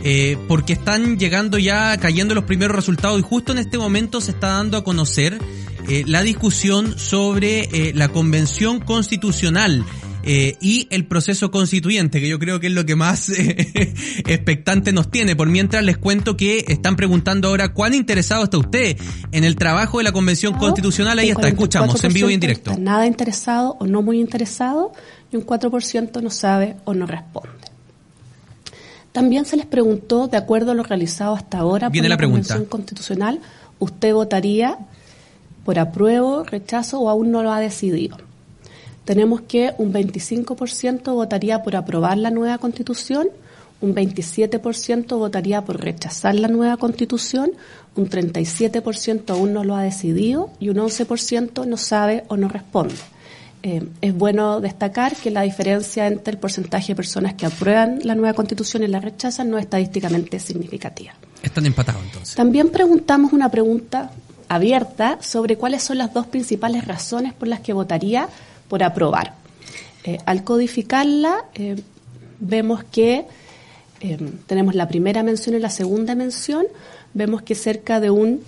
eh, 0.03 0.37
porque 0.47 0.73
están 0.73 1.17
llegando 1.17 1.57
ya 1.57 1.97
cayendo 1.97 2.33
los 2.33 2.45
primeros 2.45 2.75
resultados 2.75 3.19
y 3.19 3.23
justo 3.23 3.51
en 3.51 3.59
este 3.59 3.77
momento 3.77 4.21
se 4.21 4.31
está 4.31 4.49
dando 4.49 4.77
a 4.77 4.83
conocer 4.83 5.39
la 6.07 6.23
discusión 6.23 6.97
sobre 6.97 7.93
la 7.93 8.07
convención 8.07 8.79
constitucional 8.79 9.85
eh, 10.25 10.57
y 10.59 10.87
el 10.89 11.05
proceso 11.05 11.51
constituyente, 11.51 12.19
que 12.19 12.27
yo 12.27 12.39
creo 12.39 12.59
que 12.59 12.67
es 12.67 12.73
lo 12.73 12.85
que 12.85 12.95
más 12.95 13.29
eh, 13.37 13.93
expectante 14.25 14.91
nos 14.91 15.11
tiene. 15.11 15.35
Por 15.35 15.49
mientras 15.49 15.83
les 15.83 15.97
cuento 15.97 16.35
que 16.35 16.65
están 16.67 16.95
preguntando 16.95 17.49
ahora 17.49 17.73
cuán 17.73 17.93
interesado 17.93 18.45
está 18.45 18.57
usted 18.57 18.97
en 19.31 19.43
el 19.43 19.55
trabajo 19.55 19.99
de 19.99 20.03
la 20.03 20.11
Convención 20.11 20.53
Constitucional. 20.55 21.19
Ahí 21.19 21.29
está, 21.29 21.47
escuchamos 21.47 22.03
en 22.03 22.13
vivo 22.13 22.29
y 22.29 22.33
en 22.33 22.39
directo. 22.39 22.71
Está 22.71 22.81
nada 22.81 23.05
interesado 23.05 23.77
o 23.79 23.85
no 23.85 24.01
muy 24.01 24.19
interesado 24.19 24.93
y 25.31 25.37
un 25.37 25.45
4% 25.45 26.21
no 26.21 26.29
sabe 26.31 26.75
o 26.85 26.93
no 26.95 27.05
responde. 27.05 27.49
También 29.11 29.45
se 29.45 29.55
les 29.55 29.65
preguntó, 29.65 30.27
de 30.27 30.37
acuerdo 30.37 30.71
a 30.71 30.75
lo 30.75 30.83
realizado 30.83 31.35
hasta 31.35 31.59
ahora 31.59 31.89
por 31.89 32.09
la, 32.09 32.17
Convención 32.17 32.65
Constitucional, 32.65 33.39
¿usted 33.79 34.13
votaría 34.13 34.77
por 35.63 35.79
apruebo, 35.79 36.43
rechazo 36.43 36.99
o 36.99 37.09
aún 37.09 37.31
no 37.31 37.41
lo 37.41 37.53
ha 37.53 37.59
decidido? 37.59 38.17
Tenemos 39.05 39.41
que 39.41 39.73
un 39.77 39.93
25% 39.93 41.13
votaría 41.13 41.63
por 41.63 41.75
aprobar 41.75 42.17
la 42.17 42.31
nueva 42.31 42.57
constitución, 42.57 43.27
un 43.81 43.93
27% 43.93 45.17
votaría 45.17 45.63
por 45.63 45.79
rechazar 45.79 46.35
la 46.35 46.47
nueva 46.47 46.77
constitución, 46.77 47.51
un 47.95 48.09
37% 48.09 49.29
aún 49.29 49.53
no 49.53 49.63
lo 49.63 49.75
ha 49.75 49.83
decidido 49.83 50.49
y 50.59 50.69
un 50.69 50.77
11% 50.77 51.65
no 51.65 51.77
sabe 51.77 52.23
o 52.27 52.37
no 52.37 52.47
responde. 52.47 52.95
Eh, 53.63 53.83
es 54.01 54.15
bueno 54.15 54.59
destacar 54.59 55.15
que 55.15 55.31
la 55.31 55.41
diferencia 55.41 56.07
entre 56.07 56.33
el 56.33 56.39
porcentaje 56.39 56.89
de 56.89 56.95
personas 56.95 57.33
que 57.33 57.45
aprueban 57.45 57.99
la 58.03 58.15
nueva 58.15 58.33
constitución 58.33 58.83
y 58.83 58.87
la 58.87 58.99
rechazan 58.99 59.49
no 59.49 59.57
es 59.57 59.63
estadísticamente 59.63 60.39
significativa. 60.39 61.13
Están 61.41 61.65
empatados 61.65 62.03
entonces. 62.03 62.35
También 62.35 62.69
preguntamos 62.69 63.33
una 63.33 63.49
pregunta 63.49 64.11
abierta 64.47 65.17
sobre 65.21 65.57
cuáles 65.57 65.83
son 65.83 65.97
las 65.97 66.13
dos 66.13 66.27
principales 66.27 66.85
razones 66.85 67.33
por 67.33 67.47
las 67.47 67.61
que 67.61 67.73
votaría 67.73 68.29
por 68.67 68.83
aprobar. 68.83 69.33
Eh, 70.03 70.17
al 70.25 70.43
codificarla, 70.43 71.45
eh, 71.55 71.75
vemos 72.39 72.83
que 72.83 73.25
eh, 74.01 74.17
tenemos 74.45 74.75
la 74.75 74.87
primera 74.87 75.23
mención 75.23 75.55
y 75.55 75.59
la 75.59 75.69
segunda 75.69 76.15
mención, 76.15 76.65
vemos 77.13 77.41
que 77.41 77.55
cerca 77.55 77.99
de 77.99 78.11
un 78.11 78.41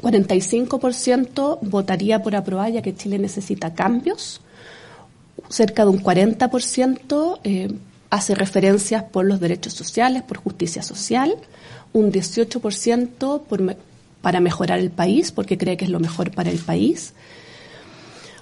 45% 0.00 1.58
votaría 1.62 2.22
por 2.22 2.36
aprobar 2.36 2.72
ya 2.72 2.82
que 2.82 2.94
Chile 2.94 3.18
necesita 3.18 3.74
cambios, 3.74 4.40
cerca 5.48 5.84
de 5.84 5.90
un 5.90 6.02
40% 6.02 7.78
hace 8.10 8.34
referencias 8.34 9.02
por 9.02 9.24
los 9.24 9.40
derechos 9.40 9.72
sociales, 9.72 10.22
por 10.22 10.38
justicia 10.38 10.82
social, 10.82 11.34
un 11.92 12.12
18% 12.12 13.42
por 13.42 13.76
para 14.22 14.40
mejorar 14.40 14.78
el 14.78 14.90
país, 14.90 15.32
porque 15.32 15.56
cree 15.56 15.76
que 15.76 15.84
es 15.84 15.90
lo 15.90 16.00
mejor 16.00 16.30
para 16.32 16.50
el 16.50 16.58
país, 16.58 17.12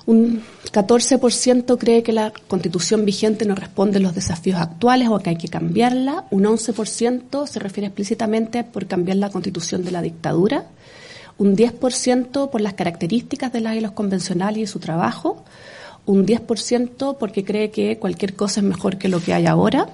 un 0.06 0.42
14% 0.72 1.78
cree 1.78 2.04
que 2.04 2.12
la 2.12 2.32
constitución 2.46 3.04
vigente 3.04 3.44
no 3.44 3.56
responde 3.56 3.98
a 3.98 4.00
los 4.00 4.14
desafíos 4.14 4.60
actuales 4.60 5.08
o 5.08 5.18
que 5.18 5.30
hay 5.30 5.36
que 5.36 5.48
cambiarla. 5.48 6.26
Un 6.30 6.44
11% 6.44 7.46
se 7.46 7.58
refiere 7.58 7.88
explícitamente 7.88 8.62
por 8.62 8.86
cambiar 8.86 9.16
la 9.16 9.30
constitución 9.30 9.84
de 9.84 9.90
la 9.90 10.02
dictadura. 10.02 10.66
Un 11.38 11.56
10% 11.56 12.50
por 12.50 12.60
las 12.60 12.74
características 12.74 13.52
de 13.52 13.60
las 13.60 13.74
y 13.74 13.80
los 13.80 13.92
convencionales 13.92 14.62
y 14.62 14.66
su 14.68 14.78
trabajo. 14.78 15.44
Un 16.06 16.24
10% 16.24 17.16
porque 17.18 17.44
cree 17.44 17.72
que 17.72 17.98
cualquier 17.98 18.34
cosa 18.34 18.60
es 18.60 18.66
mejor 18.66 18.98
que 18.98 19.08
lo 19.08 19.20
que 19.20 19.34
hay 19.34 19.46
ahora. 19.46 19.88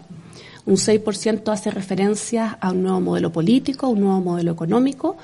Un 0.66 0.76
6% 0.76 1.50
hace 1.50 1.70
referencia 1.70 2.58
a 2.60 2.70
un 2.70 2.82
nuevo 2.82 3.00
modelo 3.00 3.32
político, 3.32 3.88
un 3.88 4.00
nuevo 4.00 4.20
modelo 4.20 4.52
económico. 4.52 5.16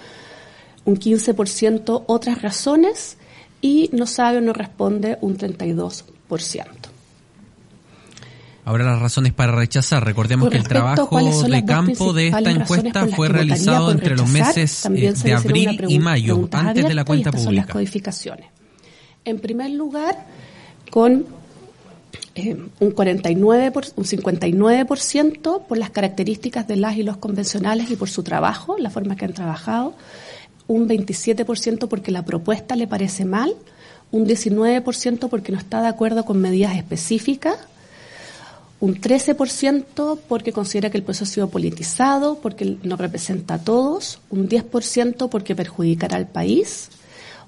Un 0.87 0.97
15% 0.97 2.05
otras 2.07 2.41
razones 2.41 3.19
y 3.61 3.91
no 3.93 4.07
sabe 4.07 4.39
o 4.39 4.41
no 4.41 4.53
responde 4.53 5.19
un 5.21 5.37
32%. 5.37 6.05
Ahora 8.65 8.85
las 8.85 9.01
razones 9.01 9.33
para 9.33 9.53
rechazar. 9.53 10.05
Recordemos 10.05 10.51
que 10.51 10.59
el 10.59 10.69
trabajo 10.69 11.19
de 11.49 11.65
campo 11.65 12.13
de 12.13 12.29
esta 12.29 12.51
encuesta 12.51 13.07
fue 13.07 13.29
realizado 13.29 13.91
entre 13.91 14.15
los 14.15 14.29
meses 14.29 14.85
eh, 14.85 15.15
de 15.25 15.33
abril 15.33 15.87
y 15.89 15.99
mayo, 15.99 16.47
antes 16.53 16.87
de 16.87 16.95
la 16.95 17.07
cuenta 17.07 17.31
pública. 17.31 17.45
Son 17.45 17.57
las 17.57 17.67
codificaciones. 17.67 18.47
En 19.25 19.39
primer 19.39 19.71
lugar, 19.71 20.27
con 20.91 21.25
eh, 22.35 22.57
un 22.79 22.91
49 22.91 23.73
un 23.97 24.05
59% 24.05 25.67
por 25.67 25.79
las 25.79 25.89
características 25.89 26.69
de 26.69 26.77
las 26.77 26.97
y 26.97 27.05
los 27.05 27.17
convencionales 27.17 27.91
y 27.91 27.97
por 27.97 28.11
su 28.11 28.23
trabajo, 28.23 28.77
la 28.77 28.91
forma 28.91 29.17
que 29.17 29.25
han 29.25 29.33
trabajado 29.33 29.95
un 30.69 30.89
27% 30.89 31.89
porque 31.89 32.13
la 32.13 32.25
propuesta 32.25 32.77
le 32.77 32.87
parece 32.87 33.25
mal, 33.25 33.55
un 34.13 34.27
19% 34.27 35.29
porque 35.29 35.51
no 35.51 35.59
está 35.59 35.83
de 35.83 35.89
acuerdo 35.89 36.25
con 36.25 36.41
medidas 36.41 36.77
específicas, 36.77 37.57
un 38.81 39.01
13% 39.01 40.19
porque 40.29 40.53
considera 40.53 40.91
que 40.91 40.99
el 40.99 41.03
proceso 41.03 41.25
ha 41.25 41.35
sido 41.35 41.51
politizado, 41.51 42.39
porque 42.41 42.77
no 42.85 42.97
representa 42.97 43.55
a 43.55 43.59
todos, 43.59 44.21
un 44.31 44.49
10% 44.49 45.29
porque 45.29 45.57
perjudicará 45.57 46.17
al 46.17 46.29
país, 46.29 46.91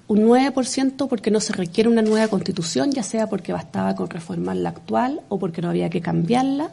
un 0.08 0.26
9% 0.26 1.06
porque 1.06 1.30
no 1.30 1.38
se 1.38 1.52
requiere 1.52 1.88
una 1.88 2.02
nueva 2.02 2.26
constitución, 2.26 2.90
ya 2.90 3.04
sea 3.04 3.28
porque 3.28 3.52
bastaba 3.52 3.94
con 3.94 4.10
reformar 4.10 4.56
la 4.56 4.70
actual 4.70 5.20
o 5.28 5.38
porque 5.38 5.62
no 5.62 5.68
había 5.68 5.88
que 5.88 6.00
cambiarla, 6.00 6.72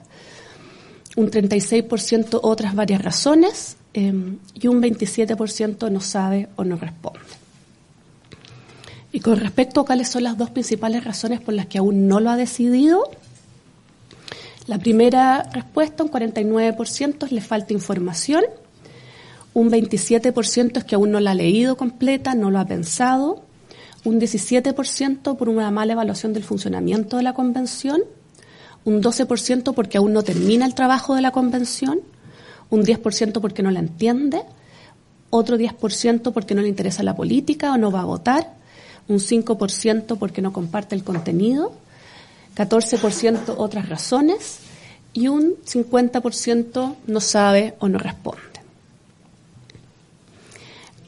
un 1.15 1.29
36% 1.29 2.39
otras 2.41 2.73
varias 2.73 3.01
razones 3.01 3.77
Em, 3.97 4.37
y 4.53 4.67
un 4.67 4.79
27% 4.79 5.89
no 5.89 6.01
sabe 6.01 6.49
o 6.55 6.63
no 6.63 6.75
responde. 6.75 7.19
Y 9.11 9.21
con 9.21 9.37
respecto 9.37 9.81
a 9.81 9.85
cuáles 9.87 10.07
son 10.07 10.21
las 10.21 10.37
dos 10.37 10.51
principales 10.51 11.03
razones 11.03 11.41
por 11.41 11.55
las 11.55 11.65
que 11.65 11.79
aún 11.79 12.07
no 12.07 12.19
lo 12.19 12.29
ha 12.29 12.37
decidido, 12.37 13.09
la 14.67 14.77
primera 14.77 15.49
respuesta, 15.51 16.03
un 16.03 16.11
49%, 16.11 17.25
es 17.25 17.31
le 17.31 17.41
falta 17.41 17.73
información, 17.73 18.43
un 19.55 19.71
27% 19.71 20.77
es 20.77 20.83
que 20.83 20.93
aún 20.93 21.09
no 21.09 21.19
la 21.19 21.31
ha 21.31 21.33
leído 21.33 21.75
completa, 21.75 22.35
no 22.35 22.51
lo 22.51 22.59
ha 22.59 22.65
pensado, 22.65 23.41
un 24.03 24.19
17% 24.21 25.37
por 25.37 25.49
una 25.49 25.71
mala 25.71 25.93
evaluación 25.93 26.33
del 26.33 26.43
funcionamiento 26.43 27.17
de 27.17 27.23
la 27.23 27.33
convención, 27.33 28.03
un 28.85 29.01
12% 29.01 29.73
porque 29.73 29.97
aún 29.97 30.13
no 30.13 30.21
termina 30.21 30.67
el 30.67 30.75
trabajo 30.75 31.15
de 31.15 31.21
la 31.23 31.31
convención, 31.31 32.01
un 32.69 32.83
10% 32.83 33.39
porque 33.41 33.63
no 33.63 33.71
la 33.71 33.79
entiende, 33.79 34.41
otro 35.29 35.57
10% 35.57 36.33
porque 36.33 36.55
no 36.55 36.61
le 36.61 36.67
interesa 36.67 37.03
la 37.03 37.15
política 37.15 37.73
o 37.73 37.77
no 37.77 37.91
va 37.91 38.01
a 38.01 38.05
votar, 38.05 38.53
un 39.07 39.19
5% 39.19 40.17
porque 40.17 40.41
no 40.41 40.53
comparte 40.53 40.95
el 40.95 41.03
contenido, 41.03 41.73
14% 42.55 43.55
otras 43.57 43.89
razones 43.89 44.59
y 45.13 45.27
un 45.27 45.55
50% 45.65 46.95
no 47.07 47.19
sabe 47.21 47.75
o 47.79 47.87
no 47.87 47.99
responde. 47.99 48.41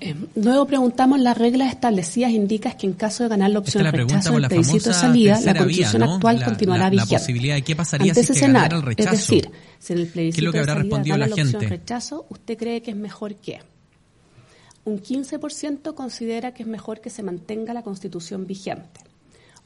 Eh, 0.01 0.15
luego 0.35 0.65
preguntamos, 0.65 1.19
las 1.19 1.37
reglas 1.37 1.73
establecidas 1.73 2.31
indican 2.31 2.77
que 2.77 2.87
en 2.87 2.93
caso 2.93 3.23
de 3.23 3.29
ganar 3.29 3.49
la 3.51 3.59
opción 3.59 3.83
la 3.83 3.91
rechazo 3.91 4.31
del 4.33 4.41
la 4.43 4.47
plebiscito 4.47 4.89
de 4.89 4.95
salida, 4.95 5.39
la 5.41 5.53
constitución 5.57 5.91
vía, 5.99 6.07
¿no? 6.07 6.13
actual 6.15 6.39
La- 6.39 6.45
continuará 6.45 6.83
la- 6.85 6.89
la 6.95 7.03
vigente. 7.03 7.15
posibilidad 7.19 7.55
de 7.55 7.61
qué 7.63 7.75
pasaría 7.75 8.11
Ante 8.11 8.23
si 8.23 8.31
ese 8.31 8.33
que 8.39 8.47
ganara 8.47 8.77
el 8.77 8.83
rechazo. 8.83 9.09
Es 9.13 9.19
decir, 9.19 9.51
si 9.79 9.93
en 9.93 9.99
el 9.99 10.03
¿Qué 10.05 10.07
es 10.07 10.13
plebiscito 10.13 10.45
lo 10.45 10.51
que 10.53 10.59
habrá 10.59 10.73
de 10.73 10.79
salida 10.79 10.83
respondido 10.95 11.13
gana 11.15 11.25
la 11.25 11.27
la 11.27 11.33
opción 11.43 11.47
gente? 11.61 11.67
rechazo, 11.67 12.25
¿usted 12.29 12.57
cree 12.57 12.81
que 12.81 12.91
es 12.91 12.97
mejor 12.97 13.35
qué? 13.35 13.59
Un 14.85 14.99
15% 15.01 15.93
considera 15.95 16.53
que 16.53 16.63
es 16.63 16.69
mejor 16.69 17.01
que 17.01 17.09
se 17.09 17.21
mantenga 17.21 17.73
la 17.73 17.81
constitución 17.83 18.47
vigente. 18.47 19.01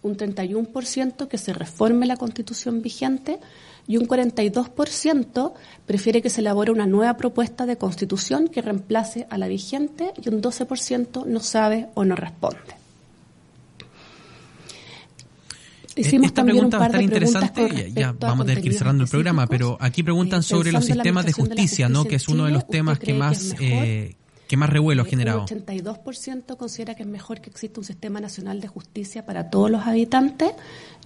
Un 0.01 0.17
31% 0.17 1.27
que 1.27 1.37
se 1.37 1.53
reforme 1.53 2.05
la 2.07 2.17
constitución 2.17 2.81
vigente 2.81 3.39
y 3.87 3.97
un 3.97 4.07
42% 4.07 5.53
prefiere 5.85 6.21
que 6.21 6.29
se 6.29 6.41
elabore 6.41 6.71
una 6.71 6.85
nueva 6.85 7.17
propuesta 7.17 7.65
de 7.65 7.77
constitución 7.77 8.47
que 8.47 8.61
reemplace 8.61 9.27
a 9.29 9.37
la 9.37 9.47
vigente 9.47 10.13
y 10.23 10.29
un 10.29 10.41
12% 10.41 11.25
no 11.25 11.39
sabe 11.41 11.87
o 11.93 12.05
no 12.05 12.15
responde. 12.15 12.59
Hicimos 15.95 16.27
Esta 16.27 16.37
también 16.37 16.65
un 16.65 16.69
pregunta 16.71 16.77
va 16.79 16.85
a 16.85 16.87
estar 16.87 17.01
interesante. 17.03 17.91
Ya- 17.93 18.01
Ya 18.01 18.11
vamos 18.13 18.45
a 18.45 18.47
tener 18.47 18.63
que 18.63 18.69
ir 18.69 18.73
cerrando 18.77 19.03
el 19.03 19.09
programa, 19.09 19.45
pero 19.45 19.77
aquí 19.79 20.01
preguntan 20.01 20.39
Eh, 20.39 20.43
sobre 20.43 20.71
los 20.71 20.85
sistemas 20.85 21.25
de 21.25 21.29
administración 21.31 21.49
de 21.49 21.55
justicia, 21.55 21.89
¿no? 21.89 21.99
justicia 21.99 22.09
Que 22.09 22.15
es 22.15 22.27
uno 22.29 22.45
de 22.45 22.51
los 22.51 22.67
temas 22.67 22.93
¿usted 22.93 23.05
que 23.05 23.13
que 23.13 23.19
más 23.19 23.55
eh, 23.59 24.15
que 24.47 24.57
más 24.57 24.69
revuelo 24.69 25.03
ha 25.03 25.05
generado. 25.05 25.41
Un 25.41 25.47
82% 25.47 26.57
considera 26.57 26.95
que 26.95 27.03
es 27.03 27.09
mejor 27.09 27.41
que 27.41 27.49
exista 27.49 27.79
un 27.79 27.85
sistema 27.85 28.19
nacional 28.19 28.61
de 28.61 28.67
justicia 28.67 29.25
para 29.25 29.49
todos 29.49 29.71
los 29.71 29.87
habitantes 29.87 30.51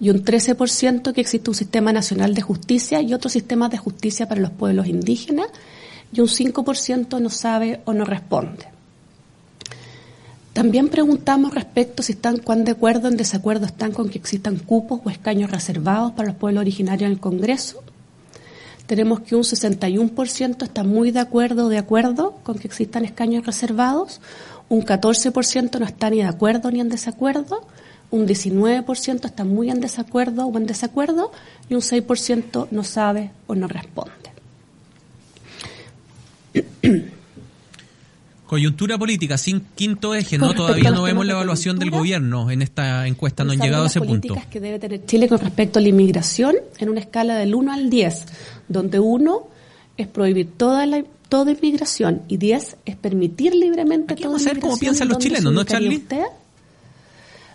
y 0.00 0.10
un 0.10 0.24
13% 0.24 1.12
que 1.12 1.20
exista 1.20 1.50
un 1.50 1.54
sistema 1.54 1.92
nacional 1.92 2.34
de 2.34 2.42
justicia 2.42 3.00
y 3.00 3.14
otros 3.14 3.32
sistemas 3.32 3.70
de 3.70 3.78
justicia 3.78 4.28
para 4.28 4.40
los 4.40 4.50
pueblos 4.50 4.86
indígenas 4.86 5.48
y 6.12 6.20
un 6.20 6.28
5% 6.28 7.20
no 7.20 7.30
sabe 7.30 7.80
o 7.84 7.92
no 7.92 8.04
responde. 8.04 8.66
También 10.52 10.88
preguntamos 10.88 11.54
respecto 11.54 12.02
si 12.02 12.12
están 12.12 12.38
cuán 12.38 12.64
de 12.64 12.72
acuerdo 12.72 13.06
o 13.06 13.10
en 13.10 13.16
desacuerdo 13.16 13.66
están 13.66 13.92
con 13.92 14.08
que 14.08 14.18
existan 14.18 14.58
cupos 14.58 15.00
o 15.04 15.10
escaños 15.10 15.52
reservados 15.52 16.12
para 16.12 16.28
los 16.28 16.36
pueblos 16.36 16.62
originarios 16.62 17.06
en 17.06 17.12
el 17.12 17.20
Congreso. 17.20 17.84
Tenemos 18.88 19.20
que 19.20 19.36
un 19.36 19.42
61% 19.42 20.62
está 20.62 20.82
muy 20.82 21.10
de 21.10 21.20
acuerdo 21.20 21.66
o 21.66 21.68
de 21.68 21.76
acuerdo 21.76 22.38
con 22.42 22.58
que 22.58 22.66
existan 22.66 23.04
escaños 23.04 23.44
reservados, 23.44 24.22
un 24.70 24.82
14% 24.82 25.78
no 25.78 25.84
está 25.84 26.08
ni 26.08 26.16
de 26.16 26.24
acuerdo 26.24 26.70
ni 26.70 26.80
en 26.80 26.88
desacuerdo, 26.88 27.68
un 28.10 28.26
19% 28.26 29.26
está 29.26 29.44
muy 29.44 29.68
en 29.68 29.82
desacuerdo 29.82 30.46
o 30.46 30.56
en 30.56 30.64
desacuerdo 30.64 31.30
y 31.68 31.74
un 31.74 31.82
6% 31.82 32.68
no 32.70 32.82
sabe 32.82 33.30
o 33.46 33.54
no 33.54 33.68
responde. 33.68 34.12
Coyuntura 38.46 38.96
política, 38.96 39.36
sin 39.36 39.60
quinto 39.74 40.14
eje, 40.14 40.38
¿no? 40.38 40.54
Todavía 40.54 40.90
no 40.90 41.02
vemos 41.02 41.26
la 41.26 41.32
evaluación 41.32 41.78
del 41.78 41.90
gobierno 41.90 42.50
en 42.50 42.62
esta 42.62 43.06
encuesta, 43.06 43.44
no 43.44 43.52
han 43.52 43.60
llegado 43.60 43.84
a 43.84 43.88
ese 43.88 44.00
las 44.00 44.08
punto. 44.08 44.28
políticas 44.28 44.50
que 44.50 44.60
debe 44.60 44.78
tener 44.78 45.04
Chile 45.04 45.28
con 45.28 45.38
respecto 45.38 45.78
a 45.78 45.82
la 45.82 45.88
inmigración 45.88 46.56
en 46.78 46.88
una 46.88 47.00
escala 47.00 47.34
del 47.36 47.54
1 47.54 47.70
al 47.70 47.90
10, 47.90 48.24
donde 48.68 49.00
1 49.00 49.48
es 49.96 50.06
prohibir 50.06 50.50
toda 50.56 50.86
la 50.86 51.04
toda 51.28 51.52
inmigración 51.52 52.22
y 52.28 52.38
10 52.38 52.76
es 52.86 52.96
permitir 52.96 53.54
libremente 53.54 54.14
Aquí 54.14 54.22
toda 54.22 54.34
vamos 54.34 54.46
a 54.46 54.52
ver 54.52 54.60
cómo 54.60 54.78
piensan 54.78 55.08
los 55.08 55.16
¿Dónde 55.16 55.28
se 55.28 55.28
chilenos, 55.28 55.52
¿no, 55.52 55.64
Charlie? 55.64 55.96
usted? 55.96 56.24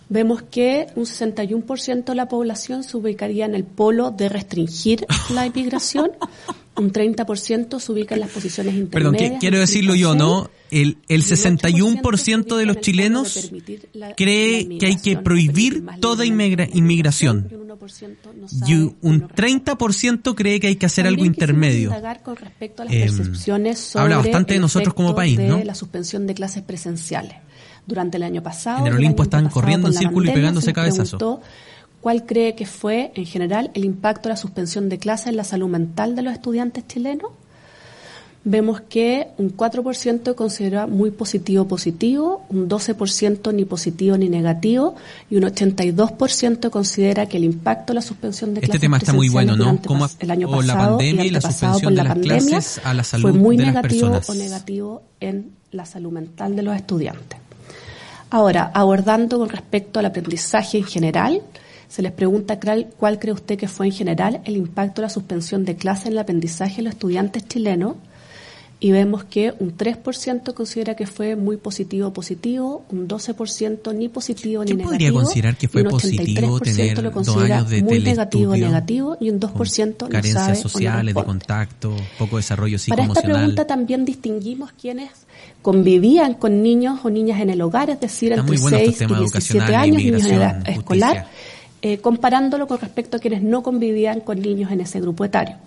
Vemos 0.10 0.44
que 0.44 0.88
un 0.96 1.06
61% 1.06 2.04
de 2.04 2.16
la 2.16 2.28
población 2.28 2.84
se 2.84 2.98
ubicaría 2.98 3.46
en 3.46 3.56
el 3.56 3.64
polo 3.64 4.12
de 4.12 4.30
restringir 4.30 5.08
la 5.34 5.48
inmigración, 5.48 6.12
un 6.76 6.92
30% 6.92 7.80
se 7.80 7.92
ubica 7.92 8.16
en 8.16 8.22
las 8.22 8.30
posiciones 8.30 8.74
Perdón, 8.90 9.14
intermedias. 9.16 9.32
que, 9.34 9.38
quiero 9.40 9.60
decirlo 9.60 9.96
yo, 9.96 10.12
5 10.14 10.24
a 10.24 10.26
¿no? 10.26 10.50
El, 10.72 10.80
el 10.80 10.98
y 11.08 11.14
el 11.14 11.24
61% 11.24 12.58
de 12.58 12.66
los 12.66 12.78
8% 12.78 12.82
chilenos 12.82 13.52
cree 14.18 14.78
que 14.80 14.86
hay 14.88 14.96
que 14.98 15.18
prohibir 15.18 15.84
toda 16.00 16.26
inmigración. 16.26 17.48
y 17.52 17.56
un 17.56 17.68
1% 17.70 18.16
no 18.36 18.46
Y 18.46 18.50
sabe 18.50 18.74
o 18.76 18.96
un 19.02 19.20
no 19.20 19.28
responde. 19.28 19.64
30% 19.66 20.36
cree 20.36 20.60
que 20.60 20.68
hay 20.68 20.76
que 20.76 20.86
hacer 20.88 21.06
algo 21.06 21.26
intermedio. 21.26 21.92
Eh, 22.90 23.10
habla 23.96 24.18
bastante 24.18 24.56
de 24.56 24.60
nosotros 24.60 24.94
como 24.94 25.14
país, 25.16 25.40
¿no? 25.40 25.64
la 25.64 25.76
suspensión 25.76 26.26
de 26.28 26.34
clases 26.34 26.64
presenciales. 26.64 27.36
Durante 27.86 28.16
el 28.16 28.24
año 28.24 28.42
pasado, 28.42 28.80
En 28.80 28.88
el 28.88 28.94
Olimpo 28.94 29.24
antepasado 29.24 29.50
corriendo 29.54 29.88
en 29.90 29.94
círculo 29.94 30.32
y 30.32 30.34
pegándose 30.34 30.66
se 30.68 30.72
nos 30.72 30.76
cabezazo. 30.76 31.18
preguntó 31.18 31.44
¿Cuál 32.04 32.26
cree 32.26 32.54
que 32.54 32.66
fue, 32.66 33.14
en 33.16 33.26
general, 33.26 33.72
el 33.76 33.86
impacto 33.86 34.24
de 34.24 34.34
la 34.34 34.36
suspensión 34.36 34.90
de 34.90 34.98
clases 34.98 35.28
en 35.28 35.38
la 35.38 35.46
salud 35.46 35.70
mental 35.70 36.18
de 36.18 36.22
los 36.22 36.34
estudiantes 36.34 36.86
chilenos? 36.86 37.32
Vemos 38.44 38.82
que 38.82 39.30
un 39.38 39.56
4% 39.56 40.36
considera 40.36 40.86
muy 40.86 41.12
positivo 41.12 41.66
positivo, 41.66 42.46
un 42.50 42.68
12% 42.68 43.54
ni 43.54 43.64
positivo 43.64 44.18
ni 44.18 44.28
negativo 44.28 44.96
y 45.30 45.38
un 45.38 45.44
82% 45.44 46.70
considera 46.72 47.28
que 47.28 47.38
el 47.38 47.46
impacto 47.46 47.94
de 47.94 47.96
la 47.96 48.02
suspensión 48.02 48.54
de 48.54 48.60
Este 48.60 48.66
clases 48.68 48.82
tema 48.82 48.98
está 48.98 49.14
muy 49.14 49.30
bueno, 49.30 49.56
¿no? 49.56 49.80
el 50.20 50.30
año 50.30 50.50
o 50.50 50.62
la 50.62 50.74
pasado 50.74 50.98
pandemia 50.98 51.24
y 51.24 51.30
la 51.30 51.40
suspensión 51.40 51.96
de 51.96 52.04
la 52.04 52.16
las 52.16 52.18
clases 52.18 52.82
a 52.84 52.94
la 52.94 53.06
salud 53.06 53.30
fue 53.30 53.40
muy 53.40 53.56
de 53.56 53.64
las 53.64 53.76
negativo 53.76 54.12
personas. 54.12 54.30
o 54.30 54.34
negativo 54.44 55.04
en 55.22 55.52
la 55.72 55.86
salud 55.86 56.12
mental 56.12 56.54
de 56.54 56.64
los 56.64 56.76
estudiantes. 56.76 57.40
Ahora, 58.30 58.72
abordando 58.74 59.40
con 59.40 59.48
respecto 59.48 60.00
al 60.00 60.08
aprendizaje 60.08 60.80
en 60.80 60.84
general, 60.84 61.42
se 61.94 62.02
les 62.02 62.12
pregunta 62.12 62.60
cuál, 62.60 63.20
cree 63.20 63.34
usted 63.34 63.56
que 63.56 63.68
fue 63.68 63.86
en 63.86 63.92
general 63.92 64.42
el 64.46 64.58
impacto 64.58 65.02
de 65.02 65.06
la 65.06 65.10
suspensión 65.10 65.64
de 65.64 65.76
clases 65.76 66.08
en 66.08 66.14
el 66.14 66.18
aprendizaje 66.18 66.78
de 66.78 66.82
los 66.82 66.94
estudiantes 66.94 67.48
chilenos 67.48 67.98
y 68.80 68.92
vemos 68.92 69.26
que 69.26 69.54
un 69.60 69.78
3% 69.78 70.56
considera 70.56 70.96
que 70.96 71.06
fue 71.06 71.36
muy 71.36 71.58
positivo 71.58 72.12
positivo, 72.12 72.84
un 72.90 73.08
12% 73.08 73.94
ni 73.94 74.10
positivo 74.10 74.64
ni 74.64 74.72
¿Quién 74.72 74.78
negativo. 74.80 74.90
podría 74.90 75.14
considerar 75.14 75.56
que 75.56 75.68
fue 75.68 75.84
positivo 75.84 76.60
83% 76.60 76.64
tener 76.64 76.98
lo 76.98 77.04
dos 77.04 77.14
considera 77.14 77.58
años 77.58 77.70
de 77.70 77.84
muy 77.84 78.00
negativo 78.00 78.58
negativo 78.58 79.18
y 79.22 79.30
un 79.30 79.40
2% 79.40 79.54
con 79.54 79.60
no 79.60 79.70
sabe 79.70 80.10
carencias 80.10 80.48
o 80.48 80.50
no 80.50 80.70
sociales, 80.70 81.14
de 81.14 81.24
contacto, 81.24 81.96
poco 82.18 82.38
desarrollo 82.38 82.80
Para 82.90 83.04
esta 83.04 83.14
psicoemocional. 83.14 83.38
pregunta 83.38 83.68
también 83.68 84.04
distinguimos 84.04 84.72
quienes 84.72 85.12
convivían 85.62 86.34
con 86.34 86.64
niños 86.64 87.02
o 87.04 87.12
niñas 87.12 87.40
en 87.40 87.52
el 87.52 87.62
hogar, 87.62 87.92
es 87.92 88.00
decir, 88.00 88.32
Está 88.32 88.42
entre 88.42 88.58
muy 88.58 88.62
bueno 88.62 88.78
estos 88.78 88.96
6 88.96 88.96
y 88.96 89.06
temas 89.06 89.20
17 89.20 89.58
educacionales, 89.58 89.92
años, 89.92 90.04
niños 90.04 90.26
en 90.26 90.34
edad 90.34 90.70
escolar. 90.70 91.28
Eh, 91.86 91.98
comparándolo 91.98 92.66
con 92.66 92.80
respecto 92.80 93.18
a 93.18 93.20
quienes 93.20 93.44
no 93.44 93.62
convivían 93.62 94.22
con 94.22 94.42
niños 94.42 94.72
en 94.72 94.80
ese 94.80 95.02
grupo 95.02 95.26
etario. 95.26 95.58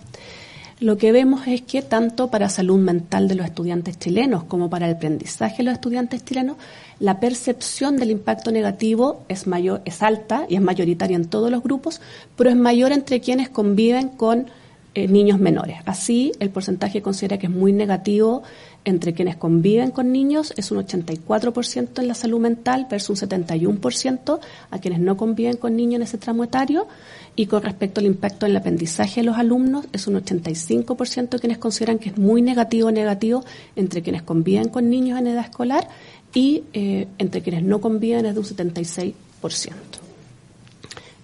Lo 0.79 0.97
que 0.97 1.11
vemos 1.11 1.45
es 1.45 1.61
que 1.61 1.83
tanto 1.83 2.31
para 2.31 2.49
salud 2.49 2.79
mental 2.79 3.27
de 3.27 3.35
los 3.35 3.45
estudiantes 3.45 3.99
chilenos 3.99 4.43
como 4.43 4.67
para 4.67 4.87
el 4.87 4.95
aprendizaje 4.95 5.57
de 5.57 5.65
los 5.65 5.73
estudiantes 5.75 6.25
chilenos, 6.25 6.57
la 6.99 7.19
percepción 7.19 7.97
del 7.97 8.09
impacto 8.09 8.51
negativo 8.51 9.25
es 9.27 9.45
mayor, 9.45 9.83
es 9.85 10.01
alta 10.01 10.47
y 10.49 10.55
es 10.55 10.61
mayoritaria 10.61 11.15
en 11.15 11.27
todos 11.27 11.51
los 11.51 11.61
grupos, 11.61 12.01
pero 12.35 12.49
es 12.49 12.55
mayor 12.55 12.93
entre 12.93 13.21
quienes 13.21 13.49
conviven 13.49 14.09
con 14.09 14.47
eh, 14.95 15.07
niños 15.07 15.39
menores. 15.39 15.77
Así, 15.85 16.31
el 16.39 16.49
porcentaje 16.49 17.03
considera 17.03 17.37
que 17.37 17.45
es 17.45 17.53
muy 17.53 17.73
negativo 17.73 18.41
entre 18.87 19.13
quienes 19.13 19.35
conviven 19.35 19.91
con 19.91 20.13
niños, 20.13 20.53
es 20.55 20.71
un 20.71 20.77
84% 20.77 21.99
en 21.99 22.07
la 22.07 22.13
salud 22.13 22.39
mental 22.39 22.87
versus 22.89 23.21
un 23.21 23.29
71% 23.29 24.39
a 24.71 24.79
quienes 24.79 25.01
no 25.01 25.17
conviven 25.17 25.57
con 25.57 25.75
niños 25.75 25.97
en 25.97 26.03
ese 26.03 26.17
tramo 26.17 26.45
etario. 26.45 26.87
Y 27.35 27.47
con 27.47 27.63
respecto 27.63 27.99
al 27.99 28.05
impacto 28.05 28.45
en 28.45 28.51
el 28.51 28.55
aprendizaje 28.55 29.19
de 29.19 29.25
los 29.25 29.37
alumnos, 29.37 29.87
es 29.91 30.07
un 30.07 30.15
85% 30.15 31.31
de 31.31 31.39
quienes 31.39 31.57
consideran 31.57 31.99
que 31.99 32.09
es 32.09 32.17
muy 32.17 32.41
negativo 32.41 32.89
negativo 32.89 33.43
entre 33.75 34.01
quienes 34.01 34.21
conviven 34.21 34.69
con 34.69 34.89
niños 34.89 35.19
en 35.19 35.27
edad 35.27 35.43
escolar 35.43 35.89
y 36.33 36.63
eh, 36.71 37.09
entre 37.17 37.41
quienes 37.41 37.63
no 37.63 37.81
conviven 37.81 38.25
es 38.25 38.35
de 38.35 38.39
un 38.39 38.45
76%. 38.45 39.13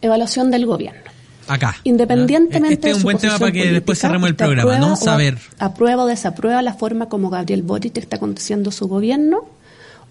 Evaluación 0.02 0.52
del 0.52 0.66
gobierno. 0.66 1.13
Acá. 1.48 1.76
Independientemente 1.84 2.74
Este 2.74 2.88
es 2.90 2.94
de 2.94 2.96
un 2.96 3.02
su 3.02 3.06
buen 3.06 3.18
tema 3.18 3.38
para 3.40 3.52
que 3.52 3.72
después 3.72 4.00
cerremos 4.00 4.28
el 4.28 4.34
¿usted 4.34 4.46
programa, 4.46 4.72
aprueba 4.72 4.88
¿no? 4.88 4.94
o 4.94 4.98
Saber. 4.98 5.38
¿Aprueba 5.60 6.04
o 6.04 6.08
desaprueba 6.08 6.62
la 6.62 6.74
forma 6.74 7.10
como 7.10 7.30
Gabriel 7.30 7.64
Boric 7.64 7.98
está 7.98 8.18
conduciendo 8.18 8.72
su 8.72 8.88
gobierno? 8.88 9.46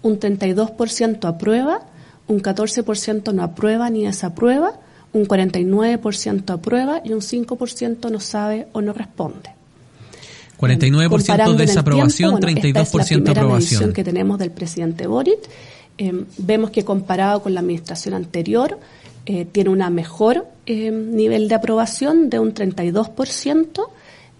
Un 0.01 0.19
32% 0.19 1.25
aprueba, 1.27 1.81
un 2.27 2.41
14% 2.41 3.33
no 3.33 3.43
aprueba 3.43 3.89
ni 3.89 4.05
desaprueba, 4.05 4.73
un 5.13 5.25
49% 5.27 6.49
aprueba 6.51 7.01
y 7.03 7.13
un 7.13 7.21
5% 7.21 8.11
no 8.11 8.19
sabe 8.19 8.67
o 8.73 8.81
no 8.81 8.93
responde. 8.93 9.49
49% 10.59 11.09
Comparando 11.09 11.53
en 11.55 11.59
el 11.61 11.67
desaprobación, 11.67 12.09
tiempo, 12.15 12.31
bueno, 12.39 12.47
esta 12.47 12.69
es 12.69 13.11
la 13.11 13.19
32% 13.21 13.29
aprobación. 13.31 13.93
que 13.93 14.03
tenemos 14.03 14.39
del 14.39 14.51
presidente 14.51 15.07
Boric. 15.07 15.39
Eh, 15.97 16.25
vemos 16.37 16.71
que 16.71 16.83
comparado 16.85 17.41
con 17.43 17.53
la 17.53 17.59
administración 17.59 18.13
anterior, 18.13 18.79
eh, 19.25 19.45
tiene 19.45 19.69
una 19.69 19.89
mejor 19.89 20.47
eh, 20.65 20.91
nivel 20.91 21.47
de 21.47 21.55
aprobación 21.55 22.29
de 22.29 22.39
un 22.39 22.53
32% 22.53 23.81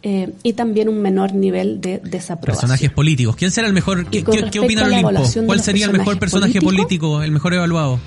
eh, 0.03 0.31
y 0.43 0.53
también 0.53 0.89
un 0.89 1.01
menor 1.01 1.33
nivel 1.33 1.79
de 1.79 1.99
desaprobación. 1.99 2.69
Personajes 2.69 2.91
políticos. 2.91 3.35
¿Quién 3.35 3.51
será 3.51 3.67
el 3.67 3.73
mejor? 3.73 4.09
¿Qué, 4.09 4.23
qué- 4.23 4.59
opina 4.59 4.85
Olimpo? 4.85 5.23
¿Cuál 5.45 5.61
sería 5.61 5.85
el 5.85 5.93
mejor 5.93 6.19
personaje 6.19 6.61
político, 6.61 7.23
el 7.23 7.31
mejor 7.31 7.53
evaluado? 7.53 7.99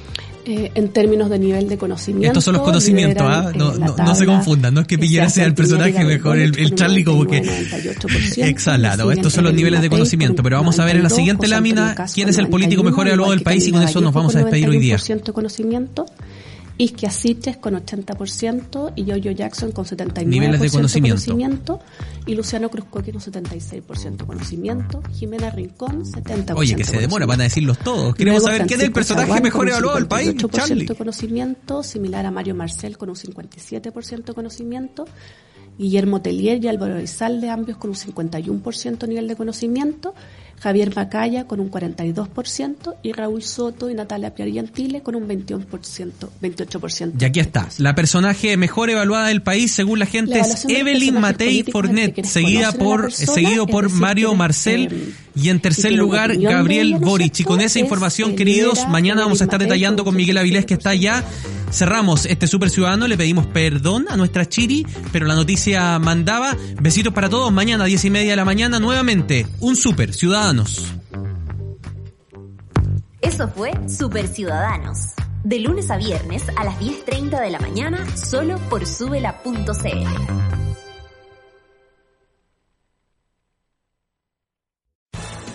eh, 0.47 0.71
en 0.77 0.89
términos 0.91 1.29
de 1.29 1.39
nivel 1.39 1.69
de 1.69 1.77
conocimiento. 1.77 2.29
Estos 2.29 2.45
son 2.45 2.55
los 2.55 2.63
conocimientos, 2.63 3.27
¿ah? 3.29 3.51
no, 3.55 3.75
no, 3.75 4.15
se 4.15 4.27
confundan, 4.27 4.75
no 4.75 4.81
es 4.83 4.87
que 4.87 4.97
Piñera 4.97 5.29
sea 5.29 5.45
el 5.45 5.55
personaje 5.55 6.05
mejor, 6.05 6.39
el, 6.39 6.57
el 6.57 6.75
Charlie 6.75 7.03
como 7.03 7.27
que... 7.27 7.43
Exhalado, 8.37 9.11
estos 9.11 9.33
son 9.33 9.45
los 9.45 9.55
niveles 9.55 9.83
de 9.83 9.91
conocimiento, 9.91 10.43
pero 10.43 10.57
vamos 10.57 10.79
a 10.79 10.85
ver 10.85 10.97
en 10.97 11.03
la 11.03 11.11
siguiente 11.11 11.49
lámina 11.49 11.97
quién 12.15 12.29
es 12.29 12.39
el 12.39 12.49
político 12.49 12.85
mejor 12.85 13.09
evaluado 13.09 13.33
del 13.33 13.43
país 13.43 13.67
y 13.67 13.73
con 13.73 13.83
eso 13.83 14.01
nos 14.01 14.15
vamos 14.15 14.37
a 14.37 14.39
despedir 14.41 14.69
hoy 14.69 14.79
día. 14.79 14.99
conocimiento 15.33 16.07
Isquia 16.79 17.11
Siches 17.11 17.57
con 17.57 17.75
80% 17.75 18.93
y 18.97 19.05
Jojo 19.05 19.31
Jackson 19.31 19.73
con 19.73 19.85
79% 19.85 20.27
Niveles 20.27 20.61
de 20.61 20.71
conocimiento. 20.71 21.81
y 22.27 22.35
Luciano 22.35 22.69
Cruzcoque 22.69 23.13
con 23.13 23.21
76% 23.21 24.27
conocimiento, 24.27 25.03
Jimena 25.13 25.51
Rincón 25.51 26.05
70%. 26.05 26.55
Oye, 26.57 26.75
que 26.75 26.85
se 26.85 26.99
demora, 26.99 27.25
van 27.25 27.41
a 27.41 27.45
decirlos 27.45 27.79
todos. 27.79 28.15
Queremos 28.15 28.43
saber 28.43 28.67
quién 28.67 28.81
es 28.81 28.87
el 28.87 28.93
personaje 28.93 29.41
mejor 29.41 29.69
evaluado 29.69 29.97
del 29.97 30.07
país, 30.07 30.35
Charlie. 30.51 30.85
de 30.85 30.95
conocimiento, 30.95 31.83
similar 31.83 32.27
a 32.27 32.31
Mario 32.31 32.55
Marcel 32.55 32.99
con 32.99 33.09
un 33.09 33.17
57% 33.17 34.25
de 34.25 34.35
conocimiento. 34.35 35.07
Guillermo 35.79 36.23
Tellier 36.23 36.63
y 36.65 36.69
Álvaro 36.69 37.01
Izalde, 37.01 37.51
ambos 37.51 37.77
con 37.77 37.91
un 37.91 37.97
51% 37.97 39.07
nivel 39.09 39.29
de 39.29 39.37
conocimiento. 39.37 40.15
Javier 40.61 40.95
Macaya 40.95 41.47
con 41.47 41.61
un 41.61 41.71
42% 41.71 42.95
y 43.03 43.13
Raúl 43.13 43.43
Soto 43.43 43.91
y 43.91 43.95
Natalia 43.95 44.35
Piariantile 44.35 45.03
con 45.03 45.15
un 45.15 45.29
21%, 45.29 45.67
28%. 46.43 47.13
Y 47.21 47.25
aquí 47.25 47.41
está, 47.41 47.69
la 47.79 47.95
personaje 47.95 48.57
mejor 48.57 48.91
evaluada 48.91 49.29
del 49.29 49.43
país 49.43 49.73
según 49.73 49.99
la 49.99 50.07
gente 50.07 50.39
es 50.39 50.65
Evelyn 50.69 51.21
Matei 51.21 51.63
Fornet, 51.63 52.25
seguida 52.25 52.73
por, 52.73 53.13
seguido 53.13 53.67
por 53.67 53.91
Mario 53.91 54.35
Marcel 54.35 55.15
y 55.35 55.51
en 55.51 55.61
tercer 55.61 55.93
lugar 55.93 56.37
Gabriel 56.37 56.97
Boric. 56.99 57.41
Y 57.41 57.45
con 57.45 57.61
esa 57.61 57.79
información, 57.79 58.35
queridos, 58.37 58.89
mañana 58.89 59.23
vamos 59.23 59.41
a 59.41 59.45
estar 59.45 59.61
detallando 59.61 60.05
con 60.05 60.17
Miguel 60.17 60.39
Avilés 60.39 60.65
que 60.65 60.75
está 60.75 60.91
allá 60.91 61.25
Cerramos 61.71 62.27
este 62.27 62.47
Super 62.47 62.71
Ciudadano, 62.71 63.07
le 63.09 63.17
pedimos 63.17 63.47
perdón 63.47 64.07
a 64.09 64.17
nuestra 64.17 64.49
Chiri, 64.49 64.87
pero 65.13 65.27
la 65.27 65.35
noticia 65.35 65.99
mandaba. 65.99 66.57
Besitos 66.81 67.13
para 67.13 67.29
todos, 67.29 67.53
mañana 67.53 67.85
a 67.85 67.87
10 67.87 68.05
y 68.05 68.11
media 68.11 68.31
de 68.31 68.37
la 68.37 68.45
mañana 68.45 68.79
nuevamente, 68.79 69.47
un 69.61 69.77
Super 69.77 70.15
Ciudadanos. 70.15 70.95
Eso 73.21 73.49
fue 73.49 73.73
Super 73.89 74.29
Ciudadanos. 74.29 75.15
De 75.43 75.61
lunes 75.61 75.91
a 75.91 75.97
viernes 75.97 76.45
a 76.57 76.65
las 76.65 76.79
10.30 76.81 77.41
de 77.41 77.51
la 77.51 77.61
mañana, 77.61 78.05
solo 78.17 78.59
por 78.69 78.87
subela.cl. 78.87 80.46